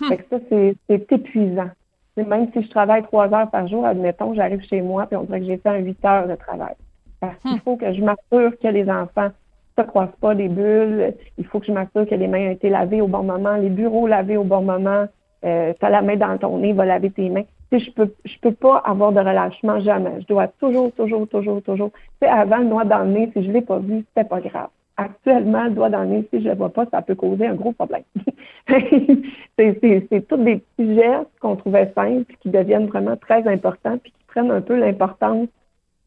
Hmm. 0.00 0.08
Fait 0.08 0.16
que 0.18 0.24
ça, 0.30 0.38
c'est 0.48 1.12
épuisant. 1.12 1.70
même 2.16 2.50
si 2.52 2.62
je 2.62 2.70
travaille 2.70 3.02
trois 3.02 3.32
heures 3.32 3.50
par 3.50 3.66
jour, 3.68 3.84
admettons, 3.84 4.34
j'arrive 4.34 4.62
chez 4.62 4.80
moi 4.80 5.06
puis 5.06 5.16
on 5.16 5.24
dirait 5.24 5.40
que 5.40 5.46
j'ai 5.46 5.56
fait 5.58 5.68
un 5.68 5.78
huit 5.78 6.04
heures 6.04 6.28
de 6.28 6.34
travail. 6.34 6.74
Parce 7.20 7.36
qu'il 7.38 7.52
hmm. 7.52 7.60
faut 7.64 7.76
que 7.76 7.92
je 7.92 8.02
m'assure 8.02 8.58
que 8.58 8.68
les 8.68 8.88
enfants 8.90 9.30
ne 9.78 9.82
se 9.82 9.86
croisent 9.86 10.16
pas 10.20 10.34
des 10.34 10.48
bulles. 10.48 11.14
Il 11.38 11.46
faut 11.46 11.60
que 11.60 11.66
je 11.66 11.72
m'assure 11.72 12.06
que 12.06 12.14
les 12.14 12.26
mains 12.26 12.48
ont 12.48 12.52
été 12.52 12.68
lavées 12.68 13.00
au 13.00 13.08
bon 13.08 13.22
moment, 13.22 13.56
les 13.56 13.70
bureaux 13.70 14.06
lavés 14.06 14.36
au 14.36 14.44
bon 14.44 14.62
moment. 14.62 15.06
Euh, 15.44 15.72
tu 15.78 15.86
as 15.86 15.90
la 15.90 16.02
main 16.02 16.16
dans 16.16 16.38
ton 16.38 16.58
nez, 16.58 16.72
va 16.72 16.84
laver 16.84 17.10
tes 17.10 17.28
mains. 17.28 17.44
Tu 17.70 17.78
je 17.78 17.90
peux 17.90 18.14
je 18.24 18.38
peux 18.40 18.52
pas 18.52 18.78
avoir 18.78 19.12
de 19.12 19.18
relâchement 19.18 19.80
jamais. 19.80 20.20
Je 20.20 20.26
dois 20.26 20.48
toujours, 20.48 20.92
toujours, 20.92 21.28
toujours, 21.28 21.62
toujours. 21.62 21.90
Tu 21.92 22.00
sais, 22.22 22.28
avant 22.28 22.58
le 22.58 22.64
noix 22.64 22.84
dans 22.84 23.00
le 23.00 23.10
nez, 23.10 23.30
si 23.34 23.44
je 23.44 23.50
l'ai 23.50 23.62
pas 23.62 23.78
vu, 23.78 24.04
c'était 24.08 24.28
pas 24.28 24.40
grave 24.40 24.68
actuellement, 24.96 25.64
le 25.64 25.70
doigt 25.70 25.90
dans 25.90 26.02
le 26.02 26.08
nez, 26.08 26.28
si 26.32 26.40
je 26.40 26.44
ne 26.44 26.50
le 26.50 26.56
vois 26.56 26.72
pas, 26.72 26.86
ça 26.90 27.02
peut 27.02 27.14
causer 27.14 27.46
un 27.46 27.54
gros 27.54 27.72
problème. 27.72 28.04
c'est 28.68 30.28
tous 30.28 30.36
des 30.36 30.56
petits 30.56 30.94
gestes 30.94 31.30
qu'on 31.40 31.56
trouvait 31.56 31.92
simples 31.94 32.32
qui 32.40 32.50
deviennent 32.50 32.86
vraiment 32.86 33.16
très 33.16 33.46
importants 33.48 33.98
puis 33.98 34.12
qui 34.12 34.24
prennent 34.26 34.50
un 34.50 34.60
peu 34.60 34.76
l'importance 34.76 35.48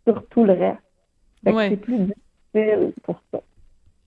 sur 0.07 0.25
tout 0.27 0.43
le 0.43 0.53
reste. 0.53 0.79
C'est 1.45 1.77
plus 1.77 1.99
difficile 1.99 2.93
pour 3.03 3.21
ça. 3.31 3.39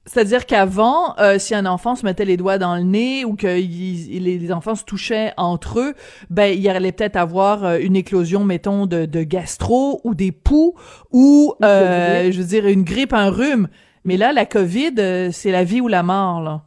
C'est-à-dire 0.06 0.46
qu'avant, 0.46 1.16
euh, 1.18 1.38
si 1.38 1.54
un 1.54 1.66
enfant 1.66 1.94
se 1.94 2.04
mettait 2.04 2.24
les 2.24 2.36
doigts 2.36 2.58
dans 2.58 2.74
le 2.74 2.82
nez 2.82 3.24
ou 3.24 3.36
que 3.36 3.46
les 3.46 4.52
enfants 4.52 4.74
se 4.74 4.84
touchaient 4.84 5.32
entre 5.36 5.78
eux, 5.78 5.94
ben 6.30 6.46
il 6.46 6.60
y 6.60 6.68
allait 6.68 6.90
peut-être 6.90 7.16
avoir 7.16 7.64
euh, 7.64 7.78
une 7.78 7.96
éclosion, 7.96 8.44
mettons, 8.44 8.86
de, 8.86 9.04
de 9.04 9.22
gastro 9.22 10.00
ou 10.04 10.14
des 10.14 10.32
poux 10.32 10.74
ou, 11.12 11.54
euh, 11.62 12.32
je 12.32 12.38
veux 12.38 12.46
dire, 12.46 12.66
une 12.66 12.82
grippe, 12.82 13.12
un 13.12 13.30
rhume. 13.30 13.68
Mais 14.04 14.16
là, 14.16 14.32
la 14.32 14.46
COVID, 14.46 14.94
euh, 14.98 15.30
c'est 15.30 15.50
la 15.50 15.64
vie 15.64 15.80
ou 15.80 15.88
la 15.88 16.02
mort, 16.02 16.40
là. 16.40 16.62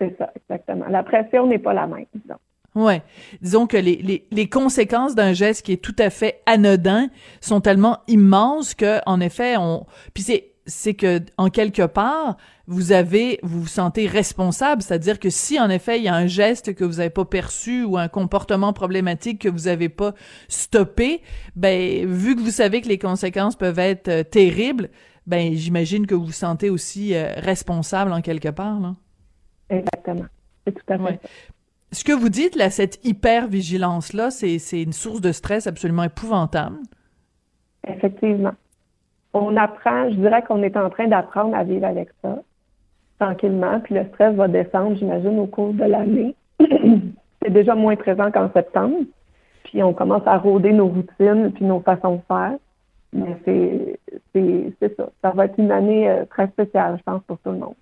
C'est 0.00 0.16
ça, 0.18 0.32
exactement. 0.34 0.86
La 0.88 1.02
pression 1.02 1.46
n'est 1.46 1.58
pas 1.58 1.74
la 1.74 1.86
même, 1.86 2.06
disons. 2.14 2.38
Ouais. 2.74 3.02
Disons 3.42 3.66
que 3.66 3.76
les, 3.76 3.96
les, 3.96 4.26
les 4.30 4.48
conséquences 4.48 5.14
d'un 5.14 5.32
geste 5.32 5.66
qui 5.66 5.72
est 5.72 5.82
tout 5.82 5.96
à 5.98 6.08
fait 6.08 6.40
anodin 6.46 7.08
sont 7.40 7.60
tellement 7.60 7.98
immenses 8.06 8.74
que, 8.74 9.00
en 9.06 9.20
effet, 9.20 9.56
on, 9.58 9.86
puis 10.14 10.22
c'est, 10.22 10.52
c'est 10.66 10.94
que, 10.94 11.20
en 11.36 11.48
quelque 11.48 11.84
part, 11.86 12.36
vous 12.66 12.92
avez, 12.92 13.40
vous 13.42 13.62
vous 13.62 13.66
sentez 13.66 14.06
responsable. 14.06 14.82
C'est-à-dire 14.82 15.18
que 15.18 15.28
si, 15.28 15.58
en 15.58 15.68
effet, 15.68 15.98
il 15.98 16.04
y 16.04 16.08
a 16.08 16.14
un 16.14 16.28
geste 16.28 16.74
que 16.74 16.84
vous 16.84 16.98
n'avez 16.98 17.10
pas 17.10 17.24
perçu 17.24 17.82
ou 17.82 17.98
un 17.98 18.08
comportement 18.08 18.72
problématique 18.72 19.40
que 19.40 19.48
vous 19.48 19.64
n'avez 19.64 19.88
pas 19.88 20.14
stoppé, 20.48 21.22
ben, 21.56 22.06
vu 22.06 22.36
que 22.36 22.40
vous 22.40 22.52
savez 22.52 22.80
que 22.80 22.88
les 22.88 22.98
conséquences 22.98 23.56
peuvent 23.56 23.80
être 23.80 24.08
euh, 24.08 24.22
terribles, 24.22 24.90
ben 25.30 25.54
j'imagine 25.54 26.06
que 26.06 26.14
vous 26.14 26.26
vous 26.26 26.32
sentez 26.32 26.70
aussi 26.70 27.14
euh, 27.14 27.32
responsable 27.36 28.12
en 28.12 28.20
quelque 28.20 28.48
part. 28.48 28.80
Là. 28.80 28.94
Exactement. 29.70 30.26
C'est 30.66 30.72
tout 30.72 30.92
à 30.92 30.98
fait. 30.98 31.20
Ce 31.92 32.04
que 32.04 32.12
vous 32.12 32.28
dites, 32.28 32.56
là, 32.56 32.70
cette 32.70 33.04
hyper-vigilance-là, 33.04 34.30
c'est, 34.30 34.82
une 34.82 34.92
source 34.92 35.20
de 35.20 35.32
stress 35.32 35.66
absolument 35.66 36.04
épouvantable. 36.04 36.76
Effectivement. 37.86 38.54
On 39.32 39.56
apprend, 39.56 40.10
je 40.10 40.16
dirais 40.16 40.42
qu'on 40.42 40.62
est 40.62 40.76
en 40.76 40.90
train 40.90 41.06
d'apprendre 41.06 41.54
à 41.56 41.62
vivre 41.62 41.86
avec 41.86 42.08
ça, 42.22 42.42
tranquillement, 43.18 43.80
puis 43.80 43.94
le 43.94 44.04
stress 44.06 44.34
va 44.34 44.48
descendre, 44.48 44.96
j'imagine, 44.96 45.38
au 45.38 45.46
cours 45.46 45.72
de 45.72 45.84
l'année. 45.84 46.34
c'est 47.42 47.52
déjà 47.52 47.74
moins 47.76 47.96
présent 47.96 48.30
qu'en 48.32 48.52
septembre. 48.52 48.98
Puis 49.64 49.82
on 49.82 49.94
commence 49.94 50.26
à 50.26 50.38
rôder 50.38 50.72
nos 50.72 50.88
routines 50.88 51.52
puis 51.54 51.64
nos 51.64 51.80
façons 51.80 52.16
de 52.16 52.22
faire. 52.26 52.56
Mais 53.12 53.36
c'est 53.44 53.99
ça. 54.34 55.10
Ça 55.22 55.30
va 55.30 55.44
être 55.46 55.58
une 55.58 55.72
année 55.72 56.08
euh, 56.08 56.24
très 56.26 56.48
spéciale, 56.48 56.96
je 56.98 57.02
pense, 57.02 57.22
pour 57.26 57.38
tout 57.38 57.50
le 57.50 57.58
monde. 57.58 57.74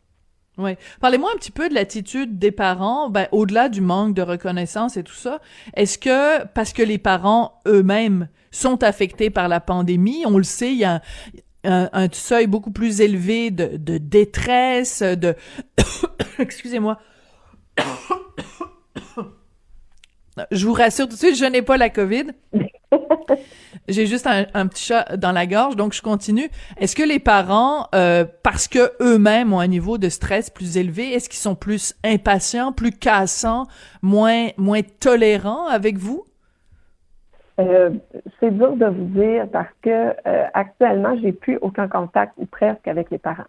Oui. 0.58 0.72
Parlez-moi 1.00 1.30
un 1.32 1.36
petit 1.38 1.52
peu 1.52 1.68
de 1.68 1.74
l'attitude 1.74 2.38
des 2.38 2.50
parents, 2.50 3.10
ben, 3.10 3.28
au-delà 3.30 3.68
du 3.68 3.80
manque 3.80 4.14
de 4.14 4.22
reconnaissance 4.22 4.96
et 4.96 5.04
tout 5.04 5.14
ça. 5.14 5.40
Est-ce 5.74 5.98
que, 5.98 6.44
parce 6.46 6.72
que 6.72 6.82
les 6.82 6.98
parents 6.98 7.60
eux-mêmes 7.66 8.28
sont 8.50 8.82
affectés 8.82 9.30
par 9.30 9.46
la 9.48 9.60
pandémie, 9.60 10.24
on 10.26 10.36
le 10.36 10.42
sait, 10.42 10.72
il 10.72 10.78
y 10.78 10.84
a 10.84 11.00
un, 11.64 11.88
un 11.92 12.08
seuil 12.10 12.48
beaucoup 12.48 12.72
plus 12.72 13.00
élevé 13.00 13.50
de, 13.50 13.76
de 13.76 13.98
détresse, 13.98 15.02
de... 15.02 15.36
Excusez-moi. 16.38 16.98
je 20.50 20.66
vous 20.66 20.72
rassure 20.72 21.06
tout 21.06 21.14
de 21.14 21.18
suite, 21.18 21.36
je 21.36 21.44
n'ai 21.44 21.62
pas 21.62 21.76
la 21.76 21.90
COVID. 21.90 22.32
J'ai 23.88 24.04
juste 24.04 24.26
un, 24.26 24.66
petit 24.66 24.84
chat 24.84 25.16
dans 25.16 25.32
la 25.32 25.46
gorge, 25.46 25.74
donc 25.74 25.94
je 25.94 26.02
continue. 26.02 26.48
Est-ce 26.78 26.94
que 26.94 27.02
les 27.02 27.18
parents, 27.18 27.86
euh, 27.94 28.26
parce 28.42 28.68
que 28.68 28.92
eux-mêmes 29.00 29.54
ont 29.54 29.60
un 29.60 29.66
niveau 29.66 29.96
de 29.96 30.10
stress 30.10 30.50
plus 30.50 30.76
élevé, 30.76 31.14
est-ce 31.14 31.30
qu'ils 31.30 31.38
sont 31.38 31.54
plus 31.54 31.94
impatients, 32.04 32.72
plus 32.72 32.90
cassants, 32.90 33.66
moins 34.02 34.48
moins 34.58 34.82
tolérants 34.82 35.66
avec 35.66 35.96
vous? 35.96 36.24
Euh, 37.60 37.90
c'est 38.38 38.56
dur 38.56 38.76
de 38.76 38.86
vous 38.86 39.06
dire 39.06 39.46
parce 39.50 39.72
que 39.80 39.90
euh, 40.26 40.46
actuellement, 40.52 41.16
j'ai 41.22 41.32
plus 41.32 41.56
aucun 41.62 41.88
contact 41.88 42.34
ou 42.36 42.44
presque 42.44 42.86
avec 42.86 43.10
les 43.10 43.18
parents. 43.18 43.48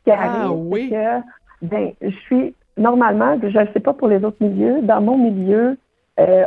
Ce 0.00 0.10
qui 0.10 0.10
ah, 0.10 0.22
arrive, 0.22 0.50
oui. 0.56 0.90
que 0.90 1.20
ben, 1.62 1.92
je 2.02 2.10
suis 2.26 2.54
normalement, 2.76 3.38
je 3.40 3.46
ne 3.46 3.72
sais 3.72 3.80
pas 3.80 3.92
pour 3.92 4.08
les 4.08 4.24
autres 4.24 4.36
milieux, 4.40 4.82
dans 4.82 5.00
mon 5.00 5.16
milieu, 5.16 5.78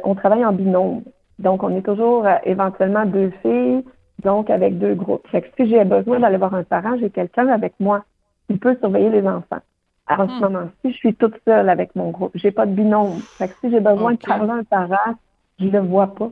on 0.03 0.15
travaille 0.15 0.43
en 0.43 0.51
binôme. 0.51 1.01
Donc, 1.41 1.63
on 1.63 1.75
est 1.75 1.81
toujours 1.81 2.25
euh, 2.25 2.35
éventuellement 2.45 3.05
deux 3.05 3.31
filles, 3.41 3.83
donc 4.23 4.49
avec 4.49 4.77
deux 4.77 4.93
groupes. 4.93 5.27
Fait 5.27 5.41
que 5.41 5.47
si 5.57 5.69
j'ai 5.69 5.83
besoin 5.83 6.19
d'aller 6.19 6.37
voir 6.37 6.53
un 6.53 6.63
parent, 6.63 6.95
j'ai 6.99 7.09
quelqu'un 7.09 7.47
avec 7.47 7.73
moi 7.79 8.05
qui 8.47 8.57
peut 8.57 8.77
surveiller 8.79 9.09
les 9.09 9.27
enfants. 9.27 9.61
Alors, 10.05 10.27
en 10.27 10.29
ce 10.29 10.37
hmm. 10.37 10.41
moment-ci, 10.41 10.91
je 10.91 10.97
suis 10.97 11.15
toute 11.15 11.35
seule 11.45 11.69
avec 11.69 11.95
mon 11.95 12.11
groupe. 12.11 12.31
J'ai 12.35 12.51
pas 12.51 12.65
de 12.65 12.73
binôme. 12.73 13.19
Fait 13.37 13.47
que 13.47 13.53
si 13.61 13.71
j'ai 13.71 13.79
besoin 13.79 14.13
de 14.13 14.17
parler 14.17 14.51
à 14.51 14.55
un 14.55 14.63
parent, 14.63 15.15
je 15.59 15.65
le 15.65 15.79
vois 15.79 16.13
pas. 16.13 16.29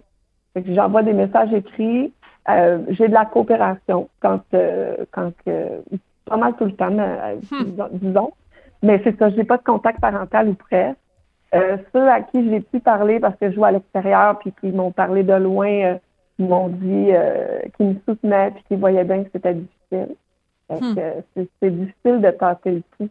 Fait 0.54 0.62
que 0.62 0.74
j'envoie 0.74 1.04
des 1.04 1.14
messages 1.14 1.54
écrits. 1.54 2.14
Euh, 2.50 2.80
j'ai 2.90 3.08
de 3.08 3.14
la 3.14 3.26
coopération 3.26 4.10
quand, 4.20 4.42
euh, 4.54 4.96
quand 5.12 5.32
pas 6.26 6.38
mal 6.38 6.54
tout 6.56 6.66
le 6.66 6.74
temps, 6.74 6.92
hmm. 6.92 7.88
disons. 7.94 8.32
Mais 8.84 9.02
c'est 9.04 9.18
ça, 9.18 9.30
j'ai 9.32 9.44
pas 9.44 9.58
de 9.58 9.64
contact 9.64 10.00
parental 10.00 10.50
ou 10.50 10.54
presque. 10.54 10.99
Euh, 11.56 11.78
ceux 11.94 12.08
à 12.08 12.22
qui 12.22 12.48
j'ai 12.48 12.60
pu 12.60 12.80
parler 12.80 13.20
parce 13.20 13.36
que 13.40 13.50
je 13.50 13.56
joue 13.56 13.66
à 13.66 13.72
l'extérieur 13.72 14.38
puis 14.40 14.54
qui 14.62 14.68
m'ont 14.68 14.92
parlé 14.92 15.24
de 15.24 15.34
loin, 15.34 15.70
euh, 15.70 15.96
m'ont 16.38 16.70
dit 16.70 17.08
euh, 17.10 17.60
qu'ils 17.76 17.88
me 17.88 17.96
soutenaient 18.08 18.52
puis 18.52 18.64
qu'ils 18.68 18.78
voyaient 18.78 19.04
bien 19.04 19.24
que 19.24 19.30
c'était 19.34 19.56
difficile. 19.56 20.16
Hmm. 20.70 20.94
C'est 21.36 21.76
difficile 21.76 22.22
de 22.22 22.30
passer 22.30 22.72
le 22.72 22.84
coup. 22.98 23.10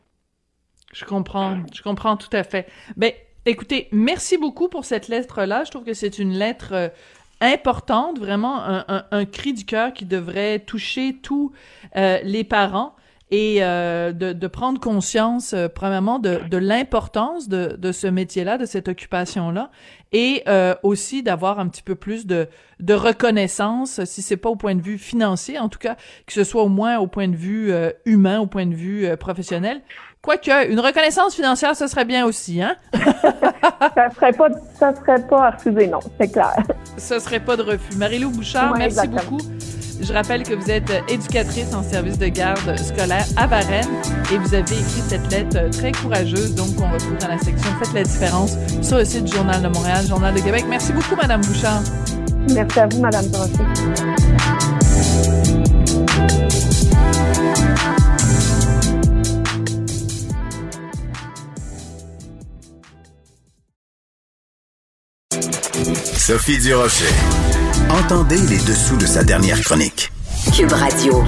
Je 0.93 1.05
comprends, 1.05 1.57
je 1.75 1.83
comprends 1.83 2.17
tout 2.17 2.31
à 2.33 2.45
fait. 2.45 2.69
Ben, 2.97 3.11
écoutez, 3.45 3.89
merci 3.91 4.39
beaucoup 4.39 4.69
pour 4.69 4.85
cette 4.85 5.09
lettre-là. 5.09 5.65
Je 5.65 5.73
trouve 5.73 5.85
que 5.85 5.93
c'est 5.93 6.21
une 6.21 6.31
lettre 6.31 6.93
importante, 7.41 8.21
vraiment 8.21 8.63
un, 8.63 9.05
un, 9.11 9.25
cri 9.25 9.53
du 9.53 9.65
cœur 9.65 9.93
qui 9.93 10.05
devrait 10.05 10.61
toucher 10.61 11.17
tous 11.21 11.53
les 11.97 12.45
parents 12.45 12.95
et 13.31 13.59
euh, 13.61 14.13
de, 14.13 14.47
prendre 14.47 14.81
conscience, 14.81 15.53
euh, 15.53 15.69
premièrement, 15.69 16.19
de, 16.19 16.57
l'importance 16.57 17.49
de, 17.49 17.77
de 17.79 17.93
ce 17.93 18.07
métier-là, 18.07 18.57
de 18.57 18.65
cette 18.65 18.89
occupation-là, 18.89 19.71
et 20.13 20.43
euh, 20.49 20.75
aussi 20.83 21.23
d'avoir 21.23 21.59
un 21.59 21.69
petit 21.69 21.83
peu 21.83 21.95
plus 21.95 22.27
de, 22.27 22.49
de 22.81 22.95
reconnaissance, 22.95 24.03
si 24.05 24.23
c'est 24.23 24.39
pas 24.39 24.49
au 24.49 24.57
point 24.57 24.75
de 24.75 24.81
vue 24.81 24.97
financier, 24.97 25.59
en 25.59 25.69
tout 25.69 25.79
cas, 25.79 25.97
que 26.27 26.33
ce 26.33 26.45
soit 26.45 26.63
au 26.63 26.69
moins 26.69 26.99
au 26.99 27.07
point 27.07 27.29
de 27.29 27.37
vue 27.37 27.71
euh, 27.71 27.91
humain, 28.07 28.41
au 28.41 28.47
point 28.47 28.67
de 28.67 28.75
vue 28.75 29.07
professionnel. 29.19 29.83
Quoique, 30.29 30.71
une 30.71 30.81
reconnaissance 30.81 31.35
financière, 31.35 31.75
ce 31.75 31.87
serait 31.87 32.05
bien 32.05 32.27
aussi, 32.27 32.61
hein? 32.61 32.77
ça 32.93 34.11
serait 34.15 34.33
pas, 34.35 34.49
ça 34.79 34.95
serait 34.95 35.23
pas 35.27 35.53
refusé, 35.53 35.87
non, 35.87 36.01
c'est 36.21 36.29
clair. 36.31 36.55
Ce 36.99 37.19
serait 37.19 37.41
pas 37.41 37.57
de 37.57 37.63
refus. 37.63 37.97
Marie-Lou 37.97 38.29
Bouchard, 38.29 38.75
merci 38.77 39.09
beaucoup. 39.09 39.39
Je 40.03 40.13
rappelle 40.13 40.43
que 40.43 40.53
vous 40.53 40.71
êtes 40.71 40.93
éducatrice 41.09 41.73
en 41.73 41.83
service 41.83 42.19
de 42.19 42.27
garde 42.27 42.77
scolaire 42.77 43.25
à 43.39 43.47
Varennes 43.47 43.89
et 44.31 44.37
vous 44.37 44.53
avez 44.53 44.61
écrit 44.75 45.03
cette 45.09 45.33
lettre 45.33 45.71
très 45.71 45.93
courageuse, 45.93 46.55
donc 46.55 46.79
on 46.79 46.93
retrouve 46.93 47.17
dans 47.17 47.29
la 47.29 47.39
section 47.39 47.71
Faites 47.83 47.95
la 47.95 48.03
différence 48.03 48.59
sur 48.83 48.99
le 48.99 49.07
site 49.07 49.25
du 49.25 49.33
Journal 49.33 49.63
de 49.63 49.69
Montréal, 49.69 50.05
Journal 50.07 50.35
de 50.35 50.41
Québec. 50.41 50.67
Merci 50.69 50.93
beaucoup, 50.93 51.17
Madame 51.17 51.41
Bouchard. 51.41 51.81
Merci 52.51 52.81
à 52.81 52.87
vous, 52.87 53.01
Madame 53.01 53.29
Brochet. 53.29 53.65
Sophie 66.29 66.59
Durocher. 66.59 67.07
Entendez 67.89 68.37
les 68.37 68.59
dessous 68.59 68.99
de 68.99 69.07
sa 69.07 69.25
dernière 69.25 69.63
chronique. 69.63 70.13
Cube 70.55 70.73
Radio. 70.73 71.25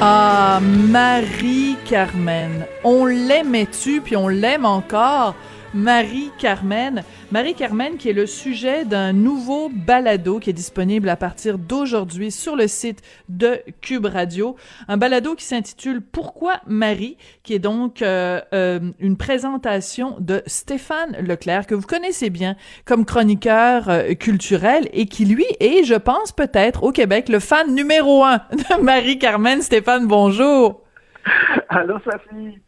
Ah, 0.00 0.58
Marie-Carmen, 0.60 2.66
on 2.82 3.06
l'aimait-tu, 3.06 4.00
puis 4.00 4.16
on 4.16 4.26
l'aime 4.26 4.64
encore? 4.64 5.36
Marie-Carmen. 5.74 7.02
Marie-Carmen 7.30 7.96
qui 7.96 8.10
est 8.10 8.12
le 8.12 8.26
sujet 8.26 8.84
d'un 8.84 9.12
nouveau 9.12 9.70
balado 9.70 10.38
qui 10.38 10.50
est 10.50 10.54
disponible 10.54 11.08
à 11.08 11.16
partir 11.16 11.58
d'aujourd'hui 11.58 12.30
sur 12.30 12.56
le 12.56 12.68
site 12.68 13.02
de 13.28 13.60
Cube 13.80 14.06
Radio. 14.06 14.56
Un 14.88 14.96
balado 14.96 15.34
qui 15.34 15.44
s'intitule 15.44 16.02
Pourquoi 16.02 16.60
Marie, 16.66 17.16
qui 17.42 17.54
est 17.54 17.58
donc 17.58 18.02
euh, 18.02 18.40
euh, 18.52 18.80
une 19.00 19.16
présentation 19.16 20.16
de 20.18 20.42
Stéphane 20.46 21.16
Leclerc, 21.20 21.66
que 21.66 21.74
vous 21.74 21.86
connaissez 21.86 22.30
bien 22.30 22.56
comme 22.84 23.04
chroniqueur 23.04 23.88
euh, 23.88 24.14
culturel 24.14 24.88
et 24.92 25.06
qui, 25.06 25.24
lui, 25.24 25.46
est, 25.60 25.84
je 25.84 25.94
pense 25.94 26.32
peut-être, 26.32 26.82
au 26.82 26.92
Québec, 26.92 27.28
le 27.28 27.40
fan 27.40 27.74
numéro 27.74 28.24
un 28.24 28.42
de 28.52 28.82
Marie-Carmen. 28.82 29.62
Stéphane, 29.62 30.06
bonjour. 30.06 30.82
Allô, 31.68 31.98
Sophie. 32.04 32.58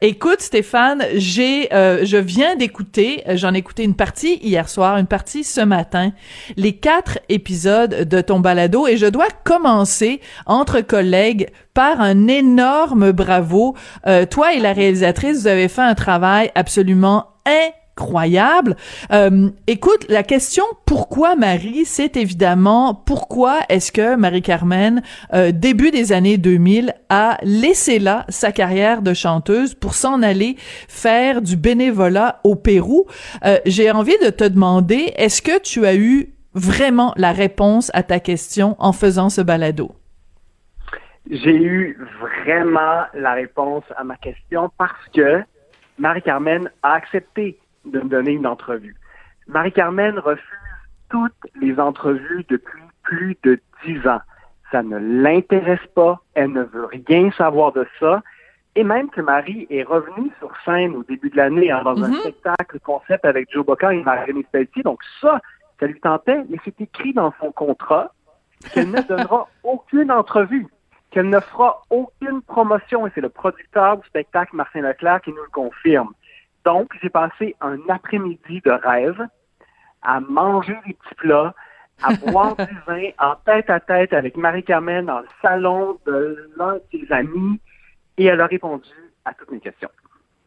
Écoute, 0.00 0.40
Stéphane, 0.40 1.04
j'ai, 1.14 1.72
euh, 1.72 2.04
je 2.04 2.16
viens 2.16 2.56
d'écouter, 2.56 3.22
j'en 3.34 3.54
ai 3.54 3.58
écouté 3.58 3.84
une 3.84 3.94
partie 3.94 4.36
hier 4.36 4.68
soir, 4.68 4.96
une 4.98 5.06
partie 5.06 5.44
ce 5.44 5.60
matin, 5.60 6.12
les 6.56 6.76
quatre 6.76 7.18
épisodes 7.28 8.08
de 8.08 8.20
ton 8.20 8.40
balado, 8.40 8.86
et 8.86 8.96
je 8.96 9.06
dois 9.06 9.28
commencer 9.44 10.20
entre 10.46 10.80
collègues 10.80 11.48
par 11.74 12.00
un 12.00 12.28
énorme 12.28 13.12
bravo. 13.12 13.74
Euh, 14.06 14.26
toi 14.26 14.54
et 14.54 14.60
la 14.60 14.72
réalisatrice, 14.72 15.40
vous 15.40 15.46
avez 15.46 15.68
fait 15.68 15.82
un 15.82 15.94
travail 15.94 16.50
absolument 16.54 17.26
incroyable 17.46 17.75
incroyable. 17.96 18.76
Euh, 19.10 19.48
écoute, 19.66 20.06
la 20.08 20.22
question 20.22 20.64
pourquoi 20.84 21.34
Marie, 21.34 21.84
c'est 21.86 22.16
évidemment 22.16 22.94
pourquoi 22.94 23.60
est-ce 23.68 23.90
que 23.90 24.16
Marie-Carmen, 24.16 25.02
euh, 25.32 25.50
début 25.52 25.90
des 25.90 26.12
années 26.12 26.36
2000, 26.36 26.94
a 27.08 27.38
laissé 27.42 27.98
là 27.98 28.24
sa 28.28 28.52
carrière 28.52 29.00
de 29.00 29.14
chanteuse 29.14 29.74
pour 29.74 29.94
s'en 29.94 30.22
aller 30.22 30.56
faire 30.58 31.40
du 31.40 31.56
bénévolat 31.56 32.40
au 32.44 32.54
Pérou? 32.54 33.06
Euh, 33.44 33.56
j'ai 33.64 33.90
envie 33.90 34.18
de 34.22 34.30
te 34.30 34.44
demander, 34.44 35.12
est-ce 35.16 35.40
que 35.40 35.58
tu 35.58 35.86
as 35.86 35.96
eu 35.96 36.34
vraiment 36.52 37.14
la 37.16 37.32
réponse 37.32 37.90
à 37.94 38.02
ta 38.02 38.20
question 38.20 38.76
en 38.78 38.92
faisant 38.92 39.30
ce 39.30 39.40
balado? 39.40 39.92
J'ai 41.30 41.56
eu 41.56 41.98
vraiment 42.30 43.04
la 43.14 43.32
réponse 43.32 43.84
à 43.96 44.04
ma 44.04 44.16
question 44.16 44.70
parce 44.78 45.08
que 45.14 45.42
Marie-Carmen 45.98 46.70
a 46.82 46.92
accepté 46.92 47.58
de 47.86 48.00
me 48.00 48.08
donner 48.08 48.32
une 48.32 48.46
entrevue. 48.46 48.96
Marie-Carmen 49.46 50.18
refuse 50.18 50.44
toutes 51.08 51.32
les 51.60 51.78
entrevues 51.78 52.44
depuis 52.48 52.82
plus 53.02 53.36
de 53.44 53.60
dix 53.84 54.06
ans. 54.06 54.20
Ça 54.72 54.82
ne 54.82 54.98
l'intéresse 54.98 55.86
pas, 55.94 56.20
elle 56.34 56.52
ne 56.52 56.62
veut 56.62 56.86
rien 56.86 57.30
savoir 57.32 57.72
de 57.72 57.86
ça. 58.00 58.22
Et 58.74 58.84
même 58.84 59.08
que 59.08 59.20
Marie 59.20 59.66
est 59.70 59.84
revenue 59.84 60.30
sur 60.38 60.52
scène 60.64 60.96
au 60.96 61.02
début 61.04 61.30
de 61.30 61.36
l'année 61.36 61.70
hein, 61.70 61.82
dans 61.84 62.02
un 62.02 62.10
mm-hmm. 62.10 62.20
spectacle 62.20 62.80
concept 62.80 63.24
avec 63.24 63.50
Joe 63.50 63.64
Boca 63.64 63.94
et 63.94 64.02
Marie 64.02 64.44
Pelletier. 64.52 64.82
Donc 64.82 65.00
ça, 65.20 65.40
ça 65.80 65.86
lui 65.86 65.98
tentait, 66.00 66.42
mais 66.48 66.58
c'est 66.64 66.78
écrit 66.80 67.14
dans 67.14 67.32
son 67.40 67.52
contrat 67.52 68.12
qu'elle 68.74 68.90
ne 68.90 69.00
donnera 69.02 69.48
aucune 69.62 70.10
entrevue, 70.10 70.66
qu'elle 71.10 71.30
ne 71.30 71.40
fera 71.40 71.82
aucune 71.88 72.42
promotion. 72.42 73.06
Et 73.06 73.10
c'est 73.14 73.20
le 73.20 73.30
producteur 73.30 73.98
du 73.98 74.06
spectacle, 74.08 74.54
Martin 74.56 74.82
Leclerc, 74.82 75.22
qui 75.22 75.30
nous 75.30 75.42
le 75.42 75.50
confirme. 75.50 76.12
Donc, 76.66 76.92
j'ai 77.00 77.10
passé 77.10 77.54
un 77.60 77.78
après-midi 77.88 78.60
de 78.64 78.72
rêve 78.72 79.24
à 80.02 80.18
manger 80.18 80.76
des 80.84 80.94
petits 80.94 81.14
plats, 81.14 81.54
à 82.02 82.12
boire 82.26 82.56
du 82.56 82.76
vin 82.88 83.10
en 83.20 83.36
tête 83.36 83.70
à 83.70 83.78
tête 83.78 84.12
avec 84.12 84.36
Marie-Carmen 84.36 85.06
dans 85.06 85.20
le 85.20 85.28
salon 85.40 85.96
de 86.06 86.50
l'un 86.56 86.74
de 86.74 86.82
ses 86.90 87.12
amis 87.12 87.60
et 88.18 88.24
elle 88.24 88.40
a 88.40 88.46
répondu 88.46 88.90
à 89.24 89.32
toutes 89.32 89.52
mes 89.52 89.60
questions. 89.60 89.90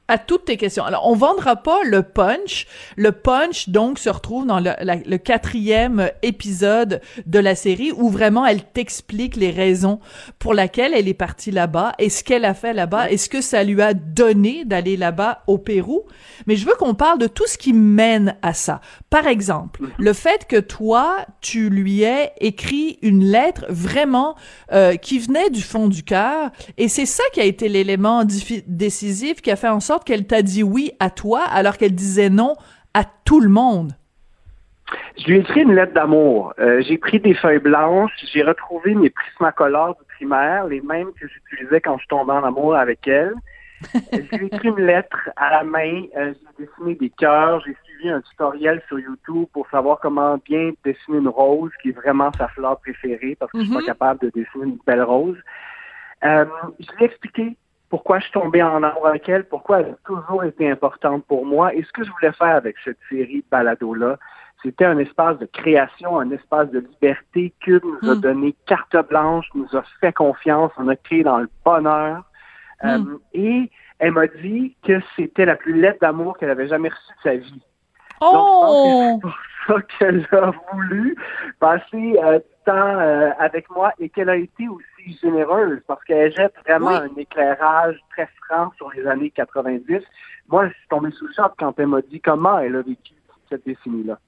À 0.09 0.17
toutes 0.17 0.45
tes 0.45 0.57
questions. 0.57 0.83
Alors, 0.83 1.07
on 1.07 1.15
vendra 1.15 1.55
pas 1.55 1.79
le 1.85 2.01
punch. 2.01 2.67
Le 2.97 3.11
punch, 3.11 3.69
donc, 3.69 3.99
se 3.99 4.09
retrouve 4.09 4.45
dans 4.45 4.59
le, 4.59 4.71
le 4.81 5.17
quatrième 5.17 6.09
épisode 6.23 6.99
de 7.25 7.39
la 7.39 7.55
série 7.55 7.91
où 7.91 8.09
vraiment 8.09 8.45
elle 8.45 8.63
t'explique 8.63 9.35
les 9.35 9.51
raisons 9.51 9.99
pour 10.39 10.53
lesquelles 10.53 10.93
elle 10.95 11.07
est 11.07 11.13
partie 11.13 11.51
là-bas 11.51 11.93
et 11.99 12.09
ce 12.09 12.23
qu'elle 12.23 12.45
a 12.45 12.55
fait 12.55 12.73
là-bas 12.73 13.11
et 13.11 13.17
ce 13.17 13.29
que 13.29 13.41
ça 13.41 13.63
lui 13.63 13.81
a 13.81 13.93
donné 13.93 14.65
d'aller 14.65 14.97
là-bas 14.97 15.43
au 15.45 15.59
Pérou. 15.59 16.03
Mais 16.47 16.55
je 16.55 16.65
veux 16.65 16.75
qu'on 16.79 16.95
parle 16.95 17.19
de 17.19 17.27
tout 17.27 17.45
ce 17.45 17.57
qui 17.57 17.73
mène 17.73 18.35
à 18.41 18.53
ça. 18.53 18.81
Par 19.11 19.27
exemple, 19.27 19.83
mhm. 19.83 19.89
le 19.99 20.13
fait 20.13 20.47
que 20.47 20.59
toi, 20.59 21.25
tu 21.41 21.69
lui 21.69 22.01
aies 22.01 22.31
écrit 22.39 22.97
une 23.03 23.23
lettre 23.23 23.65
vraiment 23.69 24.35
euh, 24.71 24.95
qui 24.95 25.19
venait 25.19 25.51
du 25.51 25.61
fond 25.61 25.87
du 25.87 26.03
cœur 26.03 26.49
et 26.77 26.87
c'est 26.87 27.05
ça 27.05 27.23
qui 27.33 27.41
a 27.41 27.45
été 27.45 27.69
l'élément 27.69 28.23
décisif 28.65 29.41
qui 29.41 29.51
a 29.51 29.55
fait 29.55 29.69
en 29.69 29.79
sorte 29.79 29.98
qu'elle 30.03 30.27
t'a 30.27 30.41
dit 30.41 30.63
oui 30.63 30.91
à 30.99 31.09
toi 31.09 31.41
alors 31.41 31.77
qu'elle 31.77 31.95
disait 31.95 32.29
non 32.29 32.55
à 32.93 33.03
tout 33.25 33.39
le 33.39 33.49
monde? 33.49 33.93
Je 35.17 35.25
lui 35.25 35.37
ai 35.37 35.39
écrit 35.39 35.61
une 35.61 35.75
lettre 35.75 35.93
d'amour. 35.93 36.53
Euh, 36.59 36.81
j'ai 36.81 36.97
pris 36.97 37.19
des 37.19 37.33
feuilles 37.33 37.59
blanches, 37.59 38.11
j'ai 38.31 38.43
retrouvé 38.43 38.95
mes 38.95 39.09
prismacolores 39.09 39.95
du 39.95 40.05
primaire, 40.15 40.65
les 40.65 40.81
mêmes 40.81 41.11
que 41.19 41.27
j'utilisais 41.27 41.81
quand 41.81 41.97
je 41.97 42.07
tombais 42.07 42.33
en 42.33 42.43
amour 42.43 42.75
avec 42.75 43.07
elle. 43.07 43.33
Euh, 43.95 44.19
je 44.31 44.37
lui 44.37 44.45
ai 44.45 44.55
écrit 44.55 44.69
une 44.69 44.85
lettre 44.85 45.29
à 45.35 45.51
la 45.51 45.63
main, 45.63 46.03
euh, 46.17 46.33
j'ai 46.57 46.65
dessiné 46.65 46.95
des 46.95 47.09
cœurs, 47.11 47.63
j'ai 47.65 47.75
suivi 47.85 48.09
un 48.09 48.21
tutoriel 48.21 48.81
sur 48.87 48.99
YouTube 48.99 49.45
pour 49.53 49.69
savoir 49.69 49.99
comment 50.01 50.37
bien 50.37 50.71
dessiner 50.83 51.17
une 51.17 51.29
rose, 51.29 51.71
qui 51.81 51.89
est 51.89 51.93
vraiment 51.93 52.31
sa 52.37 52.49
fleur 52.49 52.77
préférée, 52.79 53.37
parce 53.39 53.51
que 53.51 53.59
je 53.59 53.63
suis 53.65 53.73
pas 53.73 53.79
mm-hmm. 53.79 53.85
capable 53.85 54.19
de 54.19 54.29
dessiner 54.31 54.65
une 54.65 54.79
belle 54.85 55.03
rose. 55.03 55.37
je 56.21 56.45
lui 56.97 57.03
ai 57.03 57.05
expliqué 57.05 57.55
pourquoi 57.89 58.19
je 58.19 58.29
tombé 58.31 58.61
en 58.61 58.83
amour 58.83 59.07
avec 59.07 59.27
elle, 59.27 59.45
pourquoi 59.45 59.79
elle 59.79 59.91
a 59.91 59.97
toujours 60.05 60.43
été 60.43 60.69
importante 60.69 61.25
pour 61.25 61.45
moi. 61.45 61.73
Et 61.73 61.83
ce 61.83 61.91
que 61.91 62.03
je 62.03 62.11
voulais 62.11 62.31
faire 62.33 62.55
avec 62.55 62.75
cette 62.83 62.99
série 63.09 63.41
de 63.41 63.49
balados-là, 63.49 64.17
c'était 64.61 64.85
un 64.85 64.97
espace 64.97 65.39
de 65.39 65.45
création, 65.45 66.19
un 66.19 66.29
espace 66.31 66.69
de 66.69 66.79
liberté. 66.79 67.53
Cube 67.61 67.83
nous 67.83 68.09
a 68.09 68.15
hmm. 68.15 68.21
donné 68.21 68.55
carte 68.65 68.95
blanche, 69.07 69.47
nous 69.55 69.67
a 69.75 69.83
fait 70.01 70.13
confiance, 70.13 70.71
on 70.77 70.87
a 70.87 70.95
créé 70.95 71.23
dans 71.23 71.39
le 71.39 71.49
bonheur. 71.63 72.23
Hmm. 72.83 72.87
Euh, 72.87 73.17
et 73.33 73.71
elle 73.99 74.11
m'a 74.11 74.27
dit 74.27 74.75
que 74.85 74.99
c'était 75.15 75.45
la 75.45 75.55
plus 75.55 75.79
lettre 75.79 75.99
d'amour 76.01 76.37
qu'elle 76.37 76.49
avait 76.49 76.67
jamais 76.67 76.89
reçue 76.89 77.13
de 77.17 77.29
sa 77.29 77.35
vie. 77.35 77.61
Oh! 78.21 79.19
Donc, 79.21 79.33
c'est 79.67 79.71
pour 79.71 79.77
ça 79.77 79.81
qu'elle 79.97 80.27
a 80.31 80.51
voulu 80.73 81.15
passer 81.59 82.19
euh, 82.23 82.39
du 82.39 82.45
temps 82.65 82.99
euh, 82.99 83.29
avec 83.39 83.69
moi 83.69 83.91
et 83.99 84.09
qu'elle 84.09 84.29
a 84.29 84.35
été 84.35 84.67
aussi 84.67 84.85
généreuse 85.21 85.81
parce 85.87 86.03
qu'elle 86.03 86.33
jette 86.33 86.53
vraiment 86.65 86.89
un 86.89 87.15
éclairage 87.15 87.97
très 88.11 88.27
franc 88.45 88.71
sur 88.77 88.91
les 88.91 89.05
années 89.07 89.31
90. 89.31 90.01
Moi, 90.49 90.67
je 90.67 90.73
suis 90.73 90.87
tombé 90.89 91.11
sous 91.11 91.27
le 91.27 91.33
choc 91.33 91.53
quand 91.57 91.79
elle 91.79 91.87
m'a 91.87 92.01
dit 92.01 92.19
comment 92.19 92.59
elle 92.59 92.75
a 92.75 92.81
vécu 92.81 93.13
cette 93.49 93.65
décennie-là. 93.65 94.19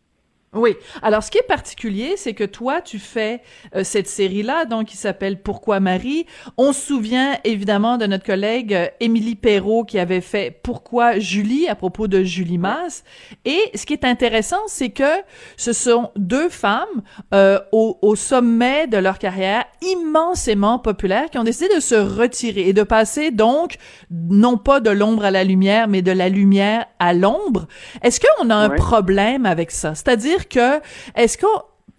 Oui. 0.53 0.75
Alors, 1.01 1.23
ce 1.23 1.31
qui 1.31 1.37
est 1.37 1.47
particulier, 1.47 2.15
c'est 2.17 2.33
que 2.33 2.43
toi, 2.43 2.81
tu 2.81 2.99
fais 2.99 3.41
euh, 3.73 3.85
cette 3.85 4.09
série-là, 4.09 4.65
donc 4.65 4.87
qui 4.87 4.97
s'appelle 4.97 5.41
Pourquoi 5.41 5.79
Marie. 5.79 6.25
On 6.57 6.73
se 6.73 6.87
souvient 6.87 7.37
évidemment 7.45 7.97
de 7.97 8.05
notre 8.05 8.25
collègue 8.25 8.73
euh, 8.73 8.87
Émilie 8.99 9.35
Perrault 9.35 9.85
qui 9.85 9.97
avait 9.97 10.19
fait 10.19 10.59
Pourquoi 10.61 11.19
Julie 11.19 11.69
à 11.69 11.75
propos 11.75 12.09
de 12.09 12.21
Julie 12.23 12.57
Masse. 12.57 13.05
Et 13.45 13.61
ce 13.75 13.85
qui 13.85 13.93
est 13.93 14.03
intéressant, 14.03 14.59
c'est 14.67 14.89
que 14.89 15.21
ce 15.55 15.71
sont 15.71 16.11
deux 16.17 16.49
femmes 16.49 17.01
euh, 17.33 17.57
au, 17.71 17.97
au, 18.01 18.17
sommet 18.17 18.87
de 18.87 18.97
leur 18.97 19.19
carrière, 19.19 19.63
immensément 19.81 20.79
populaires, 20.79 21.29
qui 21.29 21.37
ont 21.37 21.45
décidé 21.45 21.73
de 21.73 21.79
se 21.79 21.95
retirer 21.95 22.67
et 22.67 22.73
de 22.73 22.83
passer 22.83 23.31
donc 23.31 23.77
non 24.09 24.57
pas 24.57 24.81
de 24.81 24.89
l'ombre 24.89 25.23
à 25.23 25.31
la 25.31 25.45
lumière, 25.45 25.87
mais 25.87 26.01
de 26.01 26.11
la 26.11 26.27
lumière 26.27 26.87
à 26.99 27.13
l'ombre. 27.13 27.67
Est-ce 28.01 28.19
qu'on 28.19 28.49
a 28.49 28.55
un 28.55 28.69
problème 28.69 29.45
avec 29.45 29.71
ça? 29.71 29.95
C'est-à-dire 29.95 30.40
que, 30.47 30.79
est-ce 31.15 31.37
que 31.37 31.45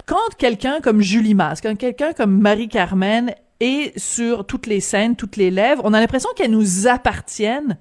quand 0.07 0.37
quelqu'un 0.39 0.81
comme 0.81 1.01
Julie 1.01 1.35
Mas, 1.35 1.61
quand 1.61 1.77
quelqu'un 1.77 2.13
comme 2.13 2.41
Marie-Carmen 2.41 3.35
est 3.61 3.97
sur 3.99 4.47
toutes 4.47 4.67
les 4.67 4.81
scènes, 4.81 5.17
toutes 5.17 5.37
les 5.37 5.51
lèvres, 5.51 5.83
on 5.85 5.93
a 5.93 6.01
l'impression 6.01 6.31
qu'elles 6.37 6.51
nous 6.51 6.89
appartiennent 6.89 7.79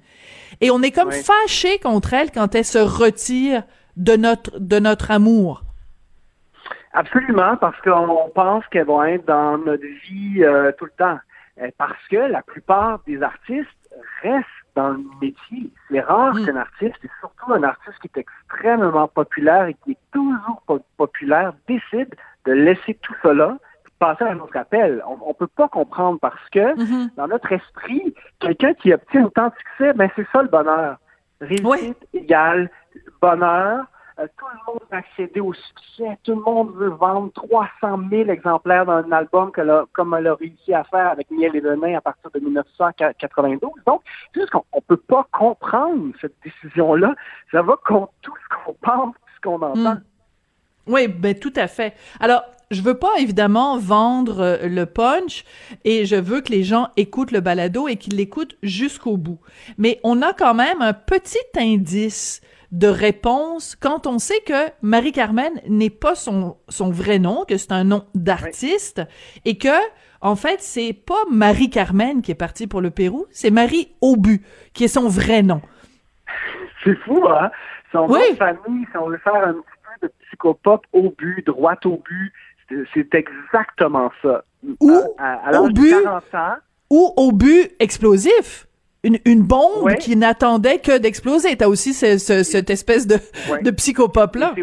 et 0.60 0.70
on 0.70 0.80
est 0.82 0.92
comme 0.92 1.10
fâché 1.10 1.78
contre 1.78 2.14
elles 2.14 2.30
quand 2.30 2.54
elles 2.54 2.64
se 2.64 2.78
retirent 2.78 3.64
de 3.96 4.16
notre, 4.16 4.58
de 4.58 4.78
notre 4.78 5.10
amour. 5.10 5.62
Absolument, 6.94 7.56
parce 7.56 7.80
qu'on 7.80 8.30
pense 8.34 8.66
qu'elles 8.68 8.86
vont 8.86 9.02
être 9.02 9.26
dans 9.26 9.58
notre 9.58 9.86
vie 10.04 10.44
euh, 10.44 10.70
tout 10.78 10.84
le 10.84 10.92
temps. 10.96 11.18
Euh, 11.60 11.70
parce 11.78 12.06
que 12.10 12.16
la 12.16 12.42
plupart 12.42 13.00
des 13.06 13.22
artistes 13.22 13.68
restent 14.22 14.46
dans 14.74 14.90
le 14.90 15.04
métier. 15.20 15.70
C'est 15.90 16.00
rare 16.00 16.34
mm. 16.34 16.46
qu'un 16.46 16.56
artiste, 16.56 16.96
et 17.04 17.10
surtout 17.20 17.52
un 17.52 17.62
artiste 17.62 17.98
qui 18.00 18.10
est 18.14 18.20
extrêmement 18.20 19.08
populaire 19.08 19.66
et 19.66 19.76
qui 19.84 19.92
est 19.92 19.98
toujours 20.12 20.62
populaire, 20.96 21.52
décide 21.68 22.14
de 22.46 22.52
laisser 22.52 22.94
tout 23.02 23.14
cela 23.22 23.58
passer 23.98 24.24
à 24.24 24.32
un 24.32 24.40
autre 24.40 24.56
appel. 24.56 25.02
On 25.06 25.28
ne 25.28 25.32
peut 25.34 25.46
pas 25.46 25.68
comprendre 25.68 26.18
parce 26.20 26.48
que 26.50 26.58
mm-hmm. 26.58 27.14
dans 27.16 27.28
notre 27.28 27.52
esprit, 27.52 28.14
quelqu'un 28.40 28.74
qui 28.74 28.92
obtient 28.92 29.24
autant 29.24 29.48
de 29.48 29.52
succès, 29.54 29.92
ben 29.92 30.10
c'est 30.16 30.26
ça 30.32 30.42
le 30.42 30.48
bonheur. 30.48 30.96
Réussite 31.40 32.08
égale 32.12 32.68
bonheur, 33.20 33.84
euh, 34.18 34.26
tout 34.36 34.46
le 34.46 34.72
monde 34.72 34.80
veut 34.90 34.98
accéder 34.98 35.40
au 35.40 35.52
succès. 35.52 36.18
Tout 36.22 36.34
le 36.34 36.42
monde 36.42 36.74
veut 36.74 36.90
vendre 36.90 37.32
300 37.32 38.00
000 38.10 38.30
exemplaires 38.30 38.86
d'un 38.86 39.10
album 39.12 39.50
comme 39.92 40.14
elle 40.14 40.26
a 40.26 40.34
réussi 40.34 40.74
à 40.74 40.84
faire 40.84 41.08
avec 41.08 41.30
Miel 41.30 41.56
et 41.56 41.60
Venin 41.60 41.96
à 41.96 42.00
partir 42.00 42.30
de 42.30 42.40
1992. 42.40 43.70
Donc, 43.86 44.02
c'est 44.34 44.40
juste 44.40 44.52
qu'on 44.52 44.64
ne 44.74 44.80
peut 44.80 44.96
pas 44.96 45.26
comprendre 45.32 46.12
cette 46.20 46.34
décision-là. 46.44 47.14
Ça 47.50 47.62
va 47.62 47.74
contre 47.86 48.12
tout 48.22 48.34
ce 48.36 48.64
qu'on 48.64 48.74
pense, 48.74 49.14
ce 49.36 49.40
qu'on 49.40 49.62
entend. 49.62 49.94
Hmm. 49.94 50.02
Oui, 50.86 51.06
ben 51.06 51.38
tout 51.38 51.52
à 51.54 51.68
fait. 51.68 51.94
Alors, 52.18 52.42
je 52.72 52.82
veux 52.82 52.98
pas 52.98 53.12
évidemment 53.18 53.78
vendre 53.78 54.40
euh, 54.40 54.66
le 54.66 54.86
punch 54.86 55.44
et 55.84 56.06
je 56.06 56.16
veux 56.16 56.40
que 56.40 56.50
les 56.50 56.64
gens 56.64 56.88
écoutent 56.96 57.30
le 57.30 57.40
balado 57.40 57.86
et 57.86 57.96
qu'ils 57.96 58.16
l'écoutent 58.16 58.56
jusqu'au 58.62 59.16
bout. 59.16 59.38
Mais 59.78 60.00
on 60.02 60.22
a 60.22 60.32
quand 60.32 60.54
même 60.54 60.82
un 60.82 60.92
petit 60.92 61.38
indice 61.56 62.40
de 62.72 62.88
réponse 62.88 63.76
quand 63.76 64.06
on 64.06 64.18
sait 64.18 64.40
que 64.40 64.70
Marie-Carmen 64.80 65.52
n'est 65.68 65.90
pas 65.90 66.14
son, 66.14 66.56
son 66.68 66.90
vrai 66.90 67.18
nom, 67.18 67.44
que 67.46 67.58
c'est 67.58 67.72
un 67.72 67.84
nom 67.84 68.06
d'artiste 68.14 69.02
et 69.44 69.58
que, 69.58 69.68
en 70.22 70.36
fait, 70.36 70.60
c'est 70.60 70.94
pas 70.94 71.22
Marie-Carmen 71.30 72.22
qui 72.22 72.32
est 72.32 72.36
partie 72.36 72.66
pour 72.66 72.80
le 72.80 72.90
Pérou, 72.90 73.26
c'est 73.30 73.50
Marie 73.50 73.94
Aubu 74.00 74.42
qui 74.72 74.84
est 74.84 74.88
son 74.88 75.08
vrai 75.08 75.42
nom. 75.42 75.60
C'est 76.82 76.96
fou, 77.00 77.22
hein? 77.28 77.50
Son 77.92 78.08
nom 78.08 78.14
de 78.14 78.36
famille, 78.36 78.86
si 78.90 78.96
on 78.96 79.10
veut 79.10 79.18
faire 79.18 79.34
un 79.34 79.52
petit 79.52 80.00
peu 80.00 80.06
de 80.06 80.12
psychopop 80.26 80.86
au 80.92 81.10
but, 81.16 81.46
droit 81.46 81.76
au 81.84 82.02
but, 82.08 82.32
c'est 82.94 83.14
exactement 83.14 84.10
ça. 84.22 84.44
Ou 84.80 84.98
à, 85.18 85.60
au 85.60 85.68
but, 85.68 85.94
ou 86.88 87.12
au 87.16 87.32
but 87.32 87.72
explosif 87.80 88.66
une, 89.04 89.18
une 89.24 89.42
bombe 89.42 89.94
qui 89.96 90.16
n'attendait 90.16 90.78
que 90.78 90.98
d'exploser. 90.98 91.56
T'as 91.56 91.68
aussi 91.68 91.92
ce, 91.92 92.18
cette 92.18 92.70
espèce 92.70 93.06
de, 93.06 93.18
de 93.62 93.70
psychopop-là. 93.70 94.54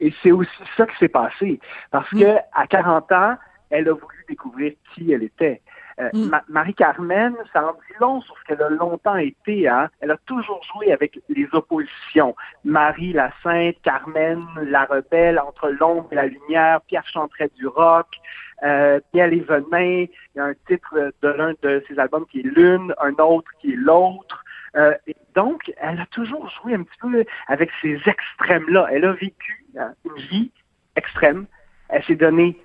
Et 0.00 0.12
c'est 0.22 0.32
aussi, 0.32 0.50
ça 0.76 0.86
qui 0.86 0.96
s'est 0.98 1.08
passé. 1.08 1.60
Parce 1.90 2.10
mm. 2.12 2.20
que 2.20 2.36
à 2.52 2.66
40 2.66 3.12
ans, 3.12 3.36
elle 3.70 3.88
a 3.88 3.92
voulu 3.92 4.24
découvrir 4.28 4.72
qui 4.94 5.12
elle 5.12 5.22
était. 5.22 5.60
Euh, 6.00 6.10
mm. 6.12 6.40
Marie-Carmen, 6.48 7.34
ça 7.52 7.66
en 7.66 7.72
dit 7.72 7.94
long 8.00 8.20
sur 8.20 8.36
ce 8.38 8.44
qu'elle 8.44 8.62
a 8.62 8.68
longtemps 8.68 9.16
été. 9.16 9.68
Hein? 9.68 9.90
Elle 10.00 10.10
a 10.10 10.16
toujours 10.26 10.60
joué 10.72 10.92
avec 10.92 11.20
les 11.28 11.48
oppositions. 11.52 12.34
Marie 12.64 13.12
la 13.12 13.30
Sainte, 13.42 13.76
Carmen 13.82 14.44
la 14.62 14.84
rebelle, 14.84 15.38
entre 15.38 15.68
l'ombre 15.68 16.08
et 16.12 16.16
la 16.16 16.26
lumière, 16.26 16.80
Pierre 16.82 17.06
Chantret 17.06 17.50
du 17.56 17.66
rock, 17.66 18.08
euh, 18.62 19.00
Miel 19.12 19.34
et 19.34 19.40
Venin, 19.40 20.06
il 20.06 20.36
y 20.36 20.40
a 20.40 20.44
un 20.44 20.54
titre 20.66 21.12
de 21.22 21.28
l'un 21.28 21.54
de 21.62 21.84
ses 21.88 21.98
albums 21.98 22.26
qui 22.26 22.40
est 22.40 22.42
Lune, 22.42 22.94
un 23.00 23.14
autre 23.22 23.50
qui 23.60 23.72
est 23.72 23.76
l'autre. 23.76 24.44
Euh, 24.76 24.94
et 25.06 25.16
donc, 25.34 25.72
elle 25.76 26.00
a 26.00 26.06
toujours 26.06 26.50
joué 26.50 26.74
un 26.74 26.82
petit 26.82 26.98
peu 27.00 27.24
avec 27.46 27.70
ces 27.80 28.00
extrêmes-là. 28.06 28.88
Elle 28.90 29.04
a 29.04 29.12
vécu 29.12 29.64
hein, 29.78 29.92
une 30.04 30.22
vie 30.22 30.50
extrême. 30.96 31.46
Elle 31.88 32.02
s'est 32.04 32.16
donnée 32.16 32.58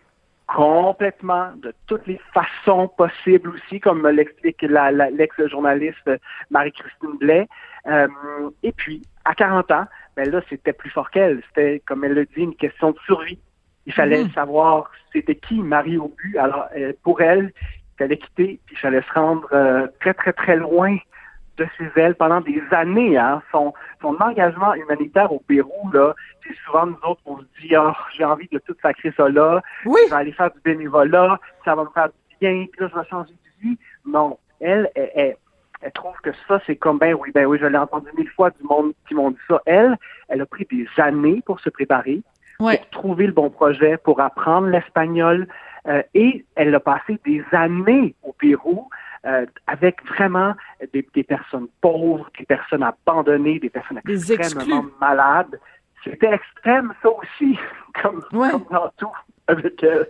complètement 0.56 1.52
de 1.58 1.74
toutes 1.86 2.08
les 2.08 2.20
façons 2.34 2.88
possibles 2.88 3.52
aussi, 3.52 3.80
comme 3.80 4.08
l'explique 4.08 4.62
l'ex-journaliste 4.62 6.10
Marie-Christine 6.50 7.18
Blais. 7.20 7.48
Euh, 7.88 8.08
et 8.64 8.72
puis, 8.72 9.04
à 9.26 9.36
40 9.36 9.72
ans, 9.72 9.86
ben 10.16 10.30
là, 10.30 10.42
c'était 10.50 10.74
plus 10.74 10.90
fort 10.90 11.12
qu'elle. 11.12 11.42
C'était, 11.48 11.82
comme 11.86 12.04
elle 12.04 12.14
le 12.14 12.26
dit, 12.26 12.42
une 12.42 12.56
question 12.56 12.92
de 12.92 13.00
survie. 13.06 13.40
Il 13.86 13.94
fallait 13.94 14.24
mhm. 14.24 14.32
savoir 14.32 14.92
c'était 15.14 15.36
qui 15.36 15.60
Marie 15.60 15.98
au 15.98 16.14
but. 16.18 16.38
Alors, 16.38 16.66
euh, 16.76 16.94
pour 17.04 17.22
elle, 17.22 17.54
il 17.56 17.98
fallait 17.98 18.18
quitter, 18.18 18.60
puis 18.66 18.76
il 18.76 18.80
fallait 18.80 19.04
se 19.04 19.14
rendre 19.14 19.48
euh, 19.54 19.88
très, 20.00 20.14
très, 20.14 20.34
très 20.34 20.56
loin 20.56 20.98
de 21.60 21.68
chez 21.78 21.90
elle 21.96 22.16
pendant 22.16 22.42
des 22.42 22.62
années. 22.72 23.18
Hein. 23.18 23.42
Son, 23.52 23.74
son 24.02 24.16
engagement 24.20 24.74
humanitaire 24.74 25.32
au 25.32 25.40
Pérou, 25.40 25.92
là, 25.92 26.16
c'est 26.48 26.56
souvent 26.66 26.88
nous 26.88 26.98
autres, 27.04 27.22
on 27.26 27.38
se 27.38 27.44
dit, 27.62 27.76
oh, 27.78 27.92
j'ai 28.18 28.26
envie 28.26 28.48
de 28.52 28.60
tout 28.60 28.76
sacrer 28.82 29.14
ça 29.16 29.30
là, 29.30 29.62
oui. 29.86 30.00
je 30.06 30.10
vais 30.10 30.20
aller 30.20 30.32
faire 30.32 30.52
du 30.52 30.60
bénévolat, 30.62 31.40
ça 31.66 31.76
va 31.76 31.84
me 31.84 31.90
faire 31.90 32.08
du 32.08 32.36
bien, 32.40 32.66
puis 32.72 32.82
là, 32.82 32.90
je 32.92 33.00
vais 33.00 33.08
changer 33.08 33.34
de 33.34 33.68
vie. 33.68 33.78
Non, 34.06 34.40
elle, 34.60 34.90
elle, 34.96 35.36
Elle 35.82 35.92
trouve 35.92 36.16
que 36.24 36.32
ça, 36.48 36.60
c'est 36.66 36.76
comme, 36.76 36.98
ben 36.98 37.14
oui, 37.14 37.32
ben 37.34 37.46
oui, 37.46 37.58
je 37.62 37.66
l'ai 37.66 37.78
entendu 37.78 38.10
mille 38.18 38.30
fois 38.30 38.50
du 38.50 38.64
monde 38.64 38.94
qui 39.08 39.14
m'ont 39.14 39.32
dit 39.32 39.46
ça. 39.48 39.62
Elle, 39.66 39.98
elle 40.30 40.42
a 40.42 40.46
pris 40.46 40.66
des 40.72 40.88
années 40.98 41.42
pour 41.46 41.60
se 41.60 41.70
préparer, 41.70 42.22
pour 42.58 42.90
trouver 42.92 43.28
le 43.28 43.34
bon 43.34 43.50
projet, 43.50 43.98
pour 43.98 44.20
apprendre 44.20 44.68
l'espagnol. 44.68 45.48
Euh, 45.88 46.04
et 46.14 46.46
elle 46.56 46.76
a 46.76 46.80
passé 46.82 47.20
des 47.26 47.44
années 47.54 48.14
au 48.24 48.34
Pérou 48.34 48.90
euh, 49.26 49.46
avec 49.68 50.06
vraiment 50.06 50.54
des, 50.94 51.24
personnes 51.24 51.68
pauvres, 51.82 52.30
des 52.38 52.46
personnes 52.46 52.84
abandonnées, 52.84 53.60
des 53.60 53.70
personnes 53.70 54.00
extrêmement 54.08 54.86
malades. 55.00 55.60
C'était 56.04 56.34
extrême, 56.34 56.94
ça 57.02 57.10
aussi, 57.10 57.58
comme, 58.02 58.22
comme 58.32 58.66
dans 58.72 58.90
tout 58.98 59.12
avec 59.48 59.84
elle. 59.84 60.08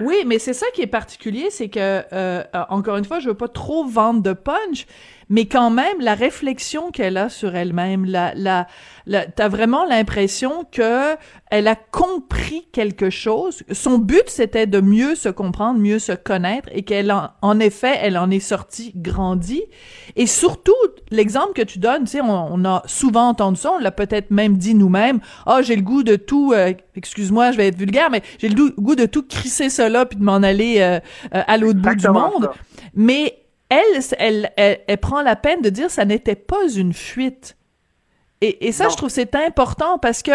Oui, 0.00 0.24
mais 0.26 0.38
c'est 0.38 0.54
ça 0.54 0.66
qui 0.72 0.82
est 0.82 0.86
particulier, 0.86 1.50
c'est 1.50 1.68
que 1.68 1.78
euh, 1.78 2.02
euh, 2.12 2.64
encore 2.70 2.96
une 2.96 3.04
fois, 3.04 3.18
je 3.18 3.28
veux 3.28 3.36
pas 3.36 3.48
trop 3.48 3.84
vendre 3.84 4.22
de 4.22 4.32
punch, 4.32 4.86
mais 5.30 5.46
quand 5.46 5.70
même 5.70 6.00
la 6.00 6.14
réflexion 6.14 6.90
qu'elle 6.90 7.16
a 7.16 7.28
sur 7.28 7.54
elle-même, 7.54 8.04
la, 8.04 8.34
la, 8.34 8.66
la 9.06 9.24
t'as 9.26 9.48
vraiment 9.48 9.84
l'impression 9.84 10.64
que 10.70 11.16
elle 11.50 11.68
a 11.68 11.76
compris 11.76 12.66
quelque 12.72 13.10
chose. 13.10 13.62
Son 13.72 13.98
but 13.98 14.24
c'était 14.26 14.66
de 14.66 14.80
mieux 14.80 15.14
se 15.14 15.28
comprendre, 15.28 15.78
mieux 15.78 16.00
se 16.00 16.12
connaître, 16.12 16.68
et 16.72 16.82
qu'elle 16.82 17.12
en, 17.12 17.30
en 17.42 17.60
effet, 17.60 17.96
elle 18.02 18.18
en 18.18 18.30
est 18.30 18.40
sortie 18.40 18.92
grandie. 18.96 19.62
Et 20.16 20.26
surtout, 20.26 20.74
l'exemple 21.10 21.52
que 21.54 21.62
tu 21.62 21.78
donnes, 21.78 22.04
tu 22.04 22.12
sais, 22.12 22.20
on, 22.20 22.64
a 22.64 22.82
souvent 22.86 23.28
entendu 23.28 23.60
ça, 23.60 23.72
on 23.72 23.78
l'a 23.78 23.92
peut-être 23.92 24.30
même 24.30 24.56
dit 24.56 24.74
nous-mêmes. 24.74 25.20
Ah, 25.46 25.58
oh, 25.58 25.62
j'ai 25.62 25.76
le 25.76 25.82
goût 25.82 26.02
de 26.02 26.16
tout. 26.16 26.52
Euh, 26.52 26.72
excuse-moi, 26.96 27.52
je 27.52 27.56
vais 27.56 27.68
être 27.68 27.78
vulgaire, 27.78 28.10
mais 28.10 28.22
j'ai 28.38 28.48
le 28.48 28.70
goût 28.70 28.96
de 28.96 29.06
tout 29.06 29.22
crisser 29.22 29.70
cela 29.70 30.06
puis 30.06 30.18
de 30.18 30.24
m'en 30.24 30.42
aller 30.42 30.80
euh, 30.80 30.98
euh, 31.34 31.42
à 31.46 31.56
l'autre 31.56 31.78
bout 31.78 31.94
du 31.94 32.08
monde. 32.08 32.50
Mais 32.94 33.39
elle, 33.70 34.00
elle, 34.18 34.82
elle, 34.86 34.98
prend 34.98 35.22
la 35.22 35.36
peine 35.36 35.62
de 35.62 35.70
dire 35.70 35.90
ça 35.90 36.04
n'était 36.04 36.36
pas 36.36 36.68
une 36.76 36.92
fuite. 36.92 37.56
Et, 38.42 38.66
et 38.68 38.72
ça, 38.72 38.88
je 38.88 38.96
trouve 38.96 39.10
c'est 39.10 39.34
important 39.34 39.98
parce 39.98 40.22
que 40.22 40.30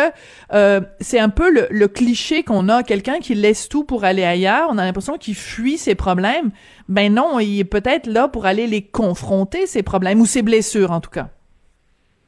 euh, 0.53 0.79
c'est 0.99 1.19
un 1.19 1.29
peu 1.29 1.49
le, 1.51 1.87
cliché 1.87 2.43
qu'on 2.43 2.69
a, 2.69 2.83
quelqu'un 2.83 3.19
qui 3.19 3.33
laisse 3.33 3.67
tout 3.67 3.83
pour 3.83 4.03
aller 4.03 4.23
ailleurs. 4.23 4.67
On 4.69 4.77
a 4.77 4.85
l'impression 4.85 5.17
qu'il 5.17 5.35
fuit 5.35 5.77
ses 5.77 5.95
problèmes. 5.95 6.51
Ben 6.87 7.13
non, 7.13 7.39
il 7.39 7.59
est 7.59 7.63
peut-être 7.63 8.05
là 8.05 8.27
pour 8.27 8.45
aller 8.45 8.67
les 8.67 8.83
confronter, 8.83 9.65
ses 9.65 9.81
problèmes, 9.81 10.21
ou 10.21 10.27
ses 10.27 10.43
blessures 10.43 10.91
en 10.91 11.01
tout 11.01 11.09
cas. 11.09 11.29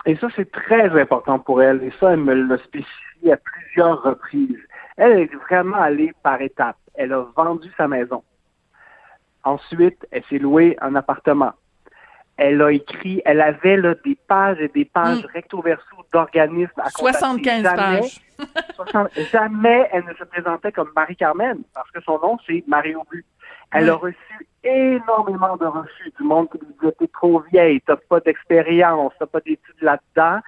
Et 0.08 0.16
ça, 0.16 0.28
c'est 0.36 0.52
très 0.52 1.00
important 1.00 1.38
pour 1.38 1.62
elle. 1.62 1.84
Et 1.84 1.92
ça, 2.00 2.14
elle 2.14 2.22
me 2.22 2.34
l'a 2.34 2.58
spécifié 2.58 3.34
à 3.34 3.38
plusieurs 3.38 4.02
reprises. 4.02 4.58
Elle 4.96 5.20
est 5.20 5.36
vraiment 5.48 5.78
allée 5.78 6.12
par 6.24 6.42
étapes. 6.42 6.78
Elle 6.96 7.14
a 7.14 7.28
vendu 7.36 7.70
sa 7.78 7.88
maison. 7.88 8.24
Ensuite, 9.48 10.06
elle 10.12 10.24
s'est 10.26 10.40
louée 10.40 10.76
un 10.82 10.94
appartement. 10.96 11.54
Elle 12.36 12.62
a 12.62 12.70
écrit, 12.70 13.22
elle 13.24 13.40
avait 13.40 13.78
là, 13.78 13.96
des 14.04 14.18
pages 14.28 14.60
et 14.60 14.68
des 14.68 14.84
pages 14.84 15.24
mm. 15.24 15.28
recto 15.34 15.62
verso 15.62 15.96
d'organismes 16.12 16.82
à 16.82 16.90
75 16.90 17.64
pages. 17.64 18.20
jamais 19.32 19.88
elle 19.94 20.04
ne 20.04 20.14
se 20.16 20.26
présentait 20.26 20.74
comme 20.74 20.92
Marie-Carmen, 20.94 21.60
parce 21.74 21.90
que 21.92 22.02
son 22.02 22.20
nom, 22.20 22.38
c'est 22.46 22.62
Marie-Aubu. 22.68 23.24
Elle 23.72 23.90
a 23.90 23.96
reçu 23.96 24.48
énormément 24.66 25.56
de 25.56 25.66
refus 25.66 26.12
du 26.20 26.24
monde 26.26 26.50
qui 26.52 26.58
lui 26.58 26.74
disait 26.80 26.94
T'es 27.00 27.08
trop 27.08 27.40
vieille, 27.50 27.80
t'as 27.88 27.96
pas 27.96 28.20
d'expérience, 28.20 29.14
t'as 29.18 29.28
pas 29.28 29.40
d'études 29.40 29.82
là-dedans. 29.82 30.42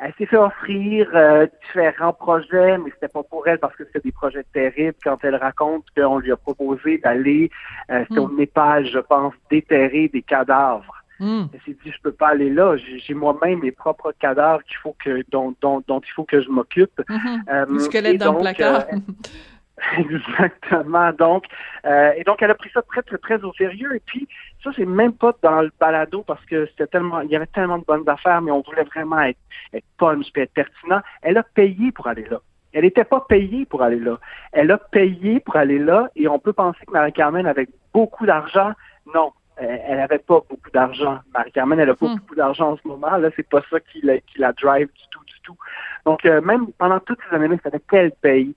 Elle 0.00 0.12
s'est 0.16 0.26
fait 0.26 0.36
offrir 0.36 1.08
euh, 1.14 1.46
différents 1.66 2.12
projets, 2.12 2.78
mais 2.78 2.90
c'était 2.94 3.08
pas 3.08 3.24
pour 3.24 3.48
elle 3.48 3.58
parce 3.58 3.74
que 3.74 3.84
c'était 3.84 4.00
des 4.00 4.12
projets 4.12 4.44
terribles. 4.52 4.96
Quand 5.02 5.18
elle 5.24 5.34
raconte 5.34 5.84
qu'on 5.96 6.18
lui 6.18 6.30
a 6.30 6.36
proposé 6.36 6.98
d'aller 6.98 7.50
euh, 7.90 8.04
sur 8.12 8.28
mm. 8.28 8.46
je 8.84 8.98
pense, 9.00 9.34
déterrer 9.50 10.08
des 10.08 10.22
cadavres. 10.22 10.94
Mm. 11.18 11.46
Elle 11.52 11.60
s'est 11.66 11.76
dit, 11.84 11.90
je 11.90 12.00
peux 12.00 12.12
pas 12.12 12.28
aller 12.28 12.48
là. 12.50 12.76
J'ai 12.76 13.14
moi-même 13.14 13.60
mes 13.60 13.72
propres 13.72 14.12
cadavres 14.20 14.62
qu'il 14.62 14.76
faut 14.76 14.94
que 15.04 15.24
dont, 15.30 15.54
dont, 15.60 15.82
dont, 15.88 16.00
il 16.00 16.12
faut 16.12 16.24
que 16.24 16.40
je 16.40 16.48
m'occupe. 16.48 17.00
Mm-hmm. 17.08 17.40
Euh, 17.50 17.66
le 17.68 17.78
squelette 17.80 18.18
dans 18.18 18.34
le 18.34 18.40
placard. 18.40 18.84
Exactement. 19.98 21.12
Donc, 21.12 21.44
euh, 21.84 22.12
et 22.16 22.24
donc, 22.24 22.42
elle 22.42 22.50
a 22.50 22.54
pris 22.54 22.70
ça 22.72 22.82
très, 22.82 23.02
très, 23.02 23.18
très 23.18 23.42
au 23.44 23.52
sérieux. 23.52 23.94
Et 23.94 24.02
puis, 24.04 24.28
ça, 24.62 24.70
c'est 24.76 24.86
même 24.86 25.12
pas 25.12 25.32
dans 25.42 25.62
le 25.62 25.70
balado 25.78 26.22
parce 26.22 26.44
que 26.46 26.66
c'était 26.66 26.86
tellement, 26.86 27.20
il 27.20 27.30
y 27.30 27.36
avait 27.36 27.46
tellement 27.46 27.78
de 27.78 27.84
bonnes 27.84 28.08
affaires, 28.08 28.40
mais 28.42 28.50
on 28.50 28.62
voulait 28.62 28.84
vraiment 28.84 29.20
être, 29.20 29.38
être 29.72 29.84
punch 29.98 30.26
et 30.34 30.42
être 30.42 30.52
pertinent. 30.52 31.00
Elle 31.22 31.38
a 31.38 31.42
payé 31.42 31.92
pour 31.92 32.08
aller 32.08 32.26
là. 32.28 32.40
Elle 32.72 32.84
n'était 32.84 33.04
pas 33.04 33.20
payée 33.20 33.64
pour 33.64 33.82
aller 33.82 33.98
là. 33.98 34.18
Elle 34.52 34.70
a 34.70 34.78
payé 34.78 35.40
pour 35.40 35.56
aller 35.56 35.78
là 35.78 36.10
et 36.16 36.28
on 36.28 36.38
peut 36.38 36.52
penser 36.52 36.84
que 36.86 36.92
Marie-Carmen 36.92 37.46
avait 37.46 37.68
beaucoup 37.94 38.26
d'argent. 38.26 38.72
Non, 39.14 39.32
elle 39.56 39.96
n'avait 39.96 40.18
pas 40.18 40.42
beaucoup 40.48 40.70
d'argent. 40.72 41.18
Marie-Carmen, 41.32 41.80
elle 41.80 41.90
a 41.90 41.94
pas 41.94 42.06
hmm. 42.06 42.16
beaucoup 42.16 42.34
d'argent 42.34 42.72
en 42.72 42.76
ce 42.76 42.86
moment. 42.86 43.16
Là, 43.16 43.30
c'est 43.36 43.48
pas 43.48 43.62
ça 43.70 43.80
qui 43.80 44.00
la, 44.02 44.18
qui 44.18 44.38
la 44.38 44.52
drive 44.52 44.88
du 44.88 45.02
tout, 45.10 45.24
du 45.24 45.40
tout. 45.42 45.56
Donc, 46.04 46.24
euh, 46.24 46.40
même 46.40 46.70
pendant 46.78 47.00
toutes 47.00 47.18
ces 47.28 47.34
années-là, 47.34 47.56
fallait 47.58 47.80
qu'elle 47.88 48.12
paye. 48.12 48.54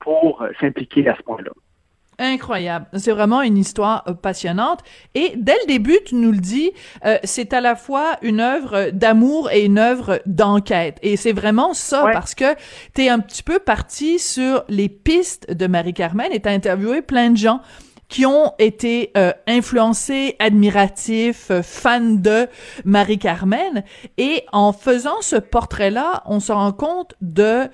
Pour 0.00 0.44
s'impliquer 0.60 1.08
à 1.08 1.16
ce 1.16 1.22
point-là. 1.22 1.50
Incroyable. 2.18 2.86
C'est 2.94 3.12
vraiment 3.12 3.42
une 3.42 3.58
histoire 3.58 4.02
euh, 4.08 4.14
passionnante. 4.14 4.80
Et 5.14 5.34
dès 5.36 5.56
le 5.62 5.66
début, 5.66 5.98
tu 6.06 6.14
nous 6.14 6.32
le 6.32 6.38
dis, 6.38 6.72
euh, 7.04 7.18
c'est 7.24 7.52
à 7.52 7.60
la 7.60 7.76
fois 7.76 8.16
une 8.22 8.40
œuvre 8.40 8.90
d'amour 8.90 9.50
et 9.50 9.64
une 9.66 9.78
œuvre 9.78 10.20
d'enquête. 10.24 10.98
Et 11.02 11.16
c'est 11.16 11.32
vraiment 11.32 11.74
ça, 11.74 12.08
parce 12.12 12.34
que 12.34 12.54
tu 12.94 13.04
es 13.04 13.08
un 13.10 13.18
petit 13.18 13.42
peu 13.42 13.58
parti 13.58 14.18
sur 14.18 14.64
les 14.68 14.88
pistes 14.88 15.52
de 15.52 15.66
Marie-Carmen 15.66 16.32
et 16.32 16.40
tu 16.40 16.48
interviewé 16.48 17.02
plein 17.02 17.30
de 17.30 17.36
gens 17.36 17.60
qui 18.08 18.24
ont 18.24 18.52
été 18.60 19.12
influencés, 19.48 20.36
admiratifs, 20.38 21.50
fans 21.62 22.00
de 22.00 22.46
Marie-Carmen. 22.84 23.82
Et 24.16 24.44
en 24.52 24.72
faisant 24.72 25.20
ce 25.22 25.36
portrait-là, 25.36 26.22
on 26.26 26.38
se 26.38 26.52
rend 26.52 26.72
compte 26.72 27.14
de 27.20 27.68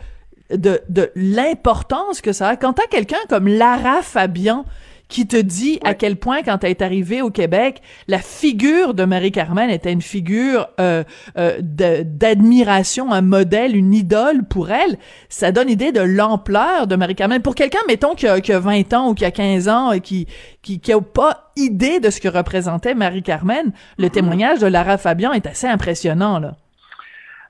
de, 0.56 0.80
de 0.88 1.10
l'importance 1.14 2.20
que 2.20 2.32
ça 2.32 2.48
a. 2.48 2.56
Quand 2.56 2.74
t'as 2.74 2.86
quelqu'un 2.86 3.18
comme 3.28 3.48
Lara 3.48 4.02
Fabian 4.02 4.64
qui 5.12 5.26
te 5.26 5.36
dit 5.36 5.78
à 5.84 5.92
quel 5.92 6.16
point, 6.16 6.42
quand 6.42 6.64
elle 6.64 6.70
est 6.70 6.80
arrivée 6.80 7.20
au 7.20 7.30
Québec, 7.30 7.82
la 8.08 8.18
figure 8.18 8.94
de 8.94 9.04
Marie-Carmen 9.04 9.68
était 9.68 9.92
une 9.92 10.00
figure 10.00 10.68
euh, 10.80 11.04
euh, 11.36 11.58
d'admiration, 11.60 13.12
un 13.12 13.20
modèle, 13.20 13.76
une 13.76 13.92
idole 13.92 14.44
pour 14.44 14.70
elle, 14.70 14.96
ça 15.28 15.52
donne 15.52 15.68
idée 15.68 15.92
de 15.92 16.00
l'ampleur 16.00 16.86
de 16.86 16.96
Marie-Carmen. 16.96 17.42
Pour 17.42 17.54
quelqu'un, 17.54 17.80
mettons, 17.88 18.14
qui 18.14 18.26
a, 18.26 18.40
qui 18.40 18.54
a, 18.54 18.58
20 18.58 18.94
ans 18.94 19.10
ou 19.10 19.14
qui 19.14 19.26
a 19.26 19.30
15 19.30 19.68
ans 19.68 19.92
et 19.92 20.00
qui, 20.00 20.26
qui, 20.62 20.80
qui 20.80 20.92
a 20.94 21.00
pas 21.00 21.52
idée 21.56 22.00
de 22.00 22.08
ce 22.08 22.18
que 22.18 22.28
représentait 22.28 22.94
Marie-Carmen, 22.94 23.72
le 23.98 24.06
mm-hmm. 24.06 24.10
témoignage 24.10 24.58
de 24.60 24.66
Lara 24.66 24.96
Fabian 24.96 25.32
est 25.34 25.46
assez 25.46 25.66
impressionnant, 25.66 26.38
là. 26.38 26.56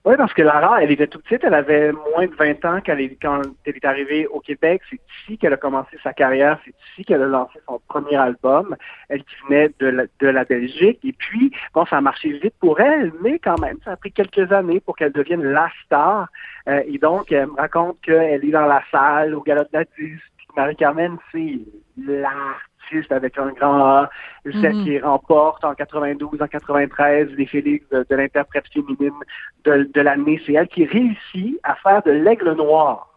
Oui, 0.04 0.14
parce 0.16 0.32
que 0.34 0.42
Lara, 0.42 0.82
elle 0.82 0.90
était 0.90 1.06
toute 1.06 1.22
petite, 1.22 1.44
elle 1.44 1.54
avait 1.54 1.92
moins 1.92 2.26
de 2.26 2.34
20 2.34 2.64
ans 2.64 2.80
quand 2.84 2.92
elle, 2.92 3.02
est, 3.02 3.18
quand 3.22 3.40
elle 3.64 3.76
est 3.76 3.84
arrivée 3.84 4.26
au 4.26 4.40
Québec. 4.40 4.82
C'est 4.90 4.98
ici 5.20 5.38
qu'elle 5.38 5.52
a 5.52 5.56
commencé 5.56 5.96
sa 6.02 6.12
carrière, 6.12 6.58
c'est 6.64 6.74
ici 6.90 7.04
qu'elle 7.04 7.22
a 7.22 7.26
lancé 7.26 7.60
son 7.68 7.80
premier 7.86 8.16
album. 8.16 8.74
Elle 9.08 9.22
qui 9.22 9.36
venait 9.46 9.70
de 9.78 10.06
la, 10.26 10.44
Belgique. 10.44 10.98
Et 11.04 11.12
puis, 11.12 11.52
bon, 11.72 11.86
ça 11.86 11.98
a 11.98 12.00
marché 12.00 12.32
vite 12.32 12.54
pour 12.58 12.80
elle, 12.80 13.12
mais 13.22 13.38
quand 13.38 13.60
même, 13.60 13.78
ça 13.84 13.92
a 13.92 13.96
pris 13.96 14.10
quelques 14.10 14.50
années 14.50 14.80
pour 14.80 14.96
qu'elle 14.96 15.12
devienne 15.12 15.44
la 15.44 15.68
star. 15.84 16.26
Euh, 16.68 16.82
et 16.84 16.98
donc, 16.98 17.30
elle 17.30 17.46
me 17.46 17.56
raconte 17.56 18.00
qu'elle 18.00 18.44
est 18.44 18.50
dans 18.50 18.66
la 18.66 18.82
salle 18.90 19.36
au 19.36 19.40
Galop 19.40 19.62
de 19.62 19.68
la 19.78 19.84
Disque. 19.84 20.32
Marie-Carmen, 20.56 21.16
c'est 21.30 21.60
la 21.96 22.32
avec 23.10 23.38
un 23.38 23.50
grand 23.52 23.84
A, 23.84 24.10
celle 24.44 24.76
mhm. 24.76 24.84
qui 24.84 24.98
remporte 25.00 25.64
en 25.64 25.74
92, 25.74 26.40
en 26.40 26.46
93 26.46 27.30
les 27.36 27.46
Félix 27.46 27.88
de, 27.90 28.14
l'interprète 28.14 28.66
féminine 28.72 29.12
de, 29.64 30.00
l'année. 30.00 30.40
C'est 30.46 30.54
elle 30.54 30.68
qui 30.68 30.84
réussit 30.84 31.58
à 31.62 31.74
faire 31.76 32.02
de 32.02 32.10
l'aigle 32.10 32.52
noir 32.54 33.08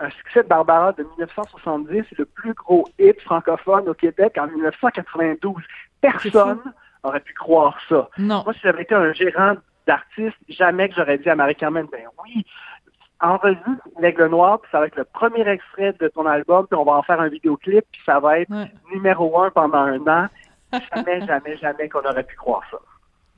un 0.00 0.10
succès 0.10 0.44
de 0.44 0.48
Barbara 0.48 0.92
de 0.92 1.02
1970, 1.02 2.04
le 2.16 2.24
plus 2.24 2.54
gros 2.54 2.86
hit 3.00 3.20
francophone 3.22 3.88
au 3.88 3.94
Québec 3.94 4.36
en 4.38 4.46
1992. 4.46 5.56
Personne 6.00 6.60
aurait 7.02 7.20
pu 7.20 7.34
croire 7.34 7.76
ça. 7.88 8.08
Non. 8.16 8.42
Moi, 8.44 8.54
si 8.54 8.60
j'avais 8.62 8.82
été 8.82 8.94
un 8.94 9.12
gérant 9.12 9.54
d'artiste, 9.88 10.36
jamais 10.48 10.88
que 10.88 10.94
j'aurais 10.94 11.18
dit 11.18 11.28
à 11.28 11.34
Marie-Carmen, 11.34 11.86
ben 11.90 12.02
oui, 12.22 12.46
enregistre 13.20 13.88
L'Aigle 14.00 14.26
Noir, 14.26 14.60
puis 14.60 14.70
ça 14.70 14.80
va 14.80 14.86
être 14.86 14.96
le 14.96 15.04
premier 15.04 15.46
extrait 15.48 15.94
de 16.00 16.08
ton 16.08 16.26
album, 16.26 16.66
puis 16.66 16.78
on 16.78 16.84
va 16.84 16.92
en 16.92 17.02
faire 17.02 17.20
un 17.20 17.28
vidéoclip, 17.28 17.84
puis 17.90 18.00
ça 18.06 18.20
va 18.20 18.40
être 18.40 18.52
numéro 18.92 19.40
un 19.40 19.50
pendant 19.50 19.78
un 19.78 20.00
an. 20.06 20.28
Jamais, 20.94 21.20
jamais, 21.26 21.56
jamais 21.56 21.88
qu'on 21.88 22.04
aurait 22.04 22.24
pu 22.24 22.36
croire 22.36 22.62
ça. 22.70 22.78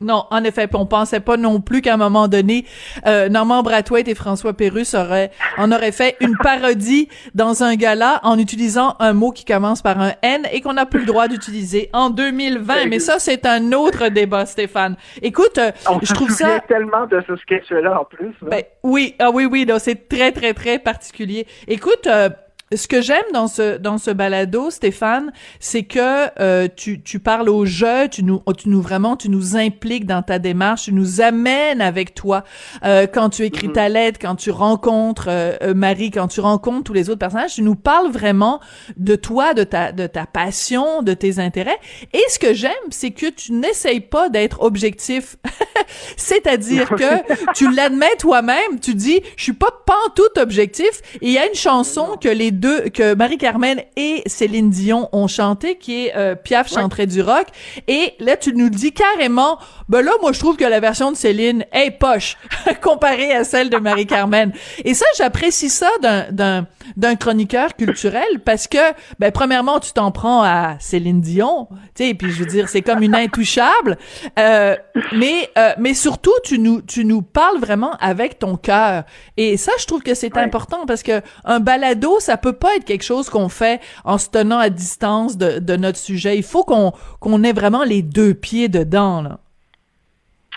Non, 0.03 0.25
en 0.31 0.43
effet, 0.45 0.67
on 0.73 0.87
pensait 0.87 1.21
pas 1.21 1.37
non 1.37 1.61
plus 1.61 1.83
qu'à 1.83 1.93
un 1.95 1.99
moment 1.99 2.27
donné, 2.27 2.65
euh, 3.07 3.29
Normand 3.29 3.63
Brathwaite 3.63 4.09
et 4.09 4.15
François 4.15 4.55
Pérus 4.55 4.95
auraient, 4.95 5.31
en 5.59 5.71
auraient 5.73 5.93
fait 5.93 6.17
une 6.21 6.37
parodie 6.39 7.09
dans 7.35 7.63
un 7.63 7.75
gala 7.75 8.19
en 8.23 8.39
utilisant 8.39 8.97
un 8.99 9.13
mot 9.13 9.31
qui 9.31 9.45
commence 9.45 9.83
par 9.83 10.01
un 10.01 10.13
N 10.23 10.47
et 10.53 10.63
qu'on 10.63 10.73
n'a 10.73 10.87
plus 10.87 11.01
le 11.01 11.07
droit 11.07 11.29
d'utiliser 11.29 11.91
en 11.93 12.09
2020. 12.09 12.87
Mais 12.89 12.99
ça, 12.99 13.19
c'est 13.19 13.45
un 13.45 13.73
autre 13.73 14.09
débat, 14.09 14.47
Stéphane. 14.47 14.97
Écoute, 15.21 15.59
euh, 15.59 15.71
je 16.03 16.15
trouve 16.15 16.31
ça 16.31 16.61
tellement 16.61 17.07
de 17.07 17.23
ce 17.27 17.37
sketch-là 17.37 18.01
en 18.01 18.05
plus. 18.05 18.35
Ben 18.41 18.63
oui, 18.83 19.15
ah 19.19 19.31
oui, 19.31 19.45
oui, 19.45 19.67
c'est 19.79 20.09
très, 20.09 20.33
très, 20.33 20.55
très 20.55 20.79
particulier. 20.79 21.47
Écoute. 21.69 22.07
Euh, 22.07 22.31
ce 22.77 22.87
que 22.87 23.01
j'aime 23.01 23.25
dans 23.33 23.49
ce 23.49 23.79
dans 23.79 23.99
ce 23.99 24.11
balado, 24.11 24.71
Stéphane, 24.71 25.33
c'est 25.59 25.83
que 25.83 26.29
euh, 26.41 26.69
tu, 26.75 27.03
tu 27.03 27.19
parles 27.19 27.49
au 27.49 27.65
jeu, 27.65 28.09
tu 28.09 28.23
nous 28.23 28.41
tu 28.57 28.69
nous 28.69 28.81
vraiment 28.81 29.17
tu 29.17 29.29
nous 29.29 29.57
impliques 29.57 30.07
dans 30.07 30.23
ta 30.23 30.39
démarche, 30.39 30.85
tu 30.85 30.93
nous 30.93 31.21
amènes 31.21 31.81
avec 31.81 32.15
toi 32.15 32.45
euh, 32.85 33.09
quand 33.13 33.31
tu 33.31 33.43
écris 33.45 33.69
mm-hmm. 33.69 33.73
ta 33.73 33.89
lettre, 33.89 34.19
quand 34.21 34.37
tu 34.37 34.53
rencontres 34.53 35.27
euh, 35.29 35.75
Marie, 35.75 36.13
quand 36.13 36.29
tu 36.29 36.41
rencontres 36.41 36.85
tous 36.85 36.93
les 36.93 37.11
autres 37.11 37.19
personnages, 37.19 37.55
tu 37.55 37.63
nous 37.63 37.75
parles 37.75 38.11
vraiment 38.11 38.61
de 38.97 39.17
toi, 39.17 39.53
de 39.53 39.65
ta 39.65 39.91
de 39.91 40.07
ta 40.07 40.27
passion, 40.27 41.03
de 41.03 41.13
tes 41.15 41.41
intérêts. 41.41 41.79
Et 42.13 42.23
ce 42.29 42.39
que 42.39 42.55
j'aime, 42.55 42.71
c'est 42.91 43.11
que 43.11 43.31
tu 43.31 43.53
n'essayes 43.53 44.01
pas 44.01 44.29
d'être 44.29 44.63
objectif, 44.63 45.37
c'est-à-dire 46.17 46.89
que 46.89 47.53
tu 47.55 47.69
l'admets 47.73 48.17
toi-même, 48.19 48.79
tu 48.81 48.95
dis 48.95 49.21
je 49.37 49.43
suis 49.43 49.53
pas 49.53 49.71
tout 50.15 50.41
objectif. 50.41 51.03
Et 51.21 51.29
il 51.29 51.33
y 51.33 51.39
a 51.39 51.47
une 51.47 51.55
chanson 51.55 52.17
que 52.21 52.29
les 52.29 52.51
deux, 52.61 52.91
que 52.91 53.15
Marie-Carmen 53.15 53.81
et 53.97 54.23
Céline 54.27 54.71
Dion 54.71 55.09
ont 55.13 55.27
chanté, 55.27 55.77
qui 55.77 56.07
est 56.07 56.17
euh, 56.17 56.35
Piaf 56.35 56.71
chanterait 56.71 57.07
du 57.07 57.23
rock. 57.23 57.47
Et 57.89 58.15
là, 58.21 58.37
tu 58.37 58.53
nous 58.55 58.69
dis 58.69 58.93
carrément, 58.93 59.59
ben 59.89 60.03
là, 60.03 60.13
moi, 60.21 60.33
je 60.33 60.39
trouve 60.39 60.57
que 60.57 60.65
la 60.65 60.79
version 60.79 61.11
de 61.11 61.17
Céline 61.17 61.65
est 61.73 61.91
poche 61.91 62.37
comparée 62.83 63.33
à 63.33 63.45
celle 63.45 63.71
de 63.71 63.79
Marie-Carmen. 63.79 64.53
Et 64.85 64.95
ça, 64.95 65.07
j'apprécie 65.17 65.71
ça 65.71 65.89
d'un, 66.03 66.31
d'un, 66.31 66.67
d'un 66.97 67.17
chroniqueur 67.17 67.75
culturel 67.75 68.41
parce 68.45 68.69
que, 68.69 68.79
ben, 69.19 69.33
premièrement, 69.33 69.81
tu 69.81 69.93
t'en 69.93 70.11
prends 70.11 70.43
à 70.43 70.77
Céline 70.79 71.21
Dion, 71.21 71.69
tu 71.95 72.07
sais, 72.07 72.15
puis 72.15 72.31
je 72.31 72.41
veux 72.41 72.47
dire, 72.47 72.69
c'est 72.69 72.83
comme 72.83 73.03
une 73.03 73.15
intouchable. 73.15 73.97
Euh, 74.39 74.77
mais, 75.13 75.51
euh, 75.59 75.73
mais 75.79 75.95
surtout, 75.95 76.35
tu 76.45 76.59
nous, 76.59 76.83
tu 76.83 77.05
nous 77.05 77.23
parles 77.23 77.59
vraiment 77.59 77.93
avec 78.01 78.39
ton 78.39 78.57
cœur. 78.57 79.05
Et 79.37 79.57
ça, 79.57 79.73
je 79.79 79.87
trouve 79.87 80.03
que 80.03 80.15
c'est 80.15 80.37
important 80.37 80.85
parce 80.87 81.03
que 81.03 81.23
un 81.45 81.61
balado, 81.61 82.21
ça 82.21 82.37
peut 82.37 82.50
pas 82.53 82.77
être 82.77 82.85
quelque 82.85 83.05
chose 83.05 83.29
qu'on 83.31 83.49
fait 83.49 83.81
en 84.05 84.19
se 84.19 84.31
tenant 84.31 84.59
à 84.59 84.71
distance 84.71 85.37
de, 85.37 85.77
notre 85.77 85.99
sujet. 85.99 86.37
Il 86.37 86.43
faut 86.43 86.65
qu'on 86.65 86.93
qu'on 87.21 87.43
ait 87.43 87.53
vraiment 87.53 87.85
les 87.85 88.03
deux 88.03 88.35
pieds 88.35 88.69
dedans. 88.69 89.39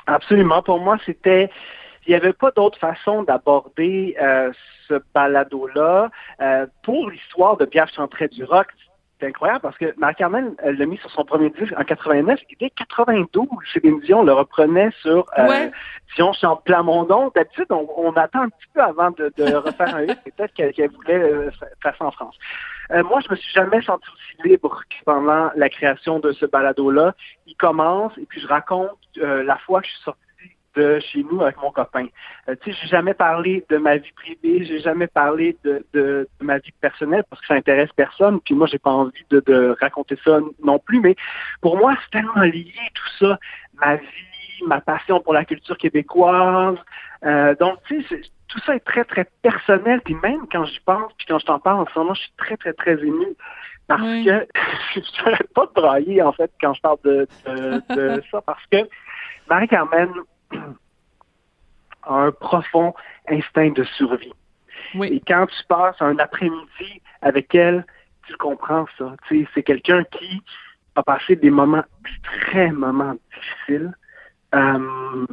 Absolument. 0.07 0.61
Pour 0.61 0.79
moi, 0.79 0.97
c'était 1.05 1.49
il 2.05 2.09
n'y 2.09 2.15
avait 2.15 2.33
pas 2.33 2.51
d'autre 2.51 2.77
façon 2.77 3.23
d'aborder 3.23 4.15
euh, 4.21 4.51
ce 4.87 4.95
balado-là. 5.13 6.09
Euh, 6.41 6.65
pour 6.83 7.09
l'histoire 7.09 7.57
de 7.57 7.65
Pierre 7.65 7.89
Chantret 7.95 8.27
du 8.27 8.43
rock, 8.43 8.67
c'est 9.23 9.29
incroyable 9.29 9.61
parce 9.61 9.77
que 9.77 9.93
Marc-Carmen 9.97 10.55
l'a 10.63 10.85
mis 10.85 10.97
sur 10.97 11.09
son 11.11 11.23
premier 11.23 11.49
disque 11.49 11.73
en 11.77 11.83
89 11.83 12.39
et 12.49 12.57
dès 12.59 12.69
92, 12.71 13.47
Céline 13.71 13.99
Dion 14.01 14.23
le 14.23 14.33
reprenait 14.33 14.89
sur 15.01 15.25
euh, 15.37 15.69
Dion 16.15 16.33
chante 16.33 16.63
Plamondon. 16.65 17.31
D'habitude, 17.33 17.67
on, 17.69 18.11
attend 18.13 18.41
un 18.41 18.49
petit 18.49 18.67
peu 18.73 18.81
avant 18.81 19.11
de, 19.11 19.31
refaire 19.55 19.95
un 19.95 20.03
hit, 20.03 20.19
peut-être 20.23 20.53
qu'elle 20.53 20.91
voulait 20.91 21.19
euh, 21.19 21.51
faire 21.81 21.95
ça 21.97 22.05
en 22.05 22.11
France. 22.11 22.37
Euh, 22.91 23.03
moi, 23.03 23.21
je 23.21 23.31
me 23.31 23.35
suis 23.35 23.51
jamais 23.53 23.81
senti 23.81 24.05
aussi 24.09 24.49
libre 24.49 24.81
que 24.89 25.03
pendant 25.05 25.51
la 25.55 25.69
création 25.69 26.19
de 26.19 26.31
ce 26.33 26.45
balado-là. 26.45 27.15
Il 27.47 27.55
commence 27.55 28.17
et 28.17 28.25
puis 28.25 28.41
je 28.41 28.47
raconte 28.47 28.89
euh, 29.19 29.43
la 29.43 29.57
fois 29.57 29.81
que 29.81 29.87
je 29.87 29.93
suis 29.93 30.03
sorti 30.03 30.19
de 30.75 30.99
chez 30.99 31.23
nous 31.23 31.41
avec 31.41 31.57
mon 31.61 31.71
copain. 31.71 32.07
Euh, 32.47 32.55
tu 32.61 32.71
sais, 32.71 32.77
j'ai 32.81 32.87
jamais 32.87 33.13
parlé 33.13 33.65
de 33.69 33.77
ma 33.77 33.97
vie 33.97 34.11
privée, 34.11 34.65
j'ai 34.65 34.79
jamais 34.79 35.07
parlé 35.07 35.57
de, 35.63 35.85
de, 35.93 36.27
ma 36.41 36.57
vie 36.57 36.71
personnelle 36.81 37.23
parce 37.29 37.41
que 37.41 37.47
ça 37.47 37.53
intéresse 37.55 37.91
personne. 37.95 38.39
Puis 38.41 38.55
moi, 38.55 38.67
j'ai 38.67 38.79
pas 38.79 38.91
envie 38.91 39.25
de, 39.29 39.41
de, 39.45 39.75
raconter 39.79 40.17
ça 40.23 40.39
non 40.63 40.79
plus. 40.79 40.99
Mais 40.99 41.15
pour 41.61 41.77
moi, 41.77 41.95
c'est 42.03 42.19
tellement 42.19 42.41
lié 42.41 42.73
tout 42.93 43.25
ça, 43.25 43.39
ma 43.81 43.95
vie, 43.95 44.63
ma 44.67 44.81
passion 44.81 45.19
pour 45.19 45.33
la 45.33 45.45
culture 45.45 45.77
québécoise. 45.77 46.77
Euh, 47.25 47.55
donc, 47.55 47.77
tu 47.87 48.03
sais, 48.03 48.21
tout 48.47 48.59
ça 48.65 48.75
est 48.75 48.85
très 48.85 49.03
très 49.03 49.27
personnel. 49.41 50.01
Puis 50.01 50.15
même 50.21 50.47
quand 50.51 50.65
j'y 50.65 50.79
pense, 50.81 51.11
puis 51.17 51.27
quand 51.27 51.39
je 51.39 51.45
t'en 51.45 51.59
parle 51.59 51.81
en 51.81 51.87
ce 51.93 51.99
moment, 51.99 52.13
je 52.13 52.21
suis 52.21 52.33
très 52.37 52.57
très 52.57 52.73
très 52.73 52.93
ému 52.93 53.27
parce 53.87 54.01
que 54.01 54.47
je 54.95 55.23
n'arrête 55.23 55.53
pas 55.53 55.65
de 55.65 55.73
brailler 55.73 56.21
en 56.21 56.31
fait 56.31 56.51
quand 56.61 56.73
je 56.73 56.81
parle 56.81 56.97
de, 57.03 57.27
de, 57.45 57.95
de 57.95 58.23
ça 58.31 58.41
parce 58.41 58.65
que 58.71 58.77
Marie-Carmen, 59.49 60.09
a 60.53 62.13
un 62.25 62.31
profond 62.31 62.93
instinct 63.29 63.71
de 63.71 63.83
survie. 63.83 64.33
Et 65.01 65.21
quand 65.27 65.47
tu 65.47 65.63
passes 65.67 66.01
un 66.01 66.17
après-midi 66.19 67.01
avec 67.21 67.55
elle, 67.55 67.85
tu 68.27 68.35
comprends 68.37 68.85
ça. 68.97 69.15
c'est 69.29 69.63
quelqu'un 69.63 70.03
qui 70.05 70.41
a 70.95 71.03
passé 71.03 71.35
des 71.35 71.49
moments 71.49 71.83
extrêmement 72.05 73.15
difficiles. 73.33 73.93
Euh, 74.53 75.25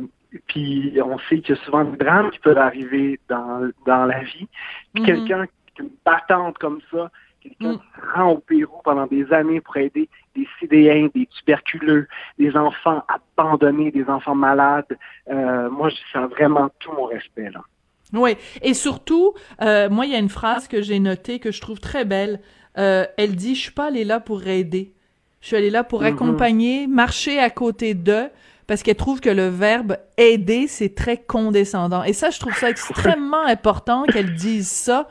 puis 0.47 0.99
on 1.05 1.19
sait 1.19 1.41
qu'il 1.41 1.55
y 1.55 1.59
a 1.59 1.63
souvent 1.65 1.85
des 1.85 1.97
drames 1.97 2.31
qui 2.31 2.39
peuvent 2.39 2.59
arriver 2.59 3.21
dans, 3.29 3.71
dans 3.87 4.07
la 4.07 4.21
vie. 4.23 4.49
Puis 4.95 5.03
mm-hmm. 5.03 5.07
quelqu'un, 5.07 5.47
une 5.79 5.91
battante 6.05 6.59
comme 6.59 6.81
ça, 6.91 7.11
quelqu'un 7.41 7.73
mm. 7.73 7.79
qui 7.79 8.01
se 8.01 8.15
rend 8.15 8.33
au 8.33 8.39
Pérou 8.39 8.81
pendant 8.85 9.07
des 9.07 9.33
années 9.33 9.61
pour 9.61 9.77
aider 9.77 10.09
des 10.35 10.47
sidéens, 10.59 11.09
des 11.15 11.27
tuberculeux, 11.27 12.09
des 12.39 12.57
enfants 12.57 13.03
abandonnés, 13.09 13.91
des 13.91 14.05
enfants 14.09 14.35
malades. 14.35 14.99
Euh, 15.29 15.71
moi, 15.71 15.89
je 15.89 15.97
sens 16.13 16.31
vraiment 16.31 16.71
tout 16.79 16.93
mon 16.93 17.05
respect 17.05 17.51
là. 17.51 17.63
Oui, 18.13 18.37
et 18.63 18.75
surtout, 18.75 19.35
euh, 19.63 19.89
moi, 19.89 20.05
il 20.07 20.13
y 20.13 20.17
a 20.17 20.19
une 20.19 20.29
phrase 20.29 20.67
que 20.67 20.83
j'ai 20.83 20.99
notée 20.99 21.39
que 21.39 21.53
je 21.53 21.61
trouve 21.61 21.79
très 21.79 22.05
belle. 22.05 22.41
Euh, 22.79 23.05
elle 23.17 23.37
dit, 23.37 23.55
je 23.55 23.61
suis 23.61 23.71
pas 23.73 23.87
allée 23.87 24.05
là 24.05 24.21
pour 24.21 24.47
aider. 24.47 24.93
Je 25.41 25.49
suis 25.49 25.57
allée 25.57 25.71
là 25.71 25.85
pour 25.85 26.03
mm-hmm. 26.03 26.15
accompagner, 26.15 26.87
marcher 26.87 27.39
à 27.39 27.51
côté 27.51 27.95
d'eux, 27.95 28.29
parce 28.67 28.83
qu'elle 28.83 28.97
trouve 28.97 29.21
que 29.21 29.31
le 29.31 29.49
verbe 29.49 29.97
aider, 30.17 30.67
c'est 30.67 30.95
très 30.95 31.17
condescendant. 31.17 32.03
Et 32.03 32.13
ça, 32.13 32.31
je 32.31 32.39
trouve 32.41 32.55
ça 32.57 32.71
extrêmement 32.71 33.45
important 33.45 34.05
qu'elle 34.05 34.35
dise 34.35 34.69
ça, 34.69 35.09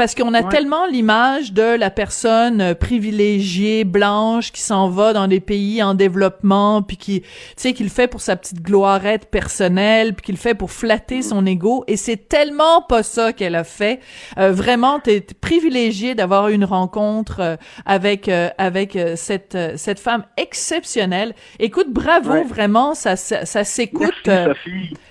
parce 0.00 0.14
qu'on 0.14 0.32
a 0.32 0.42
tellement 0.42 0.86
l'image 0.86 1.52
de 1.52 1.76
la 1.76 1.90
personne 1.90 2.62
euh, 2.62 2.74
privilégiée 2.74 3.84
blanche 3.84 4.50
qui 4.50 4.62
s'en 4.62 4.88
va 4.88 5.12
dans 5.12 5.28
des 5.28 5.40
pays 5.40 5.82
en 5.82 5.92
développement 5.92 6.80
puis 6.80 6.96
qui 6.96 7.20
tu 7.20 7.28
sais 7.58 7.72
qu'il 7.74 7.84
le 7.84 7.92
fait 7.92 8.08
pour 8.08 8.22
sa 8.22 8.34
petite 8.36 8.62
gloirette 8.62 9.26
personnelle 9.26 10.14
puis 10.14 10.24
qu'il 10.24 10.36
le 10.36 10.40
fait 10.40 10.54
pour 10.54 10.70
flatter 10.70 11.20
son 11.20 11.44
ego. 11.44 11.84
Et 11.86 11.98
c'est 11.98 12.30
tellement 12.30 12.80
pas 12.80 13.02
ça 13.02 13.34
qu'elle 13.34 13.54
a 13.54 13.62
fait. 13.62 14.00
Euh, 14.38 14.52
vraiment 14.52 15.00
t'es 15.00 15.20
privilégié 15.20 16.14
d'avoir 16.14 16.48
une 16.48 16.64
rencontre 16.64 17.40
euh, 17.40 17.56
avec 17.84 18.30
avec 18.56 18.98
cette 19.16 19.58
cette 19.76 20.00
femme 20.00 20.24
exceptionnelle. 20.38 21.34
Écoute 21.58 21.92
bravo 21.92 22.42
vraiment 22.44 22.94
ça 22.94 23.16
ça, 23.16 23.44
ça 23.44 23.64
s'écoute 23.64 24.30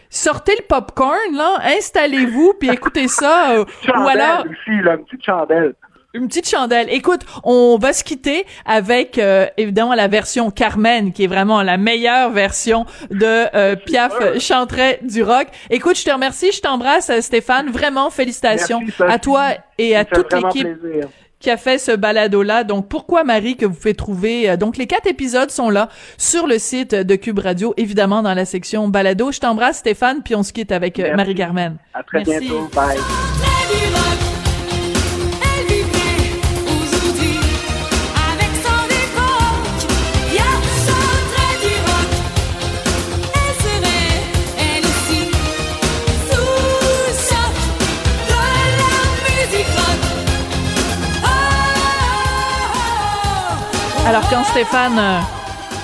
sortez 0.09 0.55
le 0.57 0.63
popcorn, 0.67 1.35
là, 1.35 1.59
installez-vous, 1.77 2.53
puis 2.59 2.69
écoutez 2.69 3.07
ça. 3.07 3.51
Euh, 3.51 3.65
ou 3.87 4.07
alors... 4.07 4.45
une 4.67 5.05
petite 5.05 5.23
chandelle. 5.23 5.75
Une 6.15 6.27
petite 6.27 6.49
chandelle. 6.49 6.87
Écoute, 6.89 7.21
on 7.43 7.77
va 7.77 7.93
se 7.93 8.03
quitter 8.03 8.47
avec 8.65 9.19
euh, 9.19 9.45
évidemment 9.57 9.93
la 9.93 10.07
version 10.07 10.49
Carmen, 10.49 11.13
qui 11.13 11.25
est 11.25 11.27
vraiment 11.27 11.61
la 11.61 11.77
meilleure 11.77 12.31
version 12.31 12.87
de 13.11 13.55
euh, 13.55 13.75
Piaf 13.75 14.39
chanterait 14.39 14.99
du 15.03 15.21
rock. 15.21 15.47
Écoute, 15.69 15.99
je 15.99 16.05
te 16.05 16.09
remercie, 16.09 16.51
je 16.51 16.61
t'embrasse, 16.61 17.11
Stéphane. 17.19 17.69
Vraiment, 17.69 18.09
félicitations 18.09 18.81
à 18.99 19.19
toi 19.19 19.49
et 19.77 19.95
à 19.95 20.03
toute 20.03 20.33
l'équipe 20.33 20.67
qui 21.39 21.49
a 21.49 21.57
fait 21.57 21.77
ce 21.77 21.91
balado-là. 21.91 22.63
Donc, 22.63 22.87
pourquoi 22.87 23.23
Marie 23.23 23.55
que 23.55 23.65
vous 23.65 23.73
pouvez 23.73 23.93
trouver. 23.93 24.49
Euh, 24.49 24.57
donc, 24.57 24.77
les 24.77 24.87
quatre 24.87 25.07
épisodes 25.07 25.51
sont 25.51 25.69
là 25.69 25.89
sur 26.17 26.47
le 26.47 26.59
site 26.59 26.93
de 26.93 27.15
Cube 27.15 27.39
Radio, 27.39 27.73
évidemment 27.77 28.21
dans 28.21 28.33
la 28.33 28.45
section 28.45 28.87
balado. 28.87 29.31
Je 29.31 29.39
t'embrasse, 29.39 29.79
Stéphane, 29.79 30.21
puis 30.23 30.35
on 30.35 30.43
se 30.43 30.53
quitte 30.53 30.71
avec 30.71 30.99
euh, 30.99 31.15
Marie-Carmen. 31.15 31.77
À 31.93 32.03
très 32.03 32.23
bientôt. 32.23 32.69
Bye. 32.73 32.97
Alors 54.09 54.27
quand 54.27 54.43
Stéphane 54.43 54.97
euh, 54.97 55.19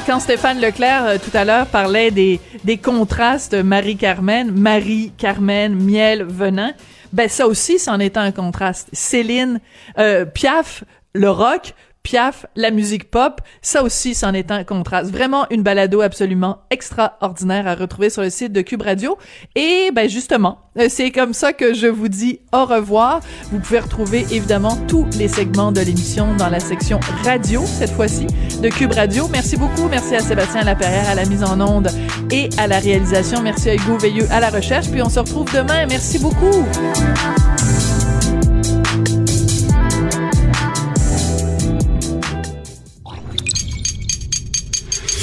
quand 0.07 0.19
Stéphane 0.19 0.59
Leclerc 0.59 1.05
euh, 1.05 1.17
tout 1.23 1.29
à 1.37 1.45
l'heure 1.45 1.67
parlait 1.67 2.09
des, 2.09 2.39
des 2.63 2.79
contrastes 2.79 3.53
Marie-Carmen, 3.53 4.51
Marie-Carmen, 4.51 5.75
miel, 5.75 6.23
venin, 6.23 6.73
ben 7.13 7.29
ça 7.29 7.45
aussi 7.45 7.77
c'en 7.77 7.99
est 7.99 8.17
un 8.17 8.31
contraste. 8.31 8.89
Céline, 8.93 9.59
euh, 9.99 10.25
Piaf, 10.25 10.83
le 11.13 11.29
rock, 11.29 11.75
Piaf, 12.05 12.45
la 12.55 12.69
musique 12.69 13.09
pop, 13.09 13.41
ça 13.63 13.81
aussi, 13.81 14.13
c'en 14.13 14.33
est 14.33 14.51
un 14.51 14.63
contraste. 14.63 15.11
Vraiment 15.11 15.47
une 15.49 15.63
balado 15.63 16.01
absolument 16.01 16.59
extraordinaire 16.69 17.67
à 17.67 17.73
retrouver 17.73 18.11
sur 18.11 18.21
le 18.21 18.29
site 18.29 18.53
de 18.53 18.61
Cube 18.61 18.83
Radio. 18.83 19.17
Et 19.55 19.89
ben 19.91 20.07
justement, 20.07 20.59
euh, 20.77 20.85
c'est 20.87 21.09
comme 21.09 21.33
ça 21.33 21.51
que 21.51 21.73
je 21.73 21.87
vous 21.87 22.07
dis 22.07 22.41
au 22.53 22.65
revoir. 22.65 23.21
Vous 23.51 23.57
pouvez 23.57 23.79
retrouver 23.79 24.19
évidemment 24.29 24.77
tous 24.87 25.07
les 25.17 25.27
segments 25.27 25.71
de 25.71 25.81
l'émission 25.81 26.35
dans 26.35 26.49
la 26.49 26.59
section 26.59 26.99
radio, 27.23 27.63
cette 27.65 27.91
fois-ci, 27.91 28.27
de 28.61 28.69
Cube 28.69 28.93
Radio. 28.93 29.27
Merci 29.31 29.57
beaucoup. 29.57 29.87
Merci 29.89 30.15
à 30.15 30.19
Sébastien 30.19 30.61
Laperrière 30.61 31.09
à 31.09 31.15
la 31.15 31.25
mise 31.25 31.43
en 31.43 31.59
onde 31.59 31.89
et 32.29 32.49
à 32.59 32.67
la 32.67 32.77
réalisation. 32.77 33.41
Merci 33.41 33.71
à 33.71 33.73
Hugo 33.73 33.97
Veilleux 33.97 34.27
à 34.29 34.39
la 34.39 34.51
recherche. 34.51 34.91
Puis 34.91 35.01
on 35.01 35.09
se 35.09 35.19
retrouve 35.19 35.51
demain. 35.51 35.87
Merci 35.87 36.19
beaucoup. 36.19 36.65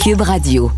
Cube 0.02 0.22
Radio. 0.22 0.72